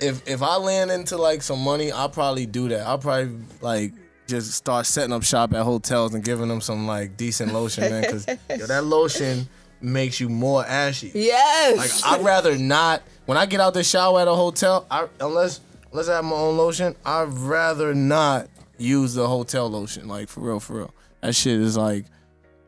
if 0.00 0.26
if 0.28 0.42
I 0.42 0.56
land 0.56 0.90
into 0.90 1.16
like 1.16 1.42
some 1.42 1.62
money, 1.62 1.92
I'll 1.92 2.08
probably 2.10 2.46
do 2.46 2.68
that. 2.70 2.84
I'll 2.86 2.98
probably 2.98 3.36
like 3.60 3.92
just 4.26 4.52
start 4.54 4.86
setting 4.86 5.12
up 5.12 5.22
shop 5.22 5.52
at 5.54 5.62
hotels 5.62 6.14
and 6.14 6.24
giving 6.24 6.48
them 6.48 6.60
some 6.60 6.88
like 6.88 7.16
decent 7.16 7.52
lotion, 7.52 7.90
man. 7.90 8.02
Because 8.02 8.26
yo, 8.58 8.66
that 8.66 8.82
lotion 8.84 9.48
makes 9.80 10.18
you 10.20 10.28
more 10.28 10.64
ashy. 10.66 11.12
Yes. 11.14 12.02
Like 12.02 12.12
I'd 12.18 12.24
rather 12.24 12.58
not. 12.58 13.02
When 13.30 13.36
I 13.36 13.46
get 13.46 13.60
out 13.60 13.74
the 13.74 13.84
shower 13.84 14.20
at 14.20 14.26
a 14.26 14.34
hotel, 14.34 14.84
I 14.90 15.06
unless 15.20 15.60
unless 15.92 16.08
I 16.08 16.16
have 16.16 16.24
my 16.24 16.34
own 16.34 16.56
lotion, 16.56 16.96
I'd 17.06 17.28
rather 17.28 17.94
not 17.94 18.48
use 18.76 19.14
the 19.14 19.28
hotel 19.28 19.70
lotion. 19.70 20.08
Like 20.08 20.28
for 20.28 20.40
real, 20.40 20.58
for 20.58 20.78
real. 20.78 20.94
That 21.20 21.36
shit 21.36 21.60
is 21.60 21.76
like 21.76 22.06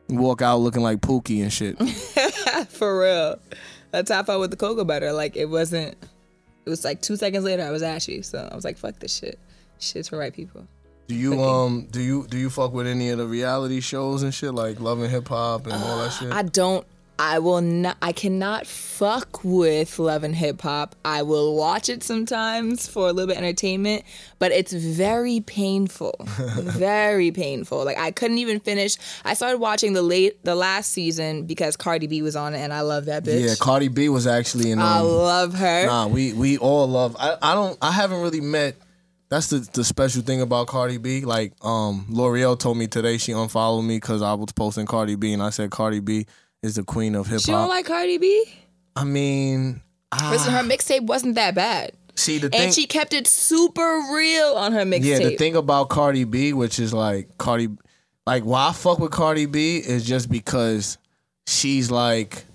walk 0.07 0.41
out 0.41 0.59
looking 0.59 0.81
like 0.81 1.01
Pookie 1.01 1.41
and 1.41 1.51
shit. 1.51 1.77
For 2.69 3.01
real. 3.01 3.39
That's 3.91 4.09
how 4.09 4.21
I 4.21 4.23
felt 4.23 4.39
with 4.39 4.51
the 4.51 4.55
cocoa 4.55 4.85
butter. 4.85 5.11
Like 5.11 5.35
it 5.35 5.47
wasn't. 5.47 5.97
It 6.65 6.69
was 6.69 6.85
like 6.85 7.01
two 7.01 7.17
seconds 7.17 7.43
later 7.43 7.63
I 7.63 7.69
was 7.71 7.83
ashy. 7.83 8.21
So 8.21 8.47
I 8.49 8.55
was 8.55 8.63
like, 8.63 8.77
fuck 8.77 8.97
this 8.99 9.17
shit. 9.17 9.39
Shit's 9.79 10.07
for 10.07 10.17
white 10.17 10.33
people. 10.33 10.65
Do 11.09 11.15
you 11.15 11.43
um 11.43 11.89
do 11.91 12.01
you 12.01 12.25
do 12.27 12.37
you 12.37 12.49
fuck 12.49 12.71
with 12.71 12.87
any 12.87 13.09
of 13.09 13.17
the 13.17 13.27
reality 13.27 13.81
shows 13.81 14.23
and 14.23 14.33
shit 14.33 14.53
like 14.53 14.79
Love 14.79 15.01
and 15.01 15.11
Hip 15.11 15.27
Hop 15.27 15.65
and 15.65 15.73
all 15.73 15.97
that 15.97 16.11
shit? 16.11 16.31
I 16.31 16.43
don't. 16.43 16.87
I 17.19 17.39
will 17.39 17.61
not. 17.61 17.97
I 18.01 18.11
cannot 18.11 18.65
fuck 18.65 19.43
with 19.43 19.99
Love 19.99 20.23
and 20.23 20.35
Hip 20.35 20.61
Hop. 20.61 20.95
I 21.05 21.21
will 21.21 21.55
watch 21.55 21.87
it 21.87 22.03
sometimes 22.03 22.87
for 22.87 23.07
a 23.07 23.13
little 23.13 23.27
bit 23.27 23.37
of 23.37 23.43
entertainment, 23.43 24.03
but 24.39 24.51
it's 24.51 24.73
very 24.73 25.39
painful. 25.39 26.15
very 26.27 27.31
painful. 27.31 27.85
Like 27.85 27.99
I 27.99 28.11
couldn't 28.11 28.39
even 28.39 28.59
finish. 28.59 28.97
I 29.23 29.35
started 29.35 29.59
watching 29.59 29.93
the 29.93 30.01
late, 30.01 30.43
the 30.43 30.55
last 30.55 30.91
season 30.91 31.45
because 31.45 31.77
Cardi 31.77 32.07
B 32.07 32.21
was 32.23 32.35
on 32.35 32.55
it, 32.55 32.59
and 32.59 32.73
I 32.73 32.81
love 32.81 33.05
that 33.05 33.23
bitch. 33.23 33.47
yeah, 33.47 33.55
Cardi 33.59 33.89
B 33.89 34.09
was 34.09 34.25
actually 34.25 34.71
in. 34.71 34.79
Um, 34.79 34.85
I 34.85 34.99
love 35.01 35.53
her. 35.53 35.85
Nah, 35.85 36.07
we 36.07 36.33
we 36.33 36.57
all 36.57 36.87
love. 36.87 37.15
I 37.19 37.37
I 37.41 37.53
don't. 37.53 37.77
I 37.81 37.91
haven't 37.91 38.21
really 38.21 38.41
met. 38.41 38.75
That's 39.29 39.47
the 39.47 39.67
the 39.73 39.83
special 39.83 40.23
thing 40.23 40.41
about 40.41 40.67
Cardi 40.67 40.97
B. 40.97 41.25
Like 41.25 41.53
um, 41.63 42.05
L'Oreal 42.09 42.57
told 42.57 42.77
me 42.77 42.87
today 42.87 43.17
she 43.17 43.33
unfollowed 43.33 43.85
me 43.85 43.97
because 43.97 44.21
I 44.21 44.33
was 44.33 44.51
posting 44.51 44.87
Cardi 44.87 45.15
B 45.15 45.31
and 45.33 45.43
I 45.43 45.51
said 45.51 45.69
Cardi 45.69 45.99
B 45.99 46.25
is 46.63 46.75
the 46.75 46.83
queen 46.83 47.13
of 47.15 47.27
hip 47.27 47.35
hop. 47.35 47.45
She 47.45 47.51
don't 47.51 47.69
like 47.69 47.85
Cardi 47.85 48.17
B. 48.17 48.45
I 48.95 49.03
mean, 49.03 49.81
Listen, 50.29 50.53
ah, 50.53 50.61
her 50.61 50.69
mixtape 50.69 51.01
wasn't 51.05 51.35
that 51.35 51.55
bad, 51.55 51.91
see 52.15 52.37
the 52.37 52.49
thing. 52.49 52.61
and 52.61 52.73
she 52.73 52.85
kept 52.87 53.13
it 53.13 53.27
super 53.27 54.01
real 54.13 54.53
on 54.55 54.71
her 54.71 54.83
mixtape. 54.83 55.03
Yeah, 55.05 55.19
the 55.19 55.35
thing 55.37 55.55
about 55.55 55.89
Cardi 55.89 56.23
B, 56.23 56.53
which 56.53 56.79
is 56.79 56.93
like 56.93 57.37
Cardi, 57.37 57.69
like 58.27 58.43
why 58.43 58.69
I 58.69 58.73
fuck 58.73 58.99
with 58.99 59.11
Cardi 59.11 59.45
B 59.47 59.77
is 59.77 60.05
just 60.05 60.29
because 60.29 60.97
she's 61.47 61.89
like, 61.91 62.45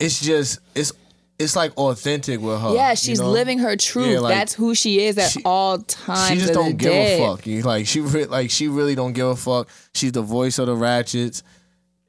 it's 0.00 0.20
just 0.20 0.58
it's 0.74 0.92
it's 1.38 1.56
like 1.56 1.76
authentic 1.78 2.40
with 2.40 2.60
her. 2.60 2.74
Yeah, 2.74 2.90
you 2.90 2.96
she's 2.96 3.20
know? 3.20 3.30
living 3.30 3.58
her 3.60 3.76
truth. 3.76 4.06
Yeah, 4.08 4.20
like, 4.20 4.34
That's 4.34 4.54
who 4.54 4.74
she 4.74 5.04
is 5.04 5.18
at 5.18 5.30
she- 5.30 5.42
all 5.44 5.78
times. 5.78 6.28
She 6.28 6.34
just 6.36 6.50
of 6.50 6.54
don't 6.54 6.66
the 6.70 6.72
give 6.74 6.92
day. 6.92 7.22
a 7.22 7.26
fuck. 7.26 7.46
You- 7.46 7.62
Like 7.62 7.86
she 7.86 8.00
re- 8.00 8.26
like 8.26 8.50
she 8.50 8.68
really 8.68 8.94
don't 8.94 9.12
give 9.12 9.26
a 9.28 9.36
fuck. 9.36 9.68
She's 9.94 10.12
the 10.12 10.22
voice 10.22 10.58
of 10.58 10.66
the 10.66 10.76
Ratchets. 10.76 11.42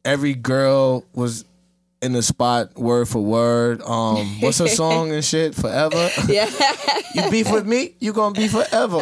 Every 0.05 0.33
girl 0.33 1.05
was 1.13 1.45
in 2.01 2.11
the 2.11 2.21
spot 2.21 2.75
word 2.77 3.07
for 3.07 3.23
word. 3.23 3.81
Um, 3.81 4.41
what's 4.41 4.57
her 4.59 4.67
song 4.67 5.11
and 5.13 5.23
shit? 5.23 5.55
Forever. 5.55 6.09
Yeah, 6.27 6.49
You 7.15 7.29
beef 7.29 7.49
with 7.51 7.65
me, 7.65 7.95
you 7.99 8.11
gonna 8.11 8.33
be 8.35 8.47
forever. 8.47 9.01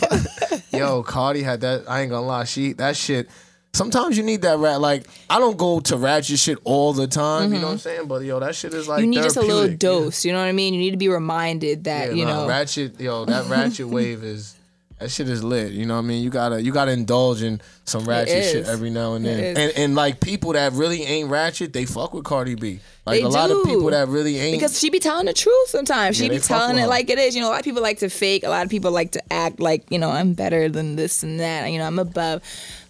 Yo, 0.72 1.02
Cardi 1.02 1.42
had 1.42 1.60
that. 1.62 1.84
I 1.88 2.02
ain't 2.02 2.10
gonna 2.10 2.26
lie, 2.26 2.44
she 2.44 2.72
that 2.74 2.96
shit. 2.96 3.28
Sometimes 3.72 4.16
you 4.16 4.22
need 4.24 4.42
that 4.42 4.58
rat. 4.58 4.80
Like 4.80 5.06
I 5.30 5.38
don't 5.38 5.56
go 5.56 5.80
to 5.80 5.96
ratchet 5.96 6.38
shit 6.38 6.58
all 6.64 6.92
the 6.92 7.06
time. 7.06 7.52
You 7.52 7.58
know 7.60 7.66
what 7.66 7.72
I'm 7.72 7.78
saying? 7.78 8.08
But 8.08 8.22
yo, 8.24 8.40
that 8.40 8.54
shit 8.54 8.74
is 8.74 8.88
like 8.88 8.98
Mm-hmm. 8.98 9.04
you 9.04 9.10
need 9.18 9.22
just 9.22 9.36
a 9.36 9.42
little 9.42 9.74
dose. 9.76 10.24
You 10.24 10.32
know 10.32 10.38
what 10.38 10.46
I 10.46 10.52
mean? 10.52 10.74
You 10.74 10.80
need 10.80 10.90
to 10.92 10.96
be 10.96 11.08
reminded 11.08 11.84
that 11.84 12.08
Yeah, 12.08 12.14
you 12.14 12.24
nah, 12.24 12.42
know. 12.42 12.48
ratchet. 12.48 12.98
Yo, 13.00 13.24
that 13.26 13.48
ratchet 13.48 13.86
wave 13.88 14.22
is. 14.24 14.54
That 14.98 15.10
shit 15.10 15.28
is 15.28 15.44
lit, 15.44 15.72
you 15.72 15.84
know 15.84 15.94
what 15.94 16.04
I 16.04 16.08
mean? 16.08 16.24
You 16.24 16.30
gotta 16.30 16.62
you 16.62 16.72
gotta 16.72 16.92
indulge 16.92 17.42
in 17.42 17.60
some 17.84 18.04
ratchet 18.06 18.44
shit 18.44 18.66
every 18.66 18.88
now 18.88 19.12
and 19.12 19.26
then. 19.26 19.54
And 19.56 19.72
and 19.76 19.94
like 19.94 20.20
people 20.20 20.54
that 20.54 20.72
really 20.72 21.02
ain't 21.02 21.28
ratchet, 21.28 21.74
they 21.74 21.84
fuck 21.84 22.14
with 22.14 22.24
Cardi 22.24 22.54
B. 22.54 22.80
Like 23.04 23.20
They 23.20 23.22
a 23.22 23.28
lot 23.28 23.50
of 23.50 23.62
people 23.64 23.90
that 23.90 24.08
really 24.08 24.38
ain't 24.38 24.56
because 24.58 24.78
she 24.80 24.88
be 24.88 24.98
telling 24.98 25.26
the 25.26 25.34
truth 25.34 25.68
sometimes. 25.68 26.16
She 26.16 26.24
Yeah, 26.24 26.30
be 26.30 26.38
telling 26.38 26.78
it 26.78 26.82
her. 26.82 26.86
like 26.86 27.10
it 27.10 27.18
is. 27.18 27.36
You 27.36 27.42
know, 27.42 27.48
a 27.48 27.50
lot 27.50 27.58
of 27.60 27.64
people 27.64 27.82
like 27.82 27.98
to 27.98 28.08
fake. 28.08 28.42
A 28.42 28.48
lot 28.48 28.64
of 28.64 28.70
people 28.70 28.90
like 28.90 29.12
to 29.12 29.32
act 29.32 29.60
like, 29.60 29.84
you 29.90 29.98
know, 29.98 30.10
I'm 30.10 30.32
better 30.32 30.68
than 30.70 30.96
this 30.96 31.22
and 31.22 31.38
that. 31.40 31.70
You 31.70 31.78
know, 31.78 31.84
I'm 31.86 31.98
above. 31.98 32.42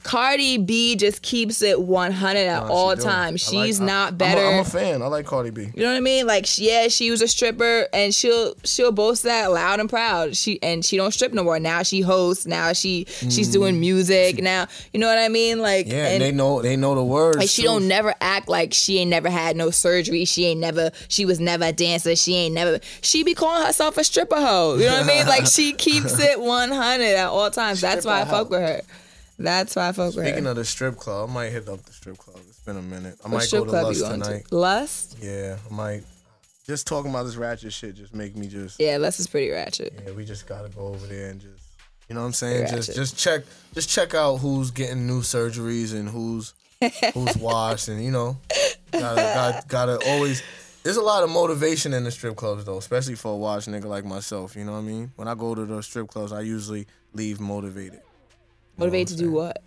Cardi 0.06 0.56
B 0.58 0.96
just 0.96 1.20
keeps 1.22 1.62
it 1.62 1.80
100 1.80 2.38
at 2.38 2.62
Nah, 2.66 2.72
all 2.72 2.96
times. 2.96 3.52
Like- 3.52 3.66
She's 3.66 3.80
I- 3.80 3.84
not 3.84 4.08
I'm 4.08 4.14
a- 4.14 4.16
better. 4.16 4.46
I'm 4.46 4.60
a, 4.60 4.64
fan. 4.64 5.02
I 5.02 5.06
like 5.08 5.26
Cardi 5.26 5.50
B. 5.50 5.62
You 5.74 5.82
know 5.82 5.90
what 5.90 5.96
I 5.96 6.00
mean? 6.00 6.26
Like, 6.26 6.46
she- 6.46 6.68
yeah, 6.68 6.88
she 6.88 7.10
was 7.10 7.22
a 7.22 7.28
stripper, 7.28 7.88
and 7.92 8.14
she'll 8.14 8.54
she'll 8.64 8.92
boast 8.92 9.24
that 9.24 9.50
loud 9.52 9.80
and 9.80 9.90
proud. 9.90 10.36
She 10.36 10.58
and 10.62 10.84
she 10.84 10.96
don't 10.96 11.12
strip 11.12 11.32
no 11.32 11.42
more. 11.44 11.58
Now 11.58 11.82
she 11.82 12.00
hosts. 12.00 12.46
Now 12.46 12.72
she 12.72 13.06
she's 13.28 13.48
doing 13.48 13.80
music. 13.80 14.40
Now 14.42 14.66
you 14.92 15.00
know 15.00 15.08
what 15.08 15.18
I 15.18 15.28
mean? 15.28 15.60
Like, 15.60 15.86
Mm. 15.86 15.92
Yeah, 15.92 16.06
and, 16.08 16.22
they 16.22 16.32
know 16.32 16.62
they 16.62 16.76
know 16.76 16.94
the 16.94 17.04
words. 17.04 17.38
like 17.38 17.48
she 17.48 17.62
too. 17.62 17.68
don't 17.68 17.88
never 17.88 18.14
act 18.20 18.48
like 18.48 18.72
she 18.72 18.98
ain't 18.98 19.10
never 19.10 19.28
had 19.28 19.56
no 19.56 19.70
surgery. 19.70 20.24
She 20.24 20.46
ain't 20.46 20.60
never. 20.60 20.90
She 21.08 21.24
was 21.24 21.40
never 21.40 21.64
a 21.66 21.72
dancer. 21.72 22.14
She 22.16 22.34
ain't 22.34 22.54
never. 22.54 22.80
She 23.02 23.22
be 23.24 23.34
calling 23.34 23.66
herself 23.66 23.98
a 23.98 24.04
stripper 24.04 24.36
hoe. 24.36 24.76
You 24.76 24.86
know 24.86 24.92
what 25.00 25.04
I 25.04 25.06
mean? 25.06 25.26
Like 25.26 25.46
she 25.46 25.72
keeps 25.86 26.18
it 26.18 26.40
100 26.40 27.04
at 27.04 27.26
all 27.28 27.50
times. 27.50 27.80
That's 27.80 28.04
why 28.06 28.22
I 28.22 28.24
fuck 28.24 28.50
with 28.50 28.60
her. 28.60 28.80
That's 29.38 29.76
why 29.76 29.88
I 29.88 29.92
fuck 29.92 30.14
with 30.14 30.24
Speaking 30.26 30.46
of 30.46 30.56
the 30.56 30.64
strip 30.64 30.96
club, 30.96 31.28
I 31.28 31.32
might 31.32 31.50
hit 31.52 31.68
up 31.68 31.82
the 31.84 31.92
strip 31.92 32.16
club. 32.18 32.38
It's 32.48 32.60
been 32.60 32.76
a 32.76 32.82
minute. 32.82 33.16
I 33.24 33.28
What 33.28 33.38
might 33.38 33.42
strip 33.44 33.60
go 33.60 33.64
to 33.66 33.70
club 33.70 33.94
you 33.94 34.02
Lust 34.02 34.12
tonight. 34.24 34.44
to? 34.48 34.54
Lust? 34.56 35.16
Yeah, 35.20 35.56
I 35.70 35.74
might. 35.74 36.02
Just 36.66 36.86
talking 36.86 37.10
about 37.10 37.24
this 37.24 37.36
ratchet 37.36 37.72
shit 37.72 37.94
just 37.94 38.14
make 38.14 38.34
me 38.34 38.48
just. 38.48 38.80
Yeah, 38.80 38.96
Lust 38.96 39.20
is 39.20 39.26
pretty 39.26 39.50
ratchet. 39.50 39.92
Yeah, 40.04 40.12
we 40.12 40.24
just 40.24 40.46
gotta 40.48 40.68
go 40.68 40.88
over 40.88 41.06
there 41.06 41.30
and 41.30 41.40
just. 41.40 41.64
You 42.08 42.14
know 42.14 42.22
what 42.22 42.28
I'm 42.28 42.32
saying? 42.32 42.62
Ratchet. 42.62 42.76
Just 42.76 42.94
just 42.96 43.18
check 43.18 43.42
just 43.74 43.88
check 43.90 44.14
out 44.14 44.36
who's 44.38 44.70
getting 44.70 45.06
new 45.06 45.20
surgeries 45.20 45.92
and 45.92 46.08
who's 46.08 46.54
who's 47.14 47.36
washed 47.40 47.88
and 47.88 48.04
you 48.04 48.10
know 48.10 48.36
gotta 48.92 49.16
gotta, 49.20 49.64
gotta 49.68 50.10
always. 50.10 50.42
There's 50.82 50.96
a 50.98 51.02
lot 51.02 51.24
of 51.24 51.30
motivation 51.30 51.92
in 51.94 52.04
the 52.04 52.10
strip 52.12 52.36
clubs 52.36 52.64
though, 52.64 52.78
especially 52.78 53.16
for 53.16 53.32
a 53.32 53.36
watch 53.36 53.66
nigga 53.66 53.84
like 53.86 54.04
myself. 54.04 54.54
You 54.56 54.64
know 54.64 54.72
what 54.72 54.78
I 54.78 54.82
mean? 54.82 55.12
When 55.16 55.26
I 55.28 55.34
go 55.34 55.54
to 55.54 55.64
the 55.64 55.82
strip 55.82 56.08
clubs, 56.08 56.32
I 56.32 56.40
usually 56.42 56.86
leave 57.12 57.40
motivated. 57.40 58.00
Motivated 58.78 59.16
to 59.16 59.24
do 59.24 59.30
what? 59.30 59.62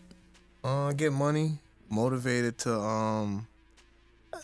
uh 0.64 0.92
get 0.94 1.14
money 1.14 1.54
motivated 1.90 2.58
to 2.58 2.74
um 2.74 3.48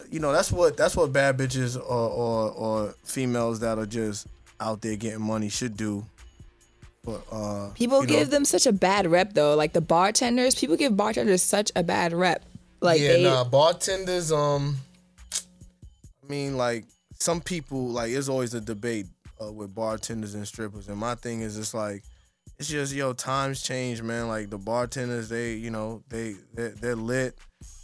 you 0.10 0.19
know 0.19 0.32
that's 0.32 0.51
what 0.51 0.78
that's 0.78 0.95
what 0.95 1.12
bad 1.12 1.38
bitches 1.38 1.78
or 1.78 1.82
or, 2.10 2.51
or 2.51 2.95
females 3.04 3.60
that 3.60 3.78
are 3.78 3.86
just 3.86 4.28
out 4.60 4.82
there 4.82 4.95
getting 4.95 5.21
money 5.21 5.49
should 5.49 5.75
do 5.75 6.06
but 7.04 7.21
uh 7.32 7.69
People 7.75 8.01
you 8.01 8.08
know, 8.08 8.13
give 8.13 8.30
them 8.30 8.45
such 8.45 8.65
a 8.65 8.71
bad 8.71 9.06
rep 9.06 9.34
though. 9.34 9.56
Like 9.56 9.73
the 9.73 9.82
bartenders, 9.82 10.56
people 10.56 10.75
give 10.75 10.97
bartenders 10.97 11.43
such 11.43 11.71
a 11.75 11.84
bad 11.84 12.13
rep. 12.13 12.43
Like 12.82 12.99
yeah 12.99 13.13
they, 13.13 13.23
nah 13.23 13.43
bartenders 13.43 14.32
um 14.32 14.78
i 15.32 16.28
mean 16.28 16.58
like 16.58 16.86
some 17.19 17.41
people 17.41 17.89
like 17.89 18.12
there's 18.12 18.30
always 18.30 18.54
a 18.54 18.62
debate 18.62 19.06
uh, 19.43 19.51
with 19.51 19.73
bartenders 19.75 20.34
and 20.34 20.47
strippers 20.47 20.88
and 20.88 20.97
my 20.97 21.13
thing 21.15 21.41
is 21.41 21.58
it's 21.58 21.73
like 21.73 22.04
it's 22.58 22.70
just 22.70 22.94
yo 22.94 23.13
times 23.13 23.62
change 23.62 24.02
man. 24.02 24.28
Like 24.28 24.50
the 24.50 24.58
bartenders 24.58 25.30
they 25.30 25.54
you 25.54 25.72
know 25.72 26.04
they 26.10 26.36
they're, 26.54 26.70
they're 26.70 26.96
lit 26.96 27.36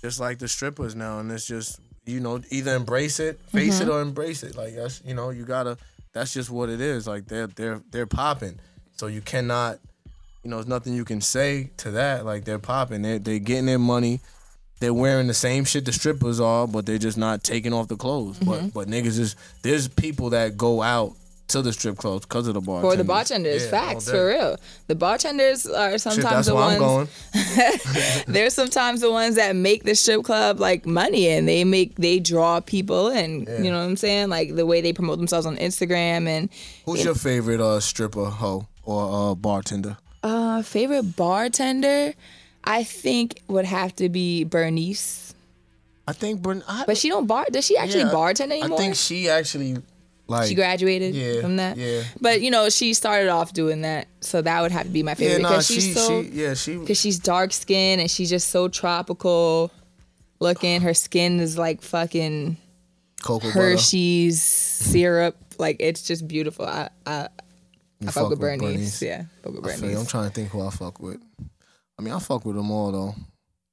just 0.02 0.20
like 0.20 0.40
the 0.40 0.48
strippers 0.48 0.96
now. 0.96 1.20
And 1.20 1.32
it's 1.32 1.46
just 1.46 1.80
you 2.06 2.20
know 2.20 2.42
either 2.50 2.76
embrace 2.76 3.20
it 3.20 3.40
face 3.52 3.80
Mm-hmm. 3.80 3.90
it 3.90 3.94
or 3.94 4.02
embrace 4.02 4.44
it. 4.44 4.56
Like 4.56 4.76
that's 4.76 5.02
you 5.06 5.14
know 5.14 5.30
you 5.30 5.46
gotta 5.46 5.78
that's 6.14 6.34
just 6.34 6.50
what 6.50 6.70
it 6.70 6.82
is. 6.82 7.08
Like 7.08 7.26
they're 7.28 7.48
they're 7.48 7.82
they're 7.92 8.08
popping. 8.08 8.60
So 8.98 9.08
you 9.08 9.22
cannot 9.22 9.80
you 10.44 10.50
know 10.50 10.58
there's 10.58 10.68
nothing 10.68 10.94
you 10.94 11.06
can 11.06 11.22
say 11.22 11.72
to 11.78 11.92
that. 11.92 12.26
Like 12.26 12.46
they're 12.46 12.60
popping. 12.60 13.02
They're, 13.02 13.20
they're 13.20 13.40
getting 13.40 13.66
their 13.66 13.80
money. 13.80 14.20
They're 14.80 14.94
wearing 14.94 15.28
the 15.28 15.36
same 15.36 15.64
shit 15.64 15.86
the 15.86 15.94
strippers 15.94 16.40
are, 16.40 16.68
but 16.68 16.88
they're 16.88 16.98
just 16.98 17.18
not 17.18 17.44
taking 17.44 17.72
off 17.72 17.88
the 17.88 17.96
clothes. 17.96 18.40
Mm-hmm. 18.40 18.70
But 18.70 18.74
but 18.74 18.88
niggas 18.88 19.20
is 19.20 19.36
there's 19.62 19.88
people 19.88 20.32
that 20.32 20.58
go 20.58 20.82
out 20.82 21.14
to 21.52 21.62
the 21.62 21.74
strip 21.74 21.98
clubs 21.98 22.26
because 22.26 22.48
of 22.48 22.54
the 22.54 22.62
bartenders. 22.62 22.92
for 22.94 22.98
the 22.98 23.04
bartenders, 23.04 23.64
Yeah, 23.66 23.70
facts 23.70 24.10
for 24.10 24.28
real. 24.28 24.58
The 24.88 24.96
bartenders 24.96 25.66
are 25.68 25.92
Shit, 25.92 26.02
sometimes 26.02 26.24
that's 26.24 26.48
the 26.48 26.56
why 26.56 26.78
ones. 26.78 27.10
I'm 27.34 27.48
going. 27.68 28.24
They're 28.28 28.50
sometimes 28.50 29.02
the 29.02 29.12
ones 29.12 29.36
that 29.36 29.56
make 29.56 29.84
the 29.84 29.96
strip 29.96 30.24
club 30.24 30.60
like 30.60 30.86
money 30.86 31.28
and 31.30 31.48
they 31.48 31.64
make 31.64 31.96
they 31.96 32.20
draw 32.20 32.60
people 32.60 33.08
and 33.10 33.48
you 33.64 33.72
know 33.72 33.80
what 33.80 33.86
I'm 33.86 33.98
saying 33.98 34.30
like 34.30 34.56
the 34.56 34.66
way 34.66 34.82
they 34.82 34.94
promote 34.94 35.18
themselves 35.18 35.46
on 35.46 35.58
Instagram 35.58 36.28
and 36.28 36.50
Who's 36.86 37.04
your 37.04 37.16
favorite 37.16 37.60
uh 37.62 37.80
stripper 37.80 38.26
hoe 38.26 38.68
or 38.84 39.32
uh 39.32 39.36
bartender? 39.36 39.98
uh 40.24 40.62
favorite 40.62 41.16
bartender 41.16 42.14
I 42.64 42.84
think 42.84 43.42
would 43.48 43.66
have 43.66 43.96
to 43.96 44.08
be 44.10 44.44
Bernice 44.44 45.34
I 46.08 46.14
think 46.14 46.42
Bern. 46.42 46.64
I, 46.68 46.84
but 46.86 46.98
she 46.98 47.10
don't 47.10 47.26
bar 47.28 47.46
does 47.52 47.66
she 47.66 47.78
actually 47.78 48.02
yeah, 48.04 48.12
bartend 48.14 48.52
anymore 48.52 48.78
I 48.78 48.82
think 48.82 48.96
she 48.96 49.30
actually 49.30 49.78
like 50.32 50.48
she 50.50 50.56
graduated 50.56 51.14
Yeah, 51.14 51.42
from 51.42 51.58
that 51.58 51.78
yeah. 51.78 52.04
but 52.20 52.42
you 52.42 52.50
know 52.50 52.70
she 52.70 52.94
started 52.94 53.30
off 53.30 53.54
doing 53.54 53.82
that 53.82 54.08
so 54.22 54.42
that 54.42 54.62
would 54.62 54.72
have 54.72 54.84
to 54.84 54.90
be 54.90 55.04
my 55.04 55.12
Yeah, 55.12 55.16
favorite 55.16 55.42
nah, 55.44 55.50
because 55.50 55.68
she, 55.68 55.74
she's 55.82 55.96
so 55.96 56.24
she 56.24 56.30
yeah 56.30 56.54
she 56.56 56.78
because 56.78 57.00
she's 57.00 57.20
dark 57.20 57.54
skinned 57.54 58.02
and 58.02 58.10
she's 58.10 58.30
just 58.30 58.50
so 58.50 58.68
tropical 58.68 59.72
looking 60.40 60.82
her 60.82 60.94
skin 60.94 61.40
is 61.40 61.58
like 61.58 61.82
fucking 61.82 62.58
cocoa 63.22 63.48
butter. 63.48 63.60
Hershey's 63.60 64.42
syrup. 64.42 65.38
Like 65.60 65.78
it's 65.80 66.02
just 66.02 66.28
beautiful. 66.28 66.66
I 66.66 66.90
I, 67.06 67.28
I 68.06 68.10
fuck, 68.12 68.32
with 68.32 68.40
Bernice. 68.40 68.62
Bernice. 68.74 69.02
Yeah, 69.04 69.24
fuck 69.44 69.54
with 69.54 69.68
I 69.68 69.76
feel 69.76 69.92
you. 69.92 70.00
I'm 70.00 70.06
trying 70.08 70.28
to 70.30 70.34
think 70.34 70.50
who 70.50 70.66
I 70.66 70.72
fuck 70.72 71.00
with. 71.00 71.20
I 72.00 72.02
mean, 72.02 72.14
I 72.16 72.20
fuck 72.20 72.46
with 72.46 72.56
them 72.56 72.72
all 72.72 72.92
though. 72.92 73.16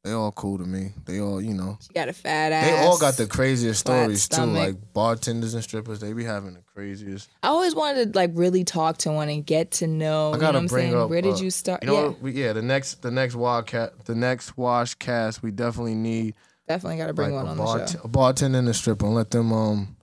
They 0.09 0.15
all 0.15 0.33
cool 0.33 0.57
to 0.57 0.65
me. 0.65 0.95
They 1.05 1.21
all, 1.21 1.39
you 1.39 1.53
know, 1.53 1.77
She 1.83 1.93
got 1.93 2.09
a 2.09 2.15
fat 2.15 2.51
ass. 2.51 2.65
they 2.65 2.87
all 2.87 2.97
got 2.97 3.19
the 3.19 3.27
craziest 3.27 3.81
stories 3.81 4.27
too. 4.27 4.41
Like 4.41 4.95
bartenders 4.95 5.53
and 5.53 5.63
strippers, 5.63 6.01
they 6.01 6.15
be 6.15 6.25
having 6.25 6.55
the 6.55 6.63
craziest. 6.63 7.29
I 7.43 7.49
always 7.49 7.75
wanted 7.75 8.15
to 8.15 8.19
like 8.19 8.31
really 8.33 8.65
talk 8.65 8.97
to 8.99 9.13
one 9.13 9.29
and 9.29 9.45
get 9.45 9.73
to 9.73 9.87
know. 9.87 10.31
I 10.31 10.37
you 10.37 10.41
gotta 10.41 10.41
know 10.41 10.47
what 10.47 10.63
I'm 10.63 10.67
bring 10.67 10.95
up. 10.95 11.11
Where 11.11 11.21
did 11.21 11.35
uh, 11.35 11.39
you 11.41 11.51
start? 11.51 11.83
You 11.83 11.89
know, 11.89 12.09
yeah, 12.09 12.15
we, 12.23 12.33
yeah. 12.33 12.55
The 12.55 12.63
next, 12.63 13.03
the 13.03 13.11
next 13.11 13.35
Wildcat, 13.35 14.07
the 14.07 14.15
next 14.15 14.57
Wash 14.57 14.95
cast, 14.95 15.43
we 15.43 15.51
definitely 15.51 15.95
need 15.95 16.37
definitely 16.67 16.97
got 16.97 17.09
to 17.09 17.13
bring 17.13 17.35
like, 17.35 17.45
one 17.45 17.59
on 17.59 17.59
the 17.59 17.87
show. 17.87 18.01
a 18.03 18.09
bartender 18.09 18.61
and 18.61 18.69
a 18.71 18.73
stripper, 18.73 19.05
and 19.05 19.15
let 19.15 19.31
them, 19.31 19.53
um, 19.53 19.95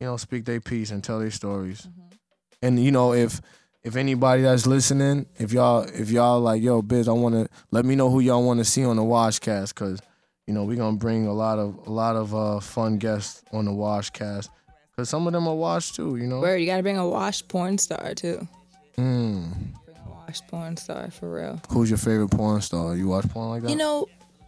you 0.00 0.06
know, 0.06 0.16
speak 0.16 0.46
their 0.46 0.62
piece 0.62 0.90
and 0.90 1.04
tell 1.04 1.18
their 1.18 1.30
stories. 1.30 1.82
Mm-hmm. 1.82 2.16
And 2.62 2.82
you 2.82 2.92
know, 2.92 3.12
if 3.12 3.42
if 3.84 3.96
anybody 3.96 4.42
that's 4.42 4.66
listening, 4.66 5.26
if 5.36 5.52
y'all 5.52 5.82
if 5.82 6.10
y'all 6.10 6.40
like, 6.40 6.62
yo, 6.62 6.80
Biz, 6.82 7.06
I 7.06 7.12
want 7.12 7.34
to 7.34 7.48
let 7.70 7.84
me 7.84 7.94
know 7.94 8.10
who 8.10 8.20
y'all 8.20 8.44
want 8.44 8.58
to 8.58 8.64
see 8.64 8.84
on 8.84 8.96
the 8.96 9.02
Washcast, 9.02 9.74
cause 9.74 10.00
you 10.46 10.54
know 10.54 10.64
we 10.64 10.74
gonna 10.74 10.96
bring 10.96 11.26
a 11.26 11.32
lot 11.32 11.58
of 11.58 11.86
a 11.86 11.90
lot 11.90 12.16
of 12.16 12.34
uh, 12.34 12.60
fun 12.60 12.96
guests 12.96 13.44
on 13.52 13.66
the 13.66 13.70
Washcast, 13.70 14.48
cause 14.96 15.08
some 15.10 15.26
of 15.26 15.34
them 15.34 15.46
are 15.46 15.54
washed 15.54 15.94
too. 15.94 16.16
You 16.16 16.26
know. 16.26 16.40
Where 16.40 16.56
you 16.56 16.66
got 16.66 16.78
to 16.78 16.82
bring 16.82 16.96
a 16.96 17.06
washed 17.06 17.48
porn 17.48 17.76
star 17.76 18.14
too. 18.14 18.48
Mm. 18.96 19.52
Bring 19.84 19.96
a 20.06 20.10
washed 20.10 20.48
porn 20.48 20.76
star 20.78 21.10
for 21.10 21.32
real. 21.34 21.60
Who's 21.68 21.90
your 21.90 21.98
favorite 21.98 22.30
porn 22.30 22.62
star? 22.62 22.96
You 22.96 23.08
watch 23.08 23.28
porn 23.28 23.50
like 23.50 23.62
that? 23.62 23.70
You 23.70 23.76
know, 23.76 24.06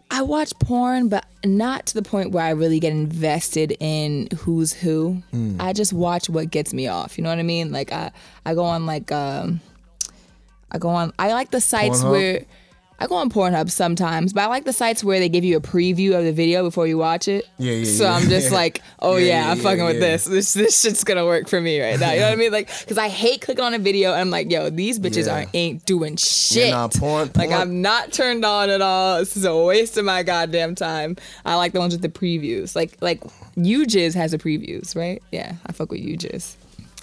I 0.09 0.21
watch 0.21 0.53
porn, 0.59 1.09
but 1.09 1.25
not 1.43 1.87
to 1.87 1.93
the 1.93 2.01
point 2.01 2.31
where 2.31 2.43
I 2.43 2.51
really 2.51 2.79
get 2.79 2.91
invested 2.91 3.75
in 3.79 4.29
who's 4.37 4.73
who. 4.73 5.21
Hmm. 5.31 5.57
I 5.59 5.73
just 5.73 5.93
watch 5.93 6.29
what 6.29 6.49
gets 6.49 6.73
me 6.73 6.87
off. 6.87 7.17
You 7.17 7.23
know 7.23 7.29
what 7.29 7.39
I 7.39 7.43
mean? 7.43 7.71
Like 7.71 7.91
I, 7.91 8.11
I 8.45 8.53
go 8.53 8.63
on 8.63 8.85
like 8.85 9.11
um, 9.11 9.59
I 10.71 10.77
go 10.77 10.89
on. 10.89 11.13
I 11.19 11.33
like 11.33 11.51
the 11.51 11.61
sites 11.61 12.01
Pornhub? 12.01 12.11
where. 12.11 12.45
I 12.99 13.05
go 13.05 13.15
on 13.15 13.29
Pornhub 13.29 13.69
sometimes, 13.69 14.33
but 14.33 14.41
I 14.41 14.47
like 14.47 14.65
the 14.65 14.73
sites 14.73 15.03
where 15.03 15.19
they 15.19 15.29
give 15.29 15.43
you 15.43 15.55
a 15.57 15.61
preview 15.61 16.17
of 16.17 16.25
the 16.25 16.31
video 16.33 16.63
before 16.63 16.87
you 16.87 16.97
watch 16.97 17.27
it. 17.27 17.47
Yeah, 17.59 17.73
yeah, 17.73 17.85
So 17.93 18.03
yeah. 18.05 18.13
I'm 18.13 18.27
just 18.27 18.51
like, 18.61 18.81
oh 18.99 19.17
Yeah, 19.17 19.45
yeah, 19.45 19.51
I'm 19.51 19.59
fucking 19.59 19.85
with 19.85 19.99
this. 19.99 20.25
This 20.25 20.53
this 20.53 20.81
shit's 20.81 21.03
gonna 21.03 21.25
work 21.25 21.47
for 21.47 21.61
me 21.61 21.79
right 21.79 21.99
now. 21.99 22.11
You 22.13 22.21
know 22.21 22.25
what 22.27 22.33
I 22.33 22.35
mean? 22.37 22.51
Like, 22.51 22.69
cause 22.87 22.97
I 22.97 23.07
hate 23.09 23.41
clicking 23.41 23.63
on 23.63 23.73
a 23.75 23.79
video 23.79 24.11
and 24.13 24.21
I'm 24.21 24.29
like, 24.31 24.49
yo, 24.51 24.69
these 24.71 24.99
bitches 24.99 25.31
aren't 25.31 25.49
ain't 25.53 25.85
doing 25.85 26.15
shit. 26.17 26.71
nah, 26.71 26.87
porn- 26.87 27.29
Like 27.35 27.51
I'm 27.51 27.81
not 27.83 28.11
turned 28.13 28.43
on 28.43 28.69
at 28.71 28.81
all. 28.81 29.19
This 29.19 29.37
is 29.37 29.45
a 29.45 29.55
waste 29.55 29.97
of 29.97 30.05
my 30.05 30.23
goddamn 30.23 30.73
time. 30.73 31.17
I 31.45 31.55
like 31.55 31.73
the 31.73 31.79
ones 31.79 31.93
with 31.93 32.01
the 32.01 32.09
previews. 32.09 32.75
Like 32.75 32.97
like 32.99 33.21
UJizz 33.57 34.15
has 34.15 34.31
the 34.31 34.37
previews, 34.39 34.95
right? 34.95 35.21
Yeah, 35.31 35.53
I 35.67 35.71
fuck 35.71 35.91
with 35.91 36.01
UJizz. 36.01 36.55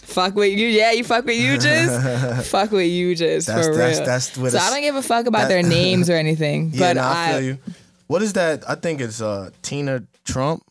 Fuck 0.04 0.34
with 0.36 0.56
you, 0.56 0.68
yeah. 0.68 0.92
You 0.92 1.02
fuck 1.04 1.24
with 1.24 1.36
you, 1.40 1.58
just 1.58 2.48
fuck 2.50 2.70
with 2.70 2.82
UJizz 2.86 3.46
That's- 3.46 3.66
for 3.66 3.74
that's- 3.74 3.96
real. 3.98 4.06
that's 4.06 4.36
what 4.36 4.52
so 4.52 4.58
I 4.58 4.70
don't 4.70 4.80
give 4.82 4.94
a 4.96 5.02
fuck 5.02 5.26
about 5.26 5.42
that- 5.42 5.48
their 5.48 5.62
names 5.62 6.08
or 6.08 6.14
anything. 6.26 6.70
Yeah, 6.72 6.80
but 6.80 6.96
nah, 6.96 7.08
I 7.08 7.24
I, 7.28 7.32
feel 7.32 7.40
you. 7.42 7.58
What 8.06 8.22
is 8.22 8.32
that? 8.34 8.68
I 8.68 8.74
think 8.76 9.00
it's 9.00 9.20
uh, 9.20 9.50
Tina 9.62 10.04
Trump. 10.24 10.62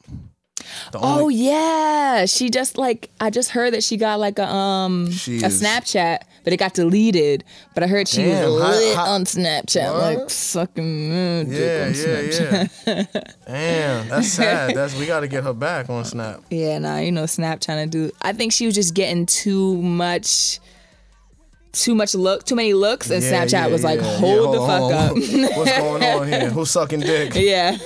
Oh 0.94 1.30
yeah, 1.30 2.26
she 2.26 2.50
just 2.50 2.78
like 2.78 3.10
I 3.20 3.30
just 3.30 3.50
heard 3.50 3.74
that 3.74 3.84
she 3.84 3.98
got 3.98 4.20
like 4.20 4.40
a 4.40 4.48
um 4.48 5.12
She 5.12 5.42
a 5.44 5.48
is- 5.48 5.62
Snapchat, 5.62 6.20
but 6.44 6.54
it 6.54 6.58
got 6.58 6.74
deleted. 6.74 7.44
But 7.74 7.84
I 7.84 7.88
heard 7.88 8.08
she 8.08 8.24
Damn, 8.24 8.52
was 8.52 8.62
lit 8.62 8.96
how- 8.96 9.12
on 9.12 9.26
Snapchat, 9.26 9.92
What? 9.94 10.20
like 10.20 10.30
sucking 10.30 11.10
moon 11.10 11.50
dick 11.50 11.60
yeah, 11.60 11.86
on 11.86 11.94
yeah, 11.94 12.64
Snapchat. 12.68 12.70
yeah. 13.16 13.32
Damn, 13.48 14.08
that's 14.10 14.28
sad. 14.30 14.76
That's 14.76 14.96
we 14.98 15.06
got 15.06 15.22
to 15.22 15.28
get 15.28 15.44
her 15.44 15.54
back 15.54 15.90
on 15.90 16.04
Snap. 16.06 16.42
Yeah, 16.50 16.80
nah, 16.80 16.98
you 16.98 17.12
know, 17.12 17.26
Snap 17.26 17.60
trying 17.62 17.90
to 17.90 17.98
do. 18.08 18.12
I 18.22 18.34
think 18.34 18.52
she 18.54 18.66
was 18.66 18.76
just 18.76 18.94
getting 18.94 19.26
too 19.26 19.82
much, 19.82 20.60
too 21.72 21.96
much 21.96 22.14
look, 22.14 22.44
too 22.46 22.56
many 22.56 22.74
looks, 22.74 23.10
and 23.10 23.24
Yeah, 23.24 23.46
Snapchat 23.46 23.52
yeah, 23.52 23.68
was 23.68 23.84
like, 23.84 24.00
yeah, 24.00 24.18
hold 24.18 24.54
the 24.56 24.60
fuck 24.60 24.82
on, 24.82 24.94
up. 24.94 25.12
What's 25.58 25.78
going 25.78 26.04
on 26.04 26.28
here? 26.28 26.50
Who's 26.52 26.70
sucking 26.72 27.00
dick? 27.00 27.34
yeah, 27.36 27.78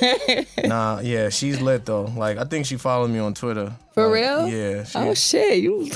Nah, 0.66 1.00
yeah, 1.00 1.30
she's 1.30 1.62
lit 1.62 1.86
though. 1.86 2.04
Like 2.16 2.38
I 2.38 2.44
think 2.44 2.66
she 2.66 2.76
followed 2.78 3.10
me 3.10 3.20
on 3.20 3.34
Twitter. 3.34 3.72
For 3.94 4.08
Like, 4.08 4.14
real? 4.16 4.48
Yeah. 4.50 4.84
She, 4.84 4.98
oh 4.98 5.14
shit, 5.14 5.60
you 5.64 5.90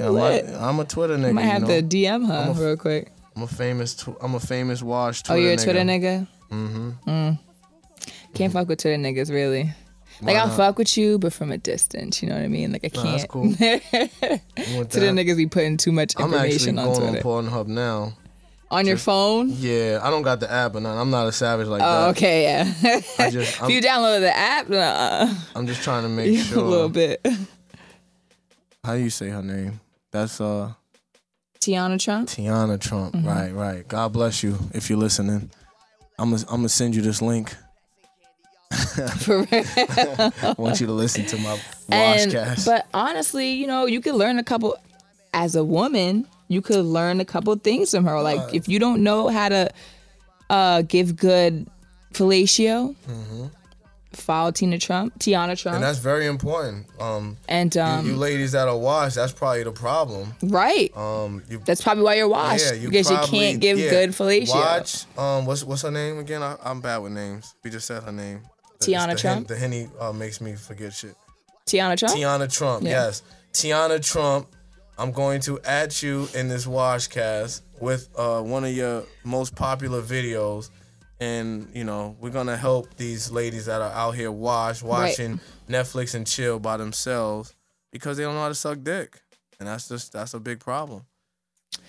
A, 0.00 0.58
I'm 0.60 0.80
a 0.80 0.84
Twitter 0.84 1.16
nigga. 1.16 1.32
might 1.32 1.42
have 1.42 1.62
you 1.62 1.68
know? 1.68 1.80
to 1.80 1.82
DM 1.86 2.26
her 2.26 2.52
real 2.64 2.76
quick. 2.76 3.12
I'm 3.36 3.42
a 3.42 3.46
famous. 3.46 3.94
Tw- 3.94 4.16
I'm 4.20 4.34
a 4.34 4.40
famous 4.40 4.82
wash. 4.82 5.22
Oh, 5.28 5.34
Twitter 5.34 5.42
you're 5.42 5.52
a 5.52 5.56
nigga. 5.56 5.62
Twitter 5.64 5.80
nigga. 5.80 6.26
Mm-hmm. 6.50 7.10
Mm. 7.10 7.38
Can't 8.34 8.52
fuck 8.52 8.68
with 8.68 8.80
Twitter 8.80 9.00
niggas 9.02 9.30
really. 9.30 9.72
Like 10.22 10.36
I'll 10.36 10.48
fuck 10.48 10.78
with 10.78 10.96
you, 10.96 11.18
but 11.18 11.32
from 11.34 11.52
a 11.52 11.58
distance. 11.58 12.22
You 12.22 12.28
know 12.30 12.36
what 12.36 12.44
I 12.44 12.48
mean? 12.48 12.72
Like 12.72 12.84
I 12.84 12.88
can't. 12.88 13.04
that's 13.18 13.24
cool. 13.26 13.52
Twitter 13.54 15.10
niggas 15.12 15.36
be 15.36 15.46
putting 15.46 15.76
too 15.76 15.92
much 15.92 16.14
information 16.16 16.78
on 16.78 16.86
Twitter. 16.86 17.02
I'm 17.02 17.14
actually 17.16 17.22
going 17.22 17.46
on 17.48 17.52
Pornhub 17.52 17.66
now. 17.66 18.12
on 18.70 18.86
your 18.86 18.96
phone? 18.96 19.50
Yeah, 19.50 20.00
I 20.02 20.08
don't 20.10 20.22
got 20.22 20.40
the 20.40 20.50
app 20.50 20.72
nothing. 20.74 20.86
I'm 20.86 21.10
not 21.10 21.26
a 21.28 21.32
savage 21.32 21.66
like 21.68 21.82
Oh, 21.82 21.84
that. 22.06 22.08
okay, 22.16 22.42
yeah. 22.44 23.00
I 23.18 23.30
just, 23.30 23.60
if 23.62 23.68
you 23.68 23.80
download 23.82 24.20
the 24.20 24.34
app, 24.36 24.70
uh, 24.70 25.32
I'm 25.54 25.66
just 25.66 25.82
trying 25.82 26.02
to 26.04 26.08
make 26.08 26.36
sure 26.44 26.58
a 26.58 26.62
little 26.62 26.88
bit. 26.88 27.24
How 28.86 28.94
do 28.94 29.00
you 29.00 29.10
say 29.10 29.30
her 29.30 29.42
name? 29.42 29.80
That's 30.12 30.40
uh 30.40 30.72
Tiana 31.58 32.00
Trump. 32.00 32.28
Tiana 32.28 32.80
Trump. 32.80 33.16
Mm-hmm. 33.16 33.26
Right, 33.26 33.50
right. 33.52 33.88
God 33.88 34.12
bless 34.12 34.44
you 34.44 34.56
if 34.72 34.88
you're 34.88 34.98
listening. 34.98 35.50
I'm 36.20 36.30
gonna 36.30 36.44
I'm 36.48 36.58
gonna 36.58 36.68
send 36.68 36.94
you 36.94 37.02
this 37.02 37.20
link. 37.20 37.52
For 39.18 39.38
real. 39.38 39.48
I 39.50 40.54
want 40.56 40.80
you 40.80 40.86
to 40.86 40.92
listen 40.92 41.26
to 41.26 41.36
my 41.38 41.58
washcast. 41.90 42.64
but 42.64 42.86
honestly, 42.94 43.50
you 43.54 43.66
know, 43.66 43.86
you 43.86 44.00
could 44.00 44.14
learn 44.14 44.38
a 44.38 44.44
couple 44.44 44.76
as 45.34 45.56
a 45.56 45.64
woman, 45.64 46.24
you 46.46 46.62
could 46.62 46.84
learn 46.84 47.18
a 47.18 47.24
couple 47.24 47.56
things 47.56 47.90
from 47.90 48.04
her. 48.04 48.22
Like 48.22 48.54
if 48.54 48.68
you 48.68 48.78
don't 48.78 49.02
know 49.02 49.26
how 49.26 49.48
to 49.48 49.68
uh 50.48 50.82
give 50.82 51.16
good 51.16 51.66
fellatio, 52.12 52.94
follow 54.16 54.50
Tina 54.50 54.78
Trump, 54.78 55.18
Tiana 55.18 55.56
Trump. 55.60 55.76
and 55.76 55.84
that's 55.84 55.98
very 55.98 56.26
important. 56.26 56.86
Um, 57.00 57.36
And 57.48 57.74
you- 57.74 57.80
um 57.80 58.06
you, 58.06 58.16
ladies 58.16 58.52
that 58.52 58.66
are 58.68 58.76
washed, 58.76 59.16
that's 59.16 59.32
probably 59.32 59.62
the 59.64 59.72
problem. 59.72 60.34
right. 60.42 60.90
Um, 60.96 61.42
you, 61.48 61.60
That's 61.64 61.82
probably 61.82 62.04
why 62.04 62.14
you're 62.14 62.28
washed. 62.28 62.66
yeah, 62.66 62.72
you 62.74 62.88
because 62.90 63.06
probably- 63.08 63.38
you 63.38 63.44
can't 63.44 63.60
give 63.60 63.78
yeah. 63.78 63.90
good 63.90 64.10
fellatio. 64.10 64.48
Watch. 64.50 65.04
Um, 65.18 65.46
what's 65.46 65.62
what's 65.64 65.82
her 65.82 65.90
name 65.90 66.18
again? 66.18 66.42
I, 66.42 66.56
I'm 66.64 66.80
bad 66.80 66.98
with 66.98 67.12
names. 67.12 67.54
We 67.62 67.70
just 67.70 67.86
said 67.86 68.02
her 68.02 68.12
name. 68.12 68.40
Tiana 68.80 69.10
the 69.12 69.16
Trump? 69.16 69.36
Hen, 69.36 69.44
the 69.48 69.56
henny 69.56 69.88
uh, 70.00 70.12
makes 70.12 70.40
me 70.40 70.54
forget 70.54 70.92
shit. 70.92 71.14
Tiana 71.66 71.96
Trump? 71.98 72.14
Tiana 72.14 72.52
Trump. 72.52 72.82
Yeah. 72.84 72.90
Yes, 72.90 73.22
Tiana 73.52 74.04
Trump. 74.04 74.48
I'm 74.98 75.12
going 75.12 75.40
to 75.42 75.60
add 75.64 76.00
you 76.02 76.26
in 76.34 76.48
this 76.48 76.64
washcast 76.64 77.60
with 77.80 78.08
uh, 78.16 78.40
one 78.40 78.64
of 78.64 78.70
your 78.72 79.02
most 79.24 79.54
popular 79.54 80.00
videos, 80.00 80.70
and 81.20 81.68
you 81.74 81.84
know 81.84 82.16
we're 82.20 82.30
gonna 82.30 82.56
help 82.56 82.94
these 82.96 83.30
ladies 83.30 83.66
that 83.66 83.80
are 83.80 83.92
out 83.92 84.12
here 84.12 84.30
wash 84.30 84.82
watching 84.82 85.40
Netflix 85.68 86.14
and 86.14 86.26
chill 86.26 86.58
by 86.58 86.76
themselves 86.76 87.54
because 87.92 88.16
they 88.16 88.22
don't 88.24 88.34
know 88.34 88.42
how 88.42 88.48
to 88.48 88.54
suck 88.54 88.82
dick, 88.82 89.20
and 89.58 89.68
that's 89.68 89.88
just 89.88 90.12
that's 90.12 90.34
a 90.34 90.40
big 90.40 90.60
problem. 90.60 91.04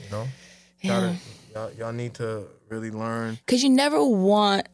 You 0.03 0.11
know, 0.11 0.27
Gotta- 0.83 1.15
y'all, 1.53 1.71
y'all 1.73 1.93
need 1.93 2.13
to 2.15 2.45
really 2.69 2.91
learn. 2.91 3.37
Cause 3.47 3.63
you 3.63 3.69
never 3.69 4.03
want 4.03 4.67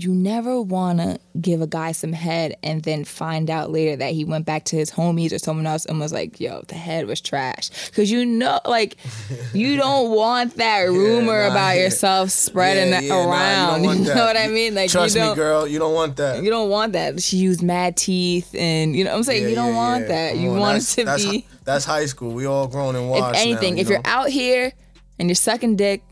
you 0.00 0.14
never 0.14 0.62
wanna 0.62 1.18
give 1.40 1.60
a 1.60 1.66
guy 1.66 1.90
some 1.90 2.12
head 2.12 2.56
and 2.62 2.82
then 2.84 3.04
find 3.04 3.50
out 3.50 3.70
later 3.70 3.96
that 3.96 4.12
he 4.12 4.24
went 4.24 4.46
back 4.46 4.64
to 4.64 4.76
his 4.76 4.92
homies 4.92 5.32
or 5.32 5.38
someone 5.38 5.66
else 5.66 5.84
and 5.86 5.98
was 5.98 6.12
like, 6.12 6.38
yo, 6.38 6.62
the 6.68 6.76
head 6.76 7.06
was 7.06 7.20
trash. 7.20 7.90
Cause 7.90 8.08
you 8.08 8.24
know 8.24 8.60
like 8.64 8.96
you 9.52 9.76
don't 9.76 10.14
want 10.14 10.56
that 10.56 10.82
rumor 10.82 11.42
nah, 11.42 11.50
about 11.50 11.76
yeah. 11.76 11.82
yourself 11.84 12.30
spreading 12.30 12.92
Yeah, 12.92 13.00
yeah, 13.00 13.08
nah, 13.08 13.22
you 13.22 13.28
around. 13.28 13.84
you, 13.98 14.14
know 14.14 14.24
what 14.24 14.36
I 14.36 14.46
mean? 14.46 14.76
Like 14.76 14.88
Trust 14.88 15.16
you 15.16 15.22
me, 15.22 15.34
girl, 15.34 15.66
you 15.66 15.80
don't 15.80 15.94
want 15.94 16.16
that. 16.16 16.44
you 16.44 16.50
don't 16.50 16.70
want 16.70 16.92
that. 16.92 17.20
She 17.20 17.38
used 17.38 17.62
mad 17.62 17.96
teeth 17.96 18.54
and 18.54 18.94
you 18.94 19.02
know 19.02 19.10
what 19.10 19.16
I'm 19.16 19.22
saying? 19.24 19.42
Yeah, 19.42 19.48
you 19.48 19.54
don't 19.56 19.72
yeah, 19.72 19.76
want 19.76 20.02
yeah. 20.02 20.08
that. 20.08 20.32
Come 20.34 20.42
You 20.42 20.50
on, 20.52 20.60
want 20.60 20.78
it 20.78 20.86
to 20.86 21.04
that's, 21.04 21.24
be 21.24 21.46
That's 21.64 21.84
high 21.84 22.06
school. 22.06 22.32
We 22.32 22.46
all 22.46 22.68
grown 22.68 22.94
and 22.94 23.10
washed. 23.10 23.36
if 23.36 23.42
anything, 23.42 23.74
now, 23.74 23.80
if 23.80 23.88
you 23.88 23.94
you're 23.94 24.02
out 24.06 24.28
here 24.28 24.72
and 25.18 25.28
you're 25.28 25.34
sucking 25.34 25.74
dick, 25.74 26.04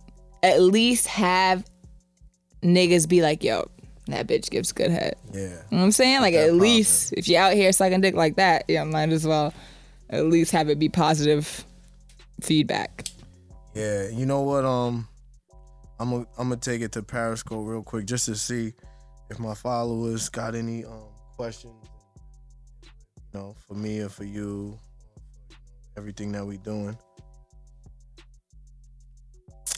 at 0.42 0.60
least 0.60 1.06
have 1.06 1.64
niggas 2.62 3.08
be 3.08 3.22
like, 3.22 3.42
yo, 3.44 3.68
that 4.06 4.26
bitch 4.26 4.50
gives 4.50 4.72
good 4.72 4.90
head. 4.90 5.16
yeah, 5.32 5.40
You 5.42 5.48
know 5.48 5.58
what 5.78 5.82
I'm 5.84 5.92
saying? 5.92 6.20
Like 6.20 6.34
at 6.34 6.54
least 6.54 7.12
if 7.14 7.28
you're 7.28 7.40
out 7.40 7.54
here 7.54 7.72
sucking 7.72 8.00
dick 8.00 8.14
like 8.14 8.36
that, 8.36 8.64
yeah, 8.68 8.84
might 8.84 9.10
as 9.10 9.26
well 9.26 9.52
at 10.10 10.26
least 10.26 10.52
have 10.52 10.68
it 10.68 10.78
be 10.78 10.88
positive 10.88 11.64
feedback. 12.40 13.08
yeah. 13.74 14.08
You 14.08 14.26
know 14.26 14.42
what? 14.42 14.64
Um, 14.64 15.08
I'm 15.98 16.10
gonna 16.10 16.26
I'm 16.38 16.48
gonna 16.48 16.60
take 16.60 16.82
it 16.82 16.92
to 16.92 17.02
Periscope 17.02 17.66
real 17.66 17.82
quick 17.82 18.06
just 18.06 18.26
to 18.26 18.36
see 18.36 18.72
if 19.30 19.38
my 19.38 19.54
followers 19.54 20.28
got 20.28 20.54
any 20.54 20.84
um 20.84 21.08
questions. 21.36 21.74
You 23.32 23.40
know, 23.40 23.56
for 23.66 23.74
me 23.74 24.00
or 24.00 24.08
for 24.08 24.24
you, 24.24 24.78
everything 25.96 26.32
that 26.32 26.44
we 26.46 26.58
doing. 26.58 26.96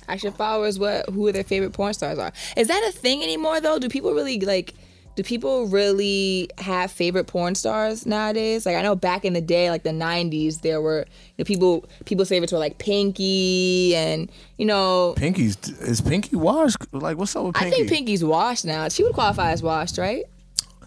Ask 0.09 0.27
followers 0.37 0.79
what 0.79 1.09
who 1.11 1.31
their 1.33 1.45
favorite 1.45 1.73
porn 1.73 1.95
stars 1.95 2.19
are. 2.19 2.33
Is 2.57 2.69
that 2.69 2.83
a 2.89 2.93
thing 2.93 3.23
anymore 3.23 3.61
though? 3.61 3.79
Do 3.79 3.89
people 3.89 4.15
really 4.15 4.41
like 4.41 4.75
do 5.19 5.25
people 5.25 5.67
really 5.67 6.49
have 6.59 6.93
favorite 6.93 7.27
porn 7.27 7.57
stars 7.57 8.07
nowadays? 8.07 8.65
Like 8.65 8.77
I 8.77 8.83
know 8.83 8.95
back 8.95 9.25
in 9.25 9.33
the 9.33 9.41
day, 9.41 9.69
like 9.69 9.83
the 9.83 9.91
'90s, 9.91 10.61
there 10.61 10.81
were 10.81 11.01
you 11.01 11.35
know, 11.41 11.45
people 11.45 11.87
people's 12.05 12.29
favorites 12.29 12.53
were 12.53 12.61
like 12.61 12.79
Pinky 12.79 13.97
and 13.97 14.31
you 14.59 14.65
know. 14.65 15.15
Pinky's 15.17 15.57
is 15.81 16.01
Pinky 16.01 16.37
washed? 16.37 16.77
Like 16.93 17.19
what's 17.19 17.35
up 17.35 17.47
with 17.47 17.57
Pinky? 17.57 17.75
I 17.75 17.77
think 17.79 17.89
Pinky's 17.89 18.23
washed 18.23 18.65
now. 18.65 18.89
She 18.89 19.03
would 19.03 19.13
qualify 19.13 19.51
as 19.51 19.61
washed, 19.61 19.99
right? 19.99 20.25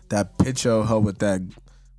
That 0.08 0.38
picture 0.38 0.72
of 0.72 0.88
her 0.88 1.00
with 1.00 1.20
that 1.20 1.42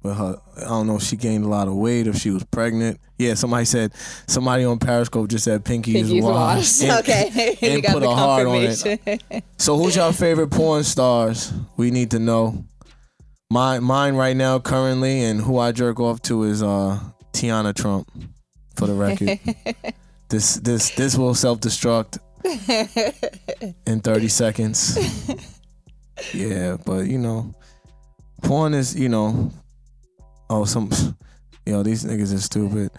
with 0.03 0.17
her. 0.17 0.41
I 0.59 0.61
don't 0.65 0.87
know 0.87 0.97
if 0.97 1.03
she 1.03 1.17
gained 1.17 1.45
a 1.45 1.49
lot 1.49 1.69
of 1.69 1.75
weight, 1.75 2.07
if 2.07 2.17
she 2.17 2.31
was 2.31 2.45
pregnant. 2.45 3.01
Yeah, 3.19 3.35
somebody 3.35 3.65
said 3.65 3.93
somebody 4.27 4.65
on 4.65 4.79
Periscope 4.79 5.29
just 5.29 5.45
said 5.45 5.65
Pinky 5.65 5.93
Pinky's 5.93 6.13
is 6.13 6.25
washed. 6.25 6.81
washed. 6.81 6.83
And, 6.83 6.93
okay, 7.01 7.57
you 7.77 7.83
got 7.83 7.93
put 7.93 8.01
the 8.01 8.11
a 8.11 8.15
heart 8.15 8.47
on 8.47 8.67
confirmation. 8.67 8.99
it. 9.31 9.45
So 9.59 9.79
who's 9.79 9.95
your 9.97 10.13
favorite 10.13 10.51
porn 10.51 10.85
stars? 10.85 11.53
We 11.77 11.91
need 11.91 12.11
to 12.13 12.19
know. 12.19 12.65
My 13.51 13.81
mine 13.81 14.15
right 14.17 14.37
now, 14.37 14.59
currently, 14.59 15.23
and 15.25 15.41
who 15.41 15.59
I 15.59 15.73
jerk 15.73 16.01
off 16.01 16.23
to 16.23 16.45
is 16.45 16.63
uh 16.63 16.99
Tiana 17.33 17.75
Trump. 17.75 18.11
For 18.77 18.87
the 18.87 18.95
record, 18.95 19.39
this 20.31 20.55
this 20.55 20.91
this 20.95 21.17
will 21.17 21.35
self 21.35 21.61
destruct 21.61 22.19
in 23.87 24.01
thirty 24.01 24.29
seconds. 24.29 24.99
Yeah, 26.33 26.79
but 26.85 27.07
you 27.07 27.19
know, 27.19 27.55
porn 28.43 28.73
is 28.73 28.99
you 28.99 29.11
know, 29.11 29.53
oh 30.53 30.65
some, 30.65 30.91
yo 31.67 31.83
these 31.83 32.05
niggas 32.05 32.35
are 32.35 32.39
stupid. 32.39 32.91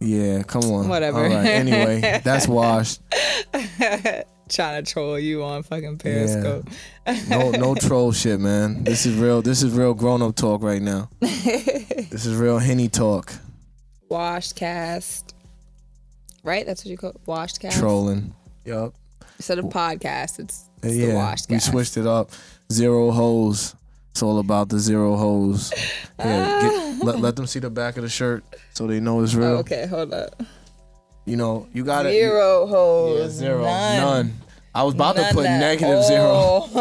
Yeah, 0.00 0.42
come 0.42 0.64
on. 0.64 0.88
Whatever. 0.88 1.24
All 1.24 1.30
right. 1.30 1.46
Anyway, 1.46 2.20
that's 2.22 2.46
washed. 2.48 3.00
Trying 4.46 4.84
to 4.84 4.92
troll 4.92 5.18
you 5.18 5.42
on 5.42 5.62
fucking 5.62 5.96
Periscope. 5.96 6.68
No, 7.28 7.50
no 7.52 7.74
troll 7.80 8.12
shit, 8.12 8.38
man. 8.38 8.84
This 8.84 9.06
is 9.06 9.16
real. 9.16 9.40
This 9.40 9.62
is 9.62 9.72
real 9.72 9.94
grown 9.94 10.20
up 10.20 10.36
talk 10.36 10.62
right 10.62 10.82
now. 10.82 11.08
this 11.20 12.26
is 12.26 12.36
real 12.36 12.58
henny 12.58 12.88
talk. 12.88 13.32
Washed 14.10 14.54
cast. 14.56 15.34
Right? 16.42 16.66
That's 16.66 16.84
what 16.84 16.90
you 16.90 16.98
call 16.98 17.10
it? 17.10 17.20
Washed 17.24 17.60
cast? 17.60 17.78
Trolling. 17.78 18.34
Yup. 18.66 18.94
Instead 19.38 19.58
of 19.58 19.66
podcast, 19.66 20.38
it's, 20.38 20.68
it's 20.82 20.94
the 20.94 21.06
Yeah, 21.06 21.34
we 21.48 21.58
switched 21.58 21.96
it 21.96 22.06
up. 22.06 22.30
Zero 22.70 23.10
hoes. 23.10 23.74
It's 24.14 24.22
all 24.22 24.38
about 24.38 24.68
the 24.68 24.78
zero 24.78 25.16
holes. 25.16 25.72
Yeah, 26.20 26.60
get, 26.62 27.04
let, 27.04 27.18
let 27.18 27.34
them 27.34 27.48
see 27.48 27.58
the 27.58 27.68
back 27.68 27.96
of 27.96 28.04
the 28.04 28.08
shirt 28.08 28.44
so 28.72 28.86
they 28.86 29.00
know 29.00 29.20
it's 29.22 29.34
real. 29.34 29.48
Oh, 29.48 29.56
okay, 29.56 29.86
hold 29.86 30.14
up. 30.14 30.40
You 31.24 31.34
know, 31.36 31.66
you 31.72 31.82
got 31.84 32.04
to 32.04 32.10
Zero 32.12 32.64
holes. 32.68 33.18
Yeah, 33.20 33.28
zero. 33.28 33.62
None. 33.64 33.96
None. 34.00 34.32
I 34.72 34.84
was 34.84 34.94
about 34.94 35.16
None 35.16 35.30
to 35.30 35.34
put 35.34 35.46
at 35.46 35.58
negative 35.58 36.04
zero. 36.04 36.68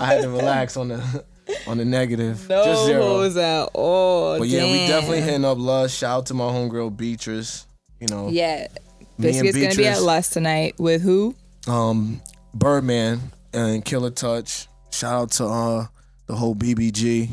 I 0.00 0.06
had 0.06 0.22
to 0.22 0.30
relax 0.30 0.78
on 0.78 0.88
the 0.88 1.24
on 1.66 1.76
the 1.76 1.84
negative. 1.84 2.48
no 2.48 2.64
Just 2.64 2.86
zero. 2.86 3.02
hoes 3.02 3.36
at 3.36 3.64
all. 3.74 4.38
But 4.38 4.48
yeah, 4.48 4.64
we 4.64 4.86
definitely 4.86 5.20
hitting 5.20 5.44
up 5.44 5.58
Lust. 5.58 5.98
Shout 5.98 6.16
out 6.20 6.26
to 6.26 6.34
my 6.34 6.44
homegirl 6.44 6.96
Beatrice. 6.96 7.66
You 8.00 8.06
know, 8.06 8.28
Yeah. 8.30 8.68
Me 9.18 9.36
and 9.36 9.46
Bizkit's 9.46 9.58
gonna 9.58 9.74
be 9.74 9.86
at. 9.88 10.00
Lust 10.00 10.32
tonight 10.32 10.74
with 10.78 11.02
who? 11.02 11.34
um, 11.66 12.22
Birdman 12.54 13.20
and 13.52 13.84
Killer 13.84 14.08
Touch. 14.10 14.68
Shout 14.90 15.12
out 15.12 15.30
to 15.32 15.44
uh 15.46 15.86
the 16.28 16.36
whole 16.36 16.54
BBG. 16.54 17.30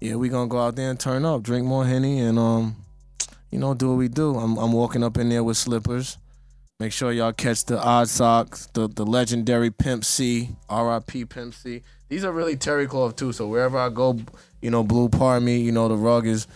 Yeah, 0.00 0.16
we 0.16 0.28
gonna 0.28 0.48
go 0.48 0.60
out 0.60 0.76
there 0.76 0.90
and 0.90 1.00
turn 1.00 1.24
up, 1.24 1.42
drink 1.42 1.64
more 1.66 1.86
henny, 1.86 2.20
and 2.20 2.38
um, 2.38 2.76
you 3.50 3.58
know, 3.58 3.72
do 3.72 3.88
what 3.88 3.96
we 3.96 4.08
do. 4.08 4.36
I'm 4.36 4.58
I'm 4.58 4.72
walking 4.72 5.02
up 5.02 5.16
in 5.16 5.30
there 5.30 5.42
with 5.42 5.56
slippers. 5.56 6.18
Make 6.78 6.92
sure 6.92 7.10
y'all 7.10 7.32
catch 7.32 7.64
the 7.64 7.82
odd 7.82 8.08
socks, 8.10 8.68
the 8.74 8.88
the 8.88 9.06
legendary 9.06 9.70
Pimp 9.70 10.04
C, 10.04 10.50
R.I.P. 10.68 11.24
Pimp 11.24 11.54
C. 11.54 11.82
These 12.10 12.24
are 12.24 12.32
really 12.32 12.56
terry 12.56 12.86
cloth 12.86 13.16
too. 13.16 13.32
So 13.32 13.48
wherever 13.48 13.78
I 13.78 13.88
go, 13.88 14.20
you 14.60 14.70
know, 14.70 14.84
blue 14.84 15.08
par 15.08 15.40
me, 15.40 15.58
you 15.58 15.72
know, 15.72 15.88
the 15.88 15.96
rug 15.96 16.26
is 16.26 16.46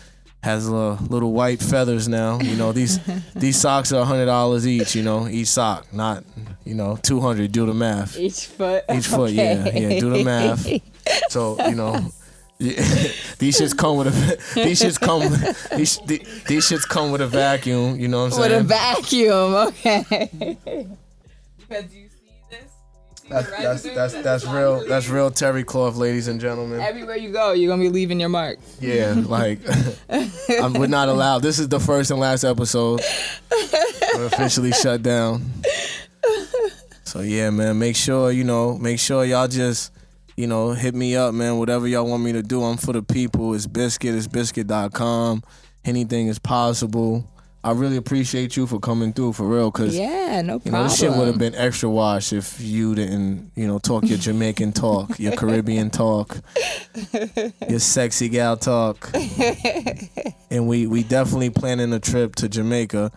has 0.42 0.68
uh, 0.68 0.96
little 1.08 1.32
white 1.32 1.60
feathers 1.60 2.08
now. 2.08 2.38
You 2.40 2.56
know, 2.56 2.72
these 2.72 2.98
these 3.34 3.58
socks 3.58 3.92
are 3.92 4.04
hundred 4.04 4.26
dollars 4.26 4.66
each. 4.66 4.94
You 4.94 5.02
know, 5.02 5.26
each 5.28 5.48
sock, 5.48 5.90
not 5.94 6.24
you 6.64 6.74
know 6.74 6.98
two 7.02 7.20
hundred. 7.20 7.52
Do 7.52 7.64
the 7.64 7.74
math. 7.74 8.18
Each 8.18 8.46
foot. 8.46 8.84
Each 8.92 9.06
foot, 9.06 9.30
yeah, 9.32 9.70
yeah. 9.70 9.98
Do 9.98 10.10
the 10.10 10.24
math. 10.24 10.66
So 11.28 11.56
you 11.68 11.74
know, 11.74 12.12
yeah, 12.60 12.74
these 13.38 13.58
shits 13.58 13.76
come 13.76 13.96
with 13.96 14.08
a. 14.08 14.54
These 14.54 14.82
shits 14.82 15.00
come. 15.00 15.22
These 15.76 15.98
these 16.46 16.68
shits 16.68 16.86
come 16.86 17.10
with 17.10 17.22
a 17.22 17.26
vacuum. 17.26 17.98
You 17.98 18.08
know 18.08 18.24
what 18.24 18.38
I'm 18.38 18.42
saying? 18.42 18.52
With 18.52 18.60
a 18.60 18.64
vacuum, 18.64 19.54
okay. 19.54 20.58
because 21.56 21.94
you 21.94 22.08
see 22.08 22.32
this, 22.50 22.60
you 22.60 23.16
see 23.16 23.28
That's 23.30 23.46
the 23.48 23.62
that's 23.62 23.82
that's 23.82 24.14
that's 24.22 24.46
real. 24.46 24.86
That's 24.86 25.08
real 25.08 25.30
terry 25.30 25.64
cloth, 25.64 25.96
ladies 25.96 26.28
and 26.28 26.38
gentlemen. 26.38 26.80
Everywhere 26.80 27.16
you 27.16 27.32
go, 27.32 27.52
you're 27.52 27.70
gonna 27.70 27.82
be 27.82 27.88
leaving 27.88 28.20
your 28.20 28.28
mark. 28.28 28.58
Yeah, 28.78 29.14
like 29.16 29.60
I'm, 30.50 30.74
we're 30.74 30.86
not 30.86 31.08
allowed. 31.08 31.38
This 31.38 31.58
is 31.58 31.68
the 31.68 31.80
first 31.80 32.10
and 32.10 32.20
last 32.20 32.44
episode. 32.44 33.00
We're 34.16 34.26
officially 34.26 34.72
shut 34.72 35.02
down. 35.02 35.50
So 37.04 37.22
yeah, 37.22 37.48
man. 37.48 37.78
Make 37.78 37.96
sure 37.96 38.30
you 38.32 38.44
know. 38.44 38.76
Make 38.76 38.98
sure 38.98 39.24
y'all 39.24 39.48
just 39.48 39.92
you 40.40 40.46
know 40.46 40.70
hit 40.72 40.94
me 40.94 41.16
up, 41.16 41.34
man. 41.34 41.58
Whatever 41.58 41.86
y'all 41.86 42.06
want 42.06 42.22
me 42.22 42.32
to 42.32 42.42
do, 42.42 42.62
I'm 42.64 42.76
for 42.78 42.92
the 42.92 43.02
people. 43.02 43.54
It's 43.54 43.66
bizkit. 43.66 44.16
It's 44.16 44.26
bizkit.com. 44.26 45.42
Anything 45.84 46.28
is 46.28 46.38
possible. 46.38 47.26
I 47.62 47.72
really 47.72 47.98
appreciate 47.98 48.56
you 48.56 48.66
for 48.66 48.80
coming 48.80 49.12
through 49.12 49.34
for 49.34 49.46
real, 49.46 49.70
cause 49.70 49.94
Yeah, 49.94 50.40
no 50.40 50.54
you 50.54 50.60
problem. 50.60 50.72
know 50.72 50.82
this 50.84 50.98
shit 50.98 51.12
would 51.12 51.26
have 51.26 51.36
been 51.36 51.54
extra 51.54 51.90
wash 51.90 52.32
if 52.32 52.58
you 52.58 52.94
didn't, 52.94 53.52
you 53.54 53.66
know, 53.66 53.78
talk 53.78 54.04
your 54.06 54.16
Jamaican 54.16 54.72
talk, 54.72 55.18
your 55.20 55.36
Caribbean 55.36 55.90
talk, 55.90 56.38
your 57.68 57.78
sexy 57.78 58.30
gal 58.30 58.56
talk. 58.56 59.10
and 60.50 60.66
we 60.68 60.86
we 60.86 61.02
definitely 61.02 61.50
planning 61.50 61.92
a 61.92 62.00
trip 62.00 62.34
to 62.36 62.48
Jamaica. 62.48 63.12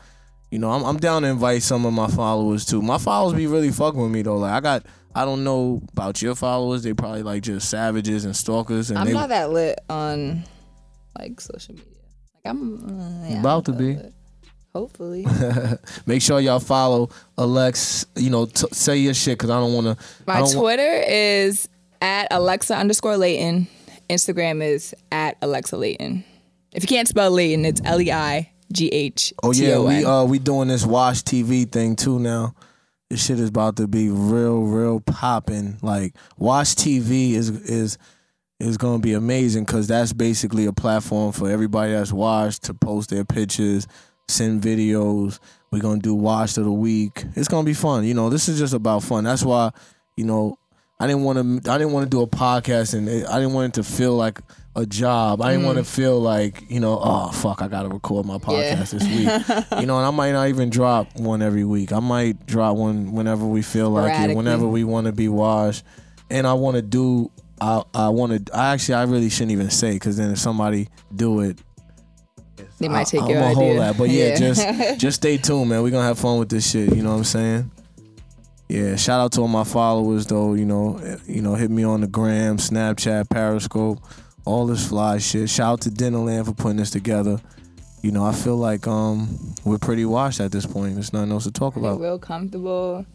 You 0.54 0.60
know, 0.60 0.70
I'm 0.70 0.84
I'm 0.84 0.98
down 0.98 1.24
to 1.24 1.30
invite 1.30 1.64
some 1.64 1.84
of 1.84 1.94
my 1.94 2.06
followers 2.06 2.64
too. 2.64 2.80
My 2.80 3.00
followers 3.00 3.36
be 3.36 3.48
really 3.48 3.72
fucking 3.72 4.00
with 4.00 4.12
me 4.12 4.22
though. 4.22 4.38
Like 4.38 4.54
I 4.54 4.60
got 4.60 4.86
I 5.16 5.26
don't 5.26 5.44
know 5.44 5.82
about 5.94 6.22
your 6.22 6.36
followers. 6.36 6.84
They 6.84 6.94
probably 6.94 7.24
like 7.24 7.42
just 7.42 7.72
savages 7.72 8.24
and 8.24 8.36
stalkers 8.36 8.92
and 8.92 9.00
I'm 9.00 9.08
they 9.08 9.14
not 9.14 9.30
that 9.30 9.50
lit 9.50 9.80
on 9.90 10.44
like 11.18 11.42
social 11.42 11.74
media. 11.74 11.90
Like 12.36 12.52
I'm 12.52 12.84
uh, 12.84 13.30
yeah, 13.30 13.40
About 13.40 13.68
I'm 13.68 13.74
to 13.74 13.80
be. 13.80 13.96
lit. 13.96 14.14
Hopefully. 14.76 15.26
make 16.06 16.22
sure 16.22 16.40
y'all 16.40 16.60
follow 16.60 17.10
Alex, 17.36 18.06
you 18.16 18.30
know, 18.30 18.46
t- 18.46 18.68
say 18.74 18.98
your 18.98 19.16
shit 19.16 19.40
cuz 19.40 19.50
I 19.50 19.60
don't 19.60 19.74
want 19.74 19.88
to 19.98 20.06
My 20.28 20.44
Twitter 20.44 21.04
is 21.08 21.68
at 22.00 22.28
Alexa 22.30 22.76
underscore 22.76 23.18
Leighton. 23.18 23.68
Instagram 24.08 24.64
is 24.64 24.94
at 25.12 25.36
Alexa 25.42 25.78
Leighton. 25.78 26.24
If 26.74 26.84
you 26.84 26.88
can't 26.88 27.08
spell 27.08 27.32
Leighton, 27.32 27.66
it's 27.66 27.82
L 27.84 28.00
E 28.00 28.12
I 28.12 28.53
G 28.72 28.88
H. 28.90 29.34
Oh 29.44 29.52
yeah, 29.54 29.80
we 29.80 30.06
uh 30.06 30.24
we 30.24 30.40
doing 30.40 30.68
this 30.68 30.86
watch 30.86 31.24
TV 31.24 31.70
thing 31.70 31.96
too 31.96 32.20
now. 32.20 32.54
This 33.10 33.26
shit 33.26 33.40
is 33.40 33.50
about 33.50 33.78
to 33.78 33.88
be 33.88 34.10
real, 34.10 34.64
real 34.64 35.00
popping. 35.00 35.78
Like 35.82 36.16
watch 36.38 36.76
TV 36.76 37.34
is 37.34 37.50
is 37.50 37.98
is 38.60 38.78
gonna 38.78 39.00
be 39.00 39.14
amazing 39.14 39.66
because 39.66 39.88
that's 39.88 40.14
basically 40.14 40.66
a 40.66 40.74
platform 40.74 41.32
for 41.32 41.50
everybody 41.50 41.92
that's 41.92 42.14
watched 42.14 42.64
to 42.64 42.74
post 42.74 43.10
their 43.10 43.26
pictures, 43.26 43.88
send 44.28 44.62
videos. 44.62 45.40
We're 45.72 45.82
gonna 45.82 46.00
do 46.00 46.16
watch 46.16 46.58
of 46.58 46.66
the 46.66 46.72
week. 46.72 47.26
It's 47.36 47.48
gonna 47.48 47.66
be 47.66 47.74
fun. 47.74 48.06
You 48.06 48.14
know, 48.14 48.30
this 48.30 48.48
is 48.48 48.60
just 48.60 48.74
about 48.74 49.04
fun. 49.04 49.24
That's 49.24 49.44
why, 49.44 49.72
you 50.16 50.24
know, 50.24 50.58
I 51.00 51.08
didn't 51.08 51.24
want 51.24 51.64
to. 51.64 51.72
I 51.72 51.78
didn't 51.78 51.94
want 51.94 52.06
to 52.06 52.10
do 52.10 52.22
a 52.22 52.28
podcast, 52.28 52.94
and 52.94 53.10
I 53.10 53.40
didn't 53.40 53.54
want 53.54 53.74
it 53.76 53.82
to 53.82 53.84
feel 53.84 54.16
like 54.16 54.40
a 54.76 54.86
job. 54.86 55.42
I 55.42 55.52
didn't 55.52 55.66
want 55.66 55.78
to 55.78 55.84
feel 55.84 56.20
like 56.20 56.70
you 56.70 56.80
know, 56.80 57.00
oh 57.02 57.32
fuck, 57.32 57.62
I 57.62 57.68
gotta 57.68 57.90
record 57.90 58.26
my 58.26 58.38
podcast 58.38 58.92
this 58.92 59.04
week. 59.04 59.28
you 59.80 59.86
know, 59.86 59.98
and 59.98 60.06
I 60.06 60.12
might 60.12 60.32
not 60.32 60.48
even 60.50 60.70
drop 60.70 61.16
one 61.16 61.42
every 61.42 61.64
week. 61.64 61.92
I 61.92 62.00
might 62.00 62.46
drop 62.46 62.76
one 62.78 63.12
whenever 63.14 63.46
we 63.46 63.62
feel 63.62 63.90
like 63.90 64.30
it, 64.30 64.36
whenever 64.36 64.68
we 64.68 64.84
want 64.84 65.06
to 65.08 65.12
be 65.14 65.28
washed. 65.28 65.84
And 66.30 66.48
I 66.48 66.54
want 66.54 66.76
to 66.76 66.82
do. 66.82 67.30
I 67.62 67.84
I 67.94 68.10
want 68.10 68.48
to. 68.48 68.58
I 68.58 68.74
actually 68.74 68.96
I 68.96 69.04
really 69.04 69.30
shouldn't 69.30 69.52
even 69.52 69.70
say 69.70 69.94
because 69.94 70.18
then 70.18 70.32
if 70.32 70.40
somebody 70.40 70.90
do 71.16 71.42
it, 71.42 71.60
They 72.80 72.88
might 72.88 73.06
take 73.08 73.22
I, 73.22 73.28
your 73.30 73.38
I'm 73.38 73.44
idea. 73.44 73.56
hold 73.56 73.78
that. 73.80 73.98
But 73.98 74.10
yeah, 74.10 74.36
just 74.36 75.00
just 75.00 75.18
stay 75.18 75.38
tuned, 75.38 75.70
man. 75.70 75.84
We're 75.84 75.92
gonna 75.92 76.08
have 76.08 76.18
fun 76.20 76.40
with 76.40 76.50
this 76.50 76.70
shit. 76.72 76.96
You 76.96 77.04
know 77.04 77.12
what 77.12 77.18
I'm 77.18 77.24
saying? 77.26 77.72
Yeah. 78.70 78.96
Shout 78.96 79.20
out 79.20 79.32
to 79.34 79.42
all 79.42 79.48
my 79.48 79.64
followers, 79.66 80.26
though. 80.26 80.56
You 80.56 80.66
know, 80.66 80.98
eh, 80.98 81.18
you 81.28 81.42
know, 81.44 81.54
hit 81.54 81.70
me 81.70 81.84
on 81.84 82.02
the 82.02 82.08
gram, 82.08 82.58
Snapchat, 82.58 83.30
Periscope, 83.30 84.00
all 84.46 84.68
this 84.68 84.88
fly 84.88 85.18
shit. 85.18 85.50
Shout 85.50 85.74
out 85.74 85.82
to 85.82 85.90
Dinnerland 85.90 86.46
for 86.46 86.54
putting 86.54 86.78
this 86.78 86.90
together. 86.92 87.40
You 88.02 88.12
know, 88.12 88.26
I 88.26 88.34
feel 88.34 88.58
like 88.58 88.88
um 88.88 89.56
we're 89.64 89.78
pretty 89.78 90.06
washed 90.06 90.40
at 90.42 90.52
this 90.52 90.66
point. 90.66 90.96
There's 90.96 91.14
nothing 91.14 91.32
else 91.32 91.46
to 91.46 91.52
talk 91.52 91.76
about. 91.76 92.00
real 92.00 92.20
comfortable. 92.20 93.06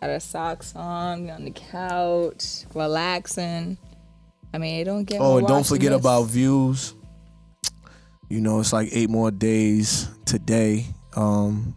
Got 0.00 0.10
our 0.10 0.20
socks 0.20 0.74
on, 0.76 1.28
on 1.28 1.44
the 1.44 1.50
couch, 1.50 2.64
relaxing. 2.74 3.76
I 4.54 4.58
mean, 4.58 4.80
it 4.80 4.84
don't 4.84 5.04
get. 5.04 5.20
Oh, 5.20 5.38
and 5.38 5.46
don't 5.46 5.66
forget 5.66 5.90
this. 5.90 6.00
about 6.00 6.24
views. 6.26 6.94
You 8.30 8.40
know, 8.40 8.60
it's 8.60 8.72
like 8.72 8.88
eight 8.92 9.10
more 9.10 9.30
days 9.30 10.08
today. 10.24 10.86
Um, 11.16 11.74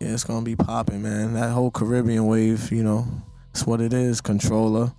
yeah, 0.00 0.08
it's 0.08 0.24
gonna 0.24 0.44
be 0.44 0.56
popping, 0.56 1.02
man. 1.02 1.34
That 1.34 1.52
whole 1.52 1.70
Caribbean 1.70 2.26
wave, 2.26 2.72
you 2.72 2.82
know, 2.82 3.06
it's 3.50 3.66
what 3.66 3.80
it 3.80 3.92
is. 3.92 4.20
Controlla, 4.20 4.94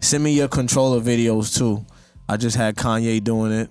Send 0.00 0.24
me 0.24 0.32
your 0.32 0.48
Controlla 0.48 1.00
videos 1.00 1.56
too. 1.56 1.84
I 2.30 2.36
just 2.36 2.56
had 2.56 2.76
Kanye 2.76 3.24
doing 3.24 3.50
it. 3.50 3.70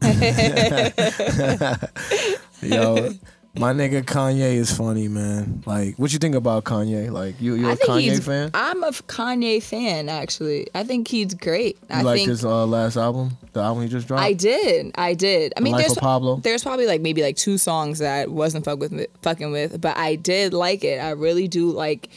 Yo, 2.62 3.10
my 3.56 3.72
nigga 3.72 4.04
Kanye 4.04 4.54
is 4.54 4.70
funny, 4.70 5.08
man. 5.08 5.64
Like, 5.66 5.96
what 5.96 6.12
you 6.12 6.20
think 6.20 6.36
about 6.36 6.62
Kanye? 6.62 7.10
Like, 7.10 7.40
you 7.40 7.56
you 7.56 7.68
a 7.68 7.74
Kanye 7.74 8.22
fan? 8.22 8.52
I'm 8.54 8.84
a 8.84 8.92
Kanye 8.92 9.60
fan, 9.60 10.08
actually. 10.08 10.68
I 10.72 10.84
think 10.84 11.08
he's 11.08 11.34
great. 11.34 11.78
You 11.90 11.96
I 11.96 12.02
like 12.02 12.18
think 12.18 12.28
his 12.28 12.44
uh, 12.44 12.64
last 12.64 12.96
album, 12.96 13.36
the 13.52 13.60
album 13.60 13.82
he 13.82 13.88
just 13.88 14.06
dropped? 14.06 14.22
I 14.22 14.34
did. 14.34 14.92
I 14.94 15.14
did. 15.14 15.52
I 15.56 15.60
mean, 15.60 15.72
Life 15.72 15.86
there's 15.86 15.98
Pablo. 15.98 16.36
there's 16.36 16.62
probably 16.62 16.86
like 16.86 17.00
maybe 17.00 17.24
like 17.24 17.34
two 17.34 17.58
songs 17.58 17.98
that 17.98 18.20
I 18.20 18.26
wasn't 18.26 18.66
fuck 18.66 18.78
with, 18.78 19.04
fucking 19.22 19.50
with, 19.50 19.80
but 19.80 19.96
I 19.96 20.14
did 20.14 20.54
like 20.54 20.84
it. 20.84 21.00
I 21.00 21.10
really 21.10 21.48
do 21.48 21.72
like 21.72 22.10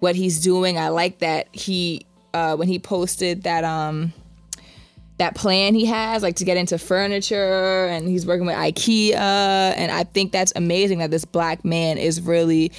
what 0.00 0.16
he's 0.16 0.42
doing. 0.42 0.76
I 0.76 0.88
like 0.88 1.20
that 1.20 1.48
he 1.50 2.04
uh, 2.34 2.56
when 2.56 2.68
he 2.68 2.78
posted 2.78 3.44
that 3.44 3.64
um 3.64 4.12
that 5.22 5.36
plan 5.36 5.72
he 5.72 5.84
has 5.86 6.20
like 6.20 6.34
to 6.34 6.44
get 6.44 6.56
into 6.56 6.76
furniture 6.76 7.86
and 7.86 8.08
he's 8.08 8.26
working 8.26 8.44
with 8.44 8.56
IKEA 8.56 9.14
and 9.14 9.92
I 9.92 10.02
think 10.02 10.32
that's 10.32 10.52
amazing 10.56 10.98
that 10.98 11.12
this 11.12 11.24
black 11.24 11.64
man 11.64 11.96
is 11.96 12.20
really 12.20 12.72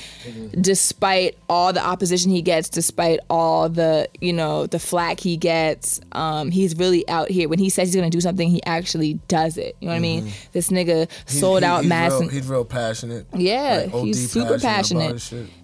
despite 0.60 1.38
all 1.48 1.72
the 1.72 1.82
opposition 1.82 2.32
he 2.32 2.42
gets 2.42 2.68
despite 2.68 3.20
all 3.30 3.70
the 3.70 4.10
you 4.20 4.34
know 4.34 4.68
the 4.68 4.80
flack 4.80 5.22
he 5.22 5.38
gets 5.38 6.02
um, 6.12 6.52
he's 6.52 6.76
really 6.76 7.08
out 7.08 7.30
here. 7.30 7.48
When 7.48 7.60
he 7.60 7.70
says 7.70 7.88
he's 7.88 7.96
gonna 7.96 8.10
do 8.10 8.22
something 8.22 8.50
he 8.50 8.64
actually 8.66 9.14
does 9.28 9.58
it. 9.58 9.76
You 9.80 9.88
know 9.88 9.94
what 9.94 9.98
I 9.98 10.02
mean? 10.02 10.32
This 10.52 10.70
nigga 10.70 11.10
sold 11.26 11.62
he- 11.62 11.66
out 11.66 11.82
he's 11.82 11.90
Madison 11.90 12.22
Real, 12.28 12.30
he's 12.30 12.48
real 12.48 12.66
passionate. 12.66 13.26
yeah, 13.36 13.88
Like, 13.92 14.04
he's 14.04 14.32
super 14.32 14.48
about 14.56 14.62
passionate. 14.62 15.22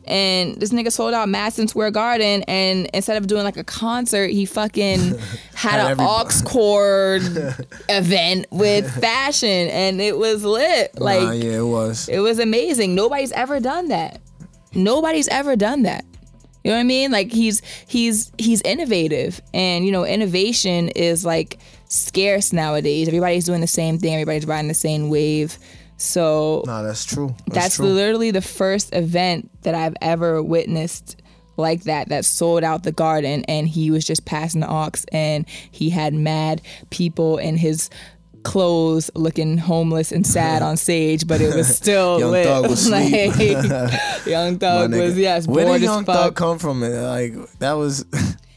And 0.09 0.59
this 0.59 0.71
nigga 0.71 0.91
sold 0.91 1.13
out 1.13 1.29
Madison 1.29 1.67
Square 1.67 1.91
Garden, 1.91 2.43
and 2.47 2.89
instead 2.93 3.17
of 3.17 3.27
doing 3.27 3.43
like 3.43 3.57
a 3.57 3.63
concert, 3.63 4.31
he 4.31 4.45
fucking 4.45 5.17
had 5.53 5.91
an 5.91 5.99
aux 5.99 6.29
cord 6.45 7.21
event 7.89 8.47
with 8.51 8.91
fashion, 8.99 9.69
and 9.69 10.01
it 10.01 10.17
was 10.17 10.43
lit. 10.43 10.99
Like 10.99 11.21
nah, 11.21 11.31
yeah, 11.31 11.59
it 11.59 11.65
was. 11.65 12.09
it 12.09 12.19
was 12.19 12.39
amazing. 12.39 12.95
Nobody's 12.95 13.31
ever 13.31 13.59
done 13.59 13.89
that. 13.89 14.19
Nobody's 14.73 15.27
ever 15.27 15.55
done 15.55 15.83
that. 15.83 16.05
You 16.63 16.71
know 16.71 16.77
what 16.77 16.81
I 16.81 16.83
mean? 16.83 17.11
Like 17.11 17.31
he's 17.31 17.61
he's 17.87 18.31
he's 18.37 18.61
innovative, 18.61 19.41
and 19.53 19.85
you 19.85 19.91
know 19.91 20.05
innovation 20.05 20.89
is 20.89 21.23
like 21.25 21.59
scarce 21.87 22.51
nowadays. 22.51 23.07
Everybody's 23.07 23.45
doing 23.45 23.61
the 23.61 23.67
same 23.67 23.97
thing. 23.97 24.13
Everybody's 24.13 24.45
riding 24.45 24.67
the 24.67 24.73
same 24.73 25.09
wave. 25.09 25.57
So 25.99 26.63
Nah, 26.65 26.81
that's 26.81 27.05
true. 27.05 27.35
That's, 27.47 27.53
that's 27.53 27.75
true. 27.75 27.87
literally 27.87 28.31
the 28.31 28.41
first 28.41 28.95
event 28.95 29.49
that 29.63 29.75
I've 29.75 29.95
ever 30.01 30.41
witnessed 30.41 31.21
like 31.57 31.83
that 31.83 32.07
that 32.07 32.23
sold 32.23 32.63
out 32.63 32.83
the 32.83 32.91
garden 32.91 33.43
and 33.49 33.67
he 33.67 33.91
was 33.91 34.05
just 34.05 34.23
passing 34.25 34.61
the 34.61 34.71
aux 34.71 34.91
and 35.11 35.45
he 35.69 35.89
had 35.89 36.13
mad 36.13 36.61
people 36.89 37.37
in 37.37 37.57
his 37.57 37.89
clothes 38.43 39.11
looking 39.13 39.57
homeless 39.57 40.13
and 40.13 40.25
sad 40.25 40.61
on 40.69 40.77
stage 40.77 41.27
but 41.27 41.41
it 41.41 41.53
was 41.53 41.67
still 41.75 42.17
Young 42.17 42.31
lit 42.31 42.45
Thug 42.45 42.69
was 42.69 42.89
like, 42.89 44.25
young 44.25 44.57
thug 44.57 44.93
was 44.93 45.17
yes 45.17 45.47
Where 45.47 45.65
did 45.65 45.81
Young 45.81 46.05
fuck 46.05 46.15
Thug 46.15 46.35
come 46.37 46.59
from? 46.59 46.79
Like 46.81 47.33
that 47.59 47.73
was. 47.73 48.05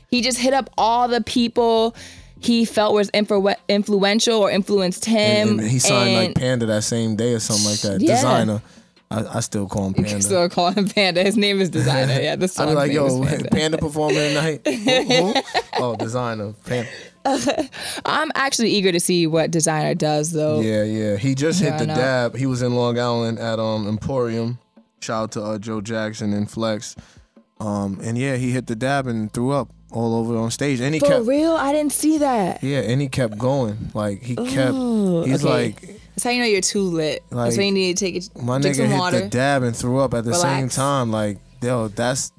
he 0.09 0.23
just 0.23 0.39
hit 0.39 0.55
up 0.55 0.71
all 0.79 1.09
the 1.09 1.23
people 1.23 1.97
he 2.45 2.65
felt 2.65 2.95
was 2.95 3.11
influ- 3.13 3.57
influential 3.69 4.39
or 4.41 4.51
influenced 4.51 5.05
him 5.05 5.59
and 5.59 5.69
he 5.69 5.79
signed 5.79 6.15
like 6.15 6.35
Panda 6.37 6.67
that 6.67 6.85
same 6.85 7.17
day 7.17 7.35
or 7.35 7.41
something 7.41 7.67
like 7.71 7.81
that. 7.81 8.01
Yeah. 8.01 8.17
Desiigner. 8.23 8.63
I, 9.11 9.37
I 9.37 9.41
still 9.41 9.67
call 9.69 9.89
him 9.89 9.95
Panda. 9.95 10.23
still 10.23 10.49
call 10.49 10.71
him 10.71 10.89
Panda. 10.89 11.23
His 11.23 11.37
name 11.37 11.61
is 11.61 11.71
Desiigner. 11.71 12.23
Yeah, 12.23 12.37
the 12.37 12.49
song 12.49 12.69
be 12.69 12.75
like, 12.75 12.93
yo, 12.93 13.23
Panda. 13.25 13.49
Panda. 13.51 13.79
performing 13.79 14.17
tonight. 14.17 14.61
Who, 14.67 14.73
who? 14.75 15.35
Oh, 15.77 15.97
Desiigner. 15.99 16.55
Panda. 16.65 16.89
I'm 18.05 18.31
actually 18.35 18.71
eager 18.71 18.91
to 18.91 18.99
see 18.99 19.27
what 19.27 19.51
Desiigner 19.51 19.97
does, 19.97 20.33
though. 20.33 20.61
Yeah, 20.61 20.85
yeah. 20.85 21.17
He 21.17 21.35
just 21.35 21.61
hit 21.61 21.79
the 21.79 21.87
dab. 21.87 22.37
He 22.37 22.47
was 22.47 22.63
in 22.63 22.75
Long 22.75 22.99
Island 22.99 23.39
at 23.39 23.59
um 23.59 23.87
Emporium. 23.87 24.59
Shout 25.01 25.23
out 25.25 25.33
to 25.33 25.43
uh, 25.43 25.59
Joe 25.59 25.81
Jackson 25.81 26.33
and 26.33 26.51
Flex. 26.51 26.97
Um, 27.61 28.01
and 28.03 28.17
yeah, 28.19 28.37
he 28.37 28.51
hit 28.51 28.67
the 28.67 28.75
dab 28.75 29.07
and 29.07 29.33
threw 29.33 29.51
up 29.53 29.69
all 29.93 30.17
over 30.17 30.37
on 30.37 30.51
stage. 30.51 30.81
And 30.81 30.95
he 30.95 31.01
For 31.01 31.07
kept 31.07 31.27
real, 31.27 31.53
I 31.53 31.73
didn't 31.73 31.93
see 31.93 32.19
that. 32.19 32.63
Yeah, 32.63 32.81
and 32.81 33.01
he 33.01 33.09
kept 33.09 33.39
going. 33.39 33.77
Like 33.95 34.23
he 34.23 34.35
kept 34.37 34.73
Ooh, 34.75 35.23
he's 35.25 35.45
okay. 35.45 35.67
like 35.69 35.81
That's 36.15 36.25
how 36.25 36.31
you 36.31 36.41
know 36.41 36.47
you're 36.47 36.61
too 36.61 36.83
lit. 36.83 37.23
That's 37.31 37.35
Like, 37.35 37.57
when 37.57 37.67
you 37.69 37.73
need 37.73 37.97
to 37.97 38.05
take 38.05 38.17
it. 38.17 38.31
my 38.43 38.59
drink 38.59 38.77
nigga 38.77 38.81
some 38.81 38.87
hit 38.91 38.99
water. 38.99 39.21
the 39.21 39.29
dab 39.29 39.63
and 39.63 39.77
threw 39.77 39.99
up 40.01 40.15
at 40.15 40.25
the 40.25 40.35
same 40.35 40.69
time. 40.69 41.11
Like, 41.11 41.39
yo, 41.63 41.89
that's 41.89 42.33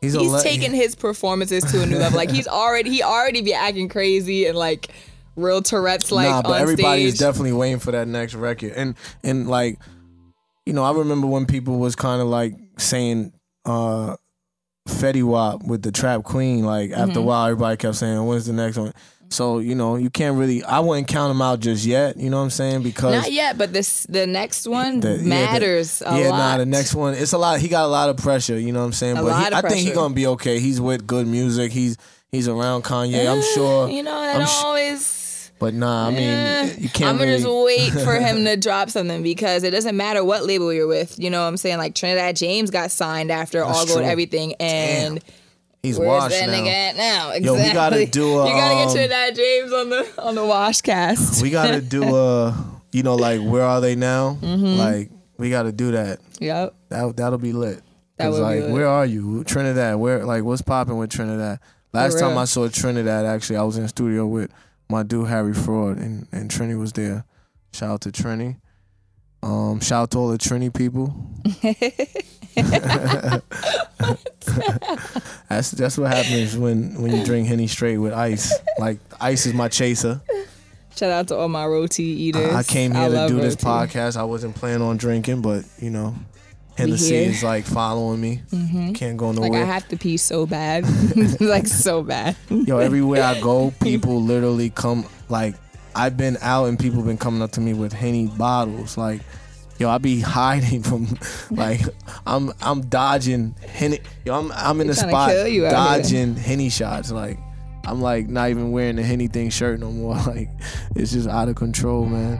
he's, 0.00 0.14
a 0.14 0.20
He's 0.20 0.32
le- 0.32 0.42
taking 0.42 0.72
his 0.72 0.94
performances 0.94 1.64
to 1.72 1.82
a 1.82 1.86
new 1.86 1.98
level. 1.98 2.16
Like 2.18 2.30
he's 2.30 2.48
already 2.48 2.90
he 2.90 3.02
already 3.02 3.42
be 3.42 3.52
acting 3.54 3.88
crazy 3.88 4.46
and 4.46 4.56
like 4.56 4.88
real 5.36 5.62
Tourette's 5.62 6.12
like 6.12 6.28
nah, 6.28 6.42
but 6.42 6.52
on 6.52 6.60
everybody 6.60 7.04
is 7.04 7.18
definitely 7.18 7.52
waiting 7.52 7.78
for 7.78 7.92
that 7.92 8.06
next 8.08 8.34
record. 8.34 8.72
And 8.72 8.94
and 9.22 9.48
like, 9.48 9.78
you 10.66 10.72
know, 10.72 10.84
I 10.84 10.92
remember 10.92 11.26
when 11.26 11.46
people 11.46 11.78
was 11.78 11.96
kind 11.96 12.20
of 12.20 12.28
like 12.28 12.54
saying 12.78 13.32
uh 13.64 14.16
Fetty 14.88 15.22
Wap 15.22 15.62
with 15.64 15.82
the 15.82 15.92
Trap 15.92 16.24
Queen. 16.24 16.64
Like 16.64 16.90
after 16.90 17.10
Mm-hmm. 17.12 17.18
a 17.18 17.22
while, 17.22 17.44
everybody 17.46 17.76
kept 17.76 17.96
saying, 17.96 18.24
"When's 18.26 18.46
the 18.46 18.52
next 18.52 18.76
one?" 18.76 18.92
So 19.30 19.60
you 19.60 19.74
know, 19.74 19.96
you 19.96 20.10
can't 20.10 20.36
really. 20.36 20.62
I 20.64 20.80
wouldn't 20.80 21.08
count 21.08 21.30
them 21.30 21.40
out 21.40 21.60
just 21.60 21.86
yet. 21.86 22.16
You 22.18 22.28
know 22.30 22.36
what 22.38 22.42
I'm 22.44 22.50
saying? 22.50 22.82
Because 22.82 23.14
Not 23.14 23.32
yet, 23.32 23.56
but 23.56 23.72
this 23.72 24.04
the 24.08 24.26
next 24.26 24.66
one 24.68 25.00
the- 25.00 25.12
yeah, 25.12 25.16
the- 25.16 25.22
matters 25.24 26.02
a 26.04 26.18
yeah, 26.20 26.28
lot. 26.30 26.36
nah, 26.38 26.56
the 26.58 26.66
next 26.66 26.94
one, 26.94 27.14
it's 27.14 27.32
a 27.32 27.38
lot. 27.38 27.58
He 27.60 27.68
got 27.68 27.84
a 27.84 27.88
lot 27.88 28.10
of 28.10 28.16
pressure. 28.18 28.58
You 28.58 28.72
know 28.72 28.80
what 28.80 28.86
I'm 28.86 28.92
saying? 28.92 29.16
A 29.16 29.22
but 29.22 29.38
he, 29.48 29.54
I 29.54 29.60
think 29.62 29.76
he's 29.86 29.94
gonna 29.94 30.14
be 30.14 30.26
okay. 30.28 30.58
He's 30.58 30.80
with 30.80 31.08
G.O.O.D. 31.08 31.30
Music. 31.30 31.72
He's 31.72 31.96
he's 32.30 32.48
around 32.48 32.82
Kanye. 32.84 33.26
I'm 33.30 33.42
sure. 33.54 33.88
You 33.88 34.02
know, 34.02 34.20
that 34.20 34.36
I'm 34.40 34.46
sh- 34.46 34.64
always. 34.64 35.18
But 35.62 35.74
nah, 35.74 36.08
I 36.08 36.10
mean, 36.10 36.20
Eh, 36.22 36.74
you 36.76 36.88
can't 36.88 37.10
I'm 37.10 37.18
gonna 37.18 37.30
really. 37.38 37.84
just 37.84 37.94
wait 37.94 38.04
for 38.04 38.14
him 38.14 38.44
to 38.46 38.56
drop 38.68 38.90
something 38.90 39.22
because 39.22 39.62
it 39.62 39.70
doesn't 39.70 39.96
matter 39.96 40.24
what 40.24 40.44
label 40.44 40.72
you're 40.72 40.88
with. 40.88 41.20
You 41.20 41.30
know 41.30 41.40
what 41.40 41.46
I'm 41.46 41.56
saying? 41.56 41.78
Like 41.78 41.94
Trinidad 41.94 42.34
James 42.34 42.68
got 42.72 42.90
signed 42.90 43.30
after 43.30 43.62
All 43.62 43.86
Gold 43.86 43.98
true. 43.98 44.04
Everything, 44.04 44.54
and 44.58 45.22
he's 45.80 46.00
where's 46.00 46.08
washed 46.08 46.30
that 46.40 46.48
now. 46.48 46.54
nigga 46.54 46.96
now? 46.96 47.30
Exactly. 47.30 47.46
Yo, 47.46 47.54
we 47.68 47.72
gotta 47.72 48.06
do 48.06 48.38
a, 48.40 48.48
you 48.48 48.54
gotta 48.56 48.74
um, 48.74 48.86
get 48.88 48.92
Trinidad 48.92 49.36
James 49.36 49.72
on 49.72 49.88
the 49.90 50.22
on 50.22 50.34
the 50.34 50.44
wash 50.44 50.80
cast. 50.80 51.40
We 51.44 51.50
gotta 51.50 51.80
do 51.80 52.02
a, 52.16 52.80
you 52.90 53.04
know, 53.04 53.14
like 53.14 53.40
where 53.40 53.62
are 53.62 53.80
they 53.80 53.94
now? 53.94 54.38
Mm-hmm. 54.42 54.64
Like 54.80 55.10
we 55.38 55.48
gotta 55.50 55.70
do 55.70 55.92
that. 55.92 56.18
yep. 56.40 56.74
That 56.88 57.16
that'll 57.16 57.38
be 57.38 57.52
lit. 57.52 57.80
That 58.16 58.32
would 58.32 58.38
be 58.38 58.42
like, 58.42 58.60
lit. 58.62 58.70
where 58.72 58.88
are 58.88 59.06
you, 59.06 59.44
Trinidad? 59.44 59.94
Where 59.94 60.24
like 60.26 60.42
what's 60.42 60.60
popping 60.62 60.96
with 60.98 61.10
Trinidad? 61.10 61.60
Last 61.92 62.18
time. 62.18 62.36
I 62.36 62.46
saw 62.46 62.66
Trinidad, 62.68 63.26
actually, 63.26 63.58
I 63.58 63.62
was 63.62 63.76
in 63.76 63.84
the 63.84 63.88
studio 63.88 64.26
with 64.26 64.50
my 64.92 65.02
dude 65.02 65.26
Harry 65.26 65.54
Fraud, 65.54 65.96
and 65.96 66.28
and 66.30 66.50
Trini 66.50 66.78
was 66.78 66.92
there. 66.92 67.24
Shout 67.72 67.90
out 67.90 68.00
to 68.02 68.12
Trini. 68.12 68.58
Um, 69.42 69.80
shout 69.80 70.02
out 70.02 70.10
to 70.12 70.18
all 70.18 70.28
the 70.28 70.38
Trini 70.38 70.72
people. 70.72 71.12
that's 75.48 75.72
that's 75.72 75.98
what 75.98 76.12
happens 76.12 76.56
when 76.56 77.02
when 77.02 77.16
you 77.16 77.24
drink 77.24 77.48
henny 77.48 77.66
straight 77.66 77.98
with 77.98 78.12
ice. 78.12 78.54
Like 78.78 79.00
ice 79.20 79.46
is 79.46 79.54
my 79.54 79.68
chaser. 79.68 80.20
Shout 80.94 81.10
out 81.10 81.28
to 81.28 81.36
all 81.36 81.48
my 81.48 81.66
roti 81.66 82.04
eaters. 82.04 82.52
I 82.52 82.58
I 82.58 82.62
came 82.62 82.94
here 82.94 83.08
to 83.08 83.14
love 83.14 83.30
do 83.30 83.40
this 83.40 83.56
podcast. 83.56 84.16
I 84.16 84.24
wasn't 84.24 84.54
planning 84.54 84.82
on 84.82 84.98
drinking, 84.98 85.40
but 85.40 85.64
you 85.78 85.90
know, 85.90 86.14
Hennessy 86.76 87.16
is 87.16 87.42
like 87.42 87.64
following 87.64 88.20
me. 88.20 88.42
Can't 88.94 89.16
go 89.16 89.32
nowhere. 89.32 89.50
Like 89.50 89.60
I 89.60 89.64
have 89.64 89.86
to 89.88 89.96
pee 89.96 90.16
so 90.16 90.46
bad, 90.46 90.84
like 91.40 91.66
so 91.66 92.02
bad. 92.02 92.36
Yo, 92.48 92.78
everywhere 92.78 93.22
I 93.22 93.40
go, 93.40 93.72
people 93.82 94.22
literally 94.22 94.70
come. 94.70 95.06
Like 95.28 95.54
I've 95.94 96.16
been 96.16 96.38
out 96.40 96.66
and 96.66 96.78
people 96.78 97.02
been 97.02 97.18
coming 97.18 97.42
up 97.42 97.52
to 97.52 97.60
me 97.60 97.74
with 97.74 97.92
Henny 97.92 98.26
bottles. 98.26 98.96
Like, 98.96 99.20
yo, 99.78 99.90
I 99.90 99.98
be 99.98 100.20
hiding 100.20 100.82
from. 100.82 101.18
Like 101.50 101.82
I'm 102.26 102.52
I'm 102.62 102.82
dodging 102.82 103.54
Henny. 103.68 104.00
Yo, 104.24 104.38
I'm 104.38 104.50
I'm 104.52 104.80
in 104.80 104.86
the 104.86 104.94
spot 104.94 105.30
dodging 105.30 106.36
Henny 106.36 106.70
shots. 106.70 107.10
Like. 107.10 107.38
I'm 107.84 108.00
like 108.00 108.28
not 108.28 108.48
even 108.50 108.70
wearing 108.70 108.94
the 108.94 109.02
Henny 109.02 109.26
thing 109.26 109.50
shirt 109.50 109.80
no 109.80 109.90
more. 109.90 110.14
Like 110.14 110.48
it's 110.94 111.10
just 111.10 111.28
out 111.28 111.48
of 111.48 111.56
control, 111.56 112.06
man. 112.06 112.38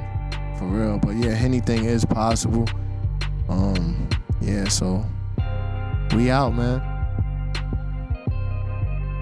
For 0.56 0.66
real. 0.66 1.00
But 1.00 1.16
yeah, 1.16 1.32
anything 1.32 1.84
is 1.84 2.04
possible. 2.04 2.68
Um, 3.48 4.08
yeah, 4.42 4.68
so 4.68 5.04
we 6.14 6.30
out, 6.30 6.54
man. 6.54 6.82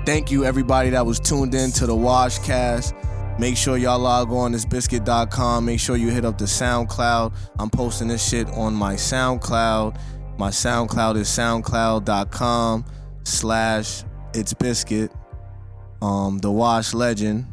Thank 0.06 0.30
you 0.30 0.44
everybody 0.44 0.90
that 0.90 1.04
was 1.04 1.20
tuned 1.20 1.54
in 1.54 1.70
to 1.72 1.86
the 1.86 1.94
Washcast. 1.94 2.94
Make 3.38 3.56
sure 3.56 3.76
y'all 3.76 3.98
log 3.98 4.32
on 4.32 4.52
to 4.52 4.58
bizkit.com. 4.58 5.64
Make 5.64 5.78
sure 5.80 5.96
you 5.96 6.10
hit 6.10 6.24
up 6.24 6.38
the 6.38 6.46
SoundCloud. 6.46 7.32
I'm 7.58 7.70
posting 7.70 8.08
this 8.08 8.26
shit 8.26 8.48
on 8.50 8.74
my 8.74 8.94
SoundCloud. 8.94 9.98
My 10.38 10.50
SoundCloud 10.50 11.16
is 11.16 11.28
soundcloud.com 11.28 12.84
slash 13.24 14.04
it's 14.34 14.54
bizkit. 14.54 15.10
Um, 16.02 16.38
the 16.38 16.50
Wash 16.50 16.94
Legend. 16.94 17.46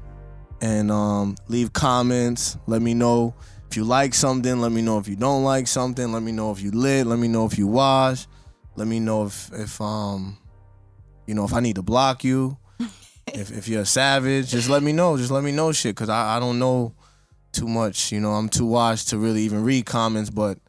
And 0.61 0.89
um, 0.89 1.35
leave 1.47 1.73
comments. 1.73 2.57
Let 2.65 2.81
me 2.81 2.93
know 2.93 3.35
if 3.69 3.77
you 3.77 3.83
like 3.83 4.13
something. 4.13 4.59
Let 4.59 4.71
me 4.71 4.81
know 4.81 4.97
if 4.97 5.07
you 5.07 5.15
don't 5.15 5.43
like 5.43 5.67
something. 5.67 6.11
Let 6.11 6.23
me 6.23 6.31
know 6.31 6.51
if 6.51 6.61
you 6.61 6.71
lit. 6.71 7.07
Let 7.07 7.19
me 7.19 7.27
know 7.27 7.45
if 7.45 7.57
you 7.57 7.67
wash. 7.67 8.27
Let 8.75 8.87
me 8.87 8.99
know 8.99 9.25
if 9.25 9.51
if 9.53 9.81
um 9.81 10.37
you 11.25 11.33
know 11.33 11.43
if 11.43 11.53
I 11.53 11.59
need 11.59 11.75
to 11.75 11.81
block 11.81 12.23
you. 12.23 12.57
if 13.27 13.51
if 13.51 13.67
you're 13.67 13.81
a 13.81 13.85
savage, 13.85 14.49
just 14.49 14.69
let 14.69 14.83
me 14.83 14.93
know. 14.93 15.17
Just 15.17 15.31
let 15.31 15.43
me 15.43 15.51
know 15.51 15.71
shit, 15.71 15.95
cause 15.95 16.09
I 16.09 16.37
I 16.37 16.39
don't 16.39 16.59
know 16.59 16.93
too 17.51 17.67
much. 17.67 18.11
You 18.11 18.19
know, 18.19 18.31
I'm 18.31 18.49
too 18.49 18.65
washed 18.65 19.09
to 19.09 19.17
really 19.17 19.41
even 19.41 19.63
read 19.63 19.85
comments, 19.85 20.29
but 20.29 20.59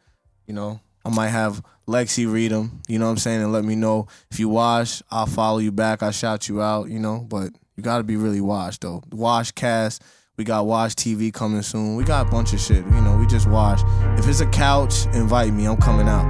you 0.47 0.53
know, 0.53 0.79
I 1.05 1.09
might 1.09 1.29
have 1.29 1.63
Lexi 1.87 2.31
read 2.31 2.51
them. 2.51 2.81
You 2.87 2.99
know 2.99 3.05
what 3.05 3.11
I'm 3.11 3.17
saying, 3.17 3.41
and 3.41 3.51
let 3.51 3.63
me 3.63 3.75
know 3.75 4.07
if 4.31 4.39
you 4.39 4.49
wash. 4.49 5.01
I'll 5.09 5.25
follow 5.25 5.59
you 5.59 5.71
back. 5.71 6.03
I'll 6.03 6.11
shout 6.11 6.49
you 6.49 6.61
out. 6.61 6.89
You 6.89 6.99
know, 6.99 7.19
but 7.19 7.51
you 7.77 7.83
got 7.83 7.99
to 7.99 8.03
be 8.03 8.17
really 8.17 8.41
washed 8.41 8.81
though. 8.81 9.03
Wash 9.11 9.51
cast. 9.51 10.03
We 10.39 10.45
got 10.45 10.67
Watch 10.67 10.95
TV 10.95 11.33
coming 11.33 11.61
soon. 11.61 11.97
We 11.97 12.05
got 12.05 12.25
a 12.25 12.31
bunch 12.31 12.53
of 12.53 12.61
shit. 12.61 12.85
You 12.85 13.01
know, 13.01 13.17
we 13.17 13.27
just 13.27 13.45
watch. 13.45 13.81
If 14.17 14.25
it's 14.25 14.39
a 14.39 14.45
couch, 14.45 15.05
invite 15.07 15.51
me. 15.51 15.65
I'm 15.65 15.75
coming 15.75 16.07
out. 16.07 16.23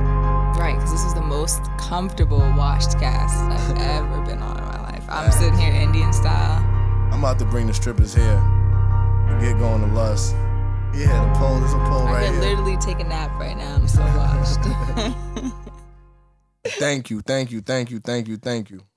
Right, 0.58 0.74
because 0.74 0.92
this 0.92 1.04
is 1.04 1.14
the 1.14 1.22
most 1.22 1.62
comfortable 1.78 2.40
washed 2.40 2.98
cast 2.98 3.36
I've 3.38 3.78
ever 3.78 4.22
been 4.22 4.40
on 4.40 4.58
in 4.58 4.64
my 4.64 4.82
life. 4.82 5.04
I'm 5.10 5.32
sitting 5.32 5.60
here 5.60 5.72
Indian 5.72 6.12
style. 6.12 6.58
I'm 7.14 7.20
about 7.20 7.38
to 7.38 7.46
bring 7.46 7.68
the 7.68 7.74
strippers 7.76 8.16
here. 8.16 8.38
To 9.28 9.38
get 9.40 9.60
going 9.60 9.88
to 9.88 9.94
lust. 9.94 10.34
Yeah, 10.96 11.32
the 11.32 11.40
pole. 11.40 11.60
There's 11.60 11.74
a 11.74 11.78
pole 11.78 12.06
right 12.06 12.08
here. 12.08 12.10
I 12.10 12.14
right 12.14 12.26
could 12.26 12.44
here. 12.44 12.50
literally 12.50 12.78
take 12.78 13.00
a 13.02 13.08
nap 13.08 13.30
right 13.40 13.56
now. 13.56 13.76
I'm 13.76 13.88
so 13.88 14.02
washed. 14.18 15.54
Thank 16.80 17.12
you, 17.12 17.22
thank 17.22 17.52
you, 17.52 17.62
thank 17.62 17.92
you, 17.92 18.00
thank 18.00 18.28
you, 18.28 18.38
thank 18.38 18.72
you. 18.72 18.89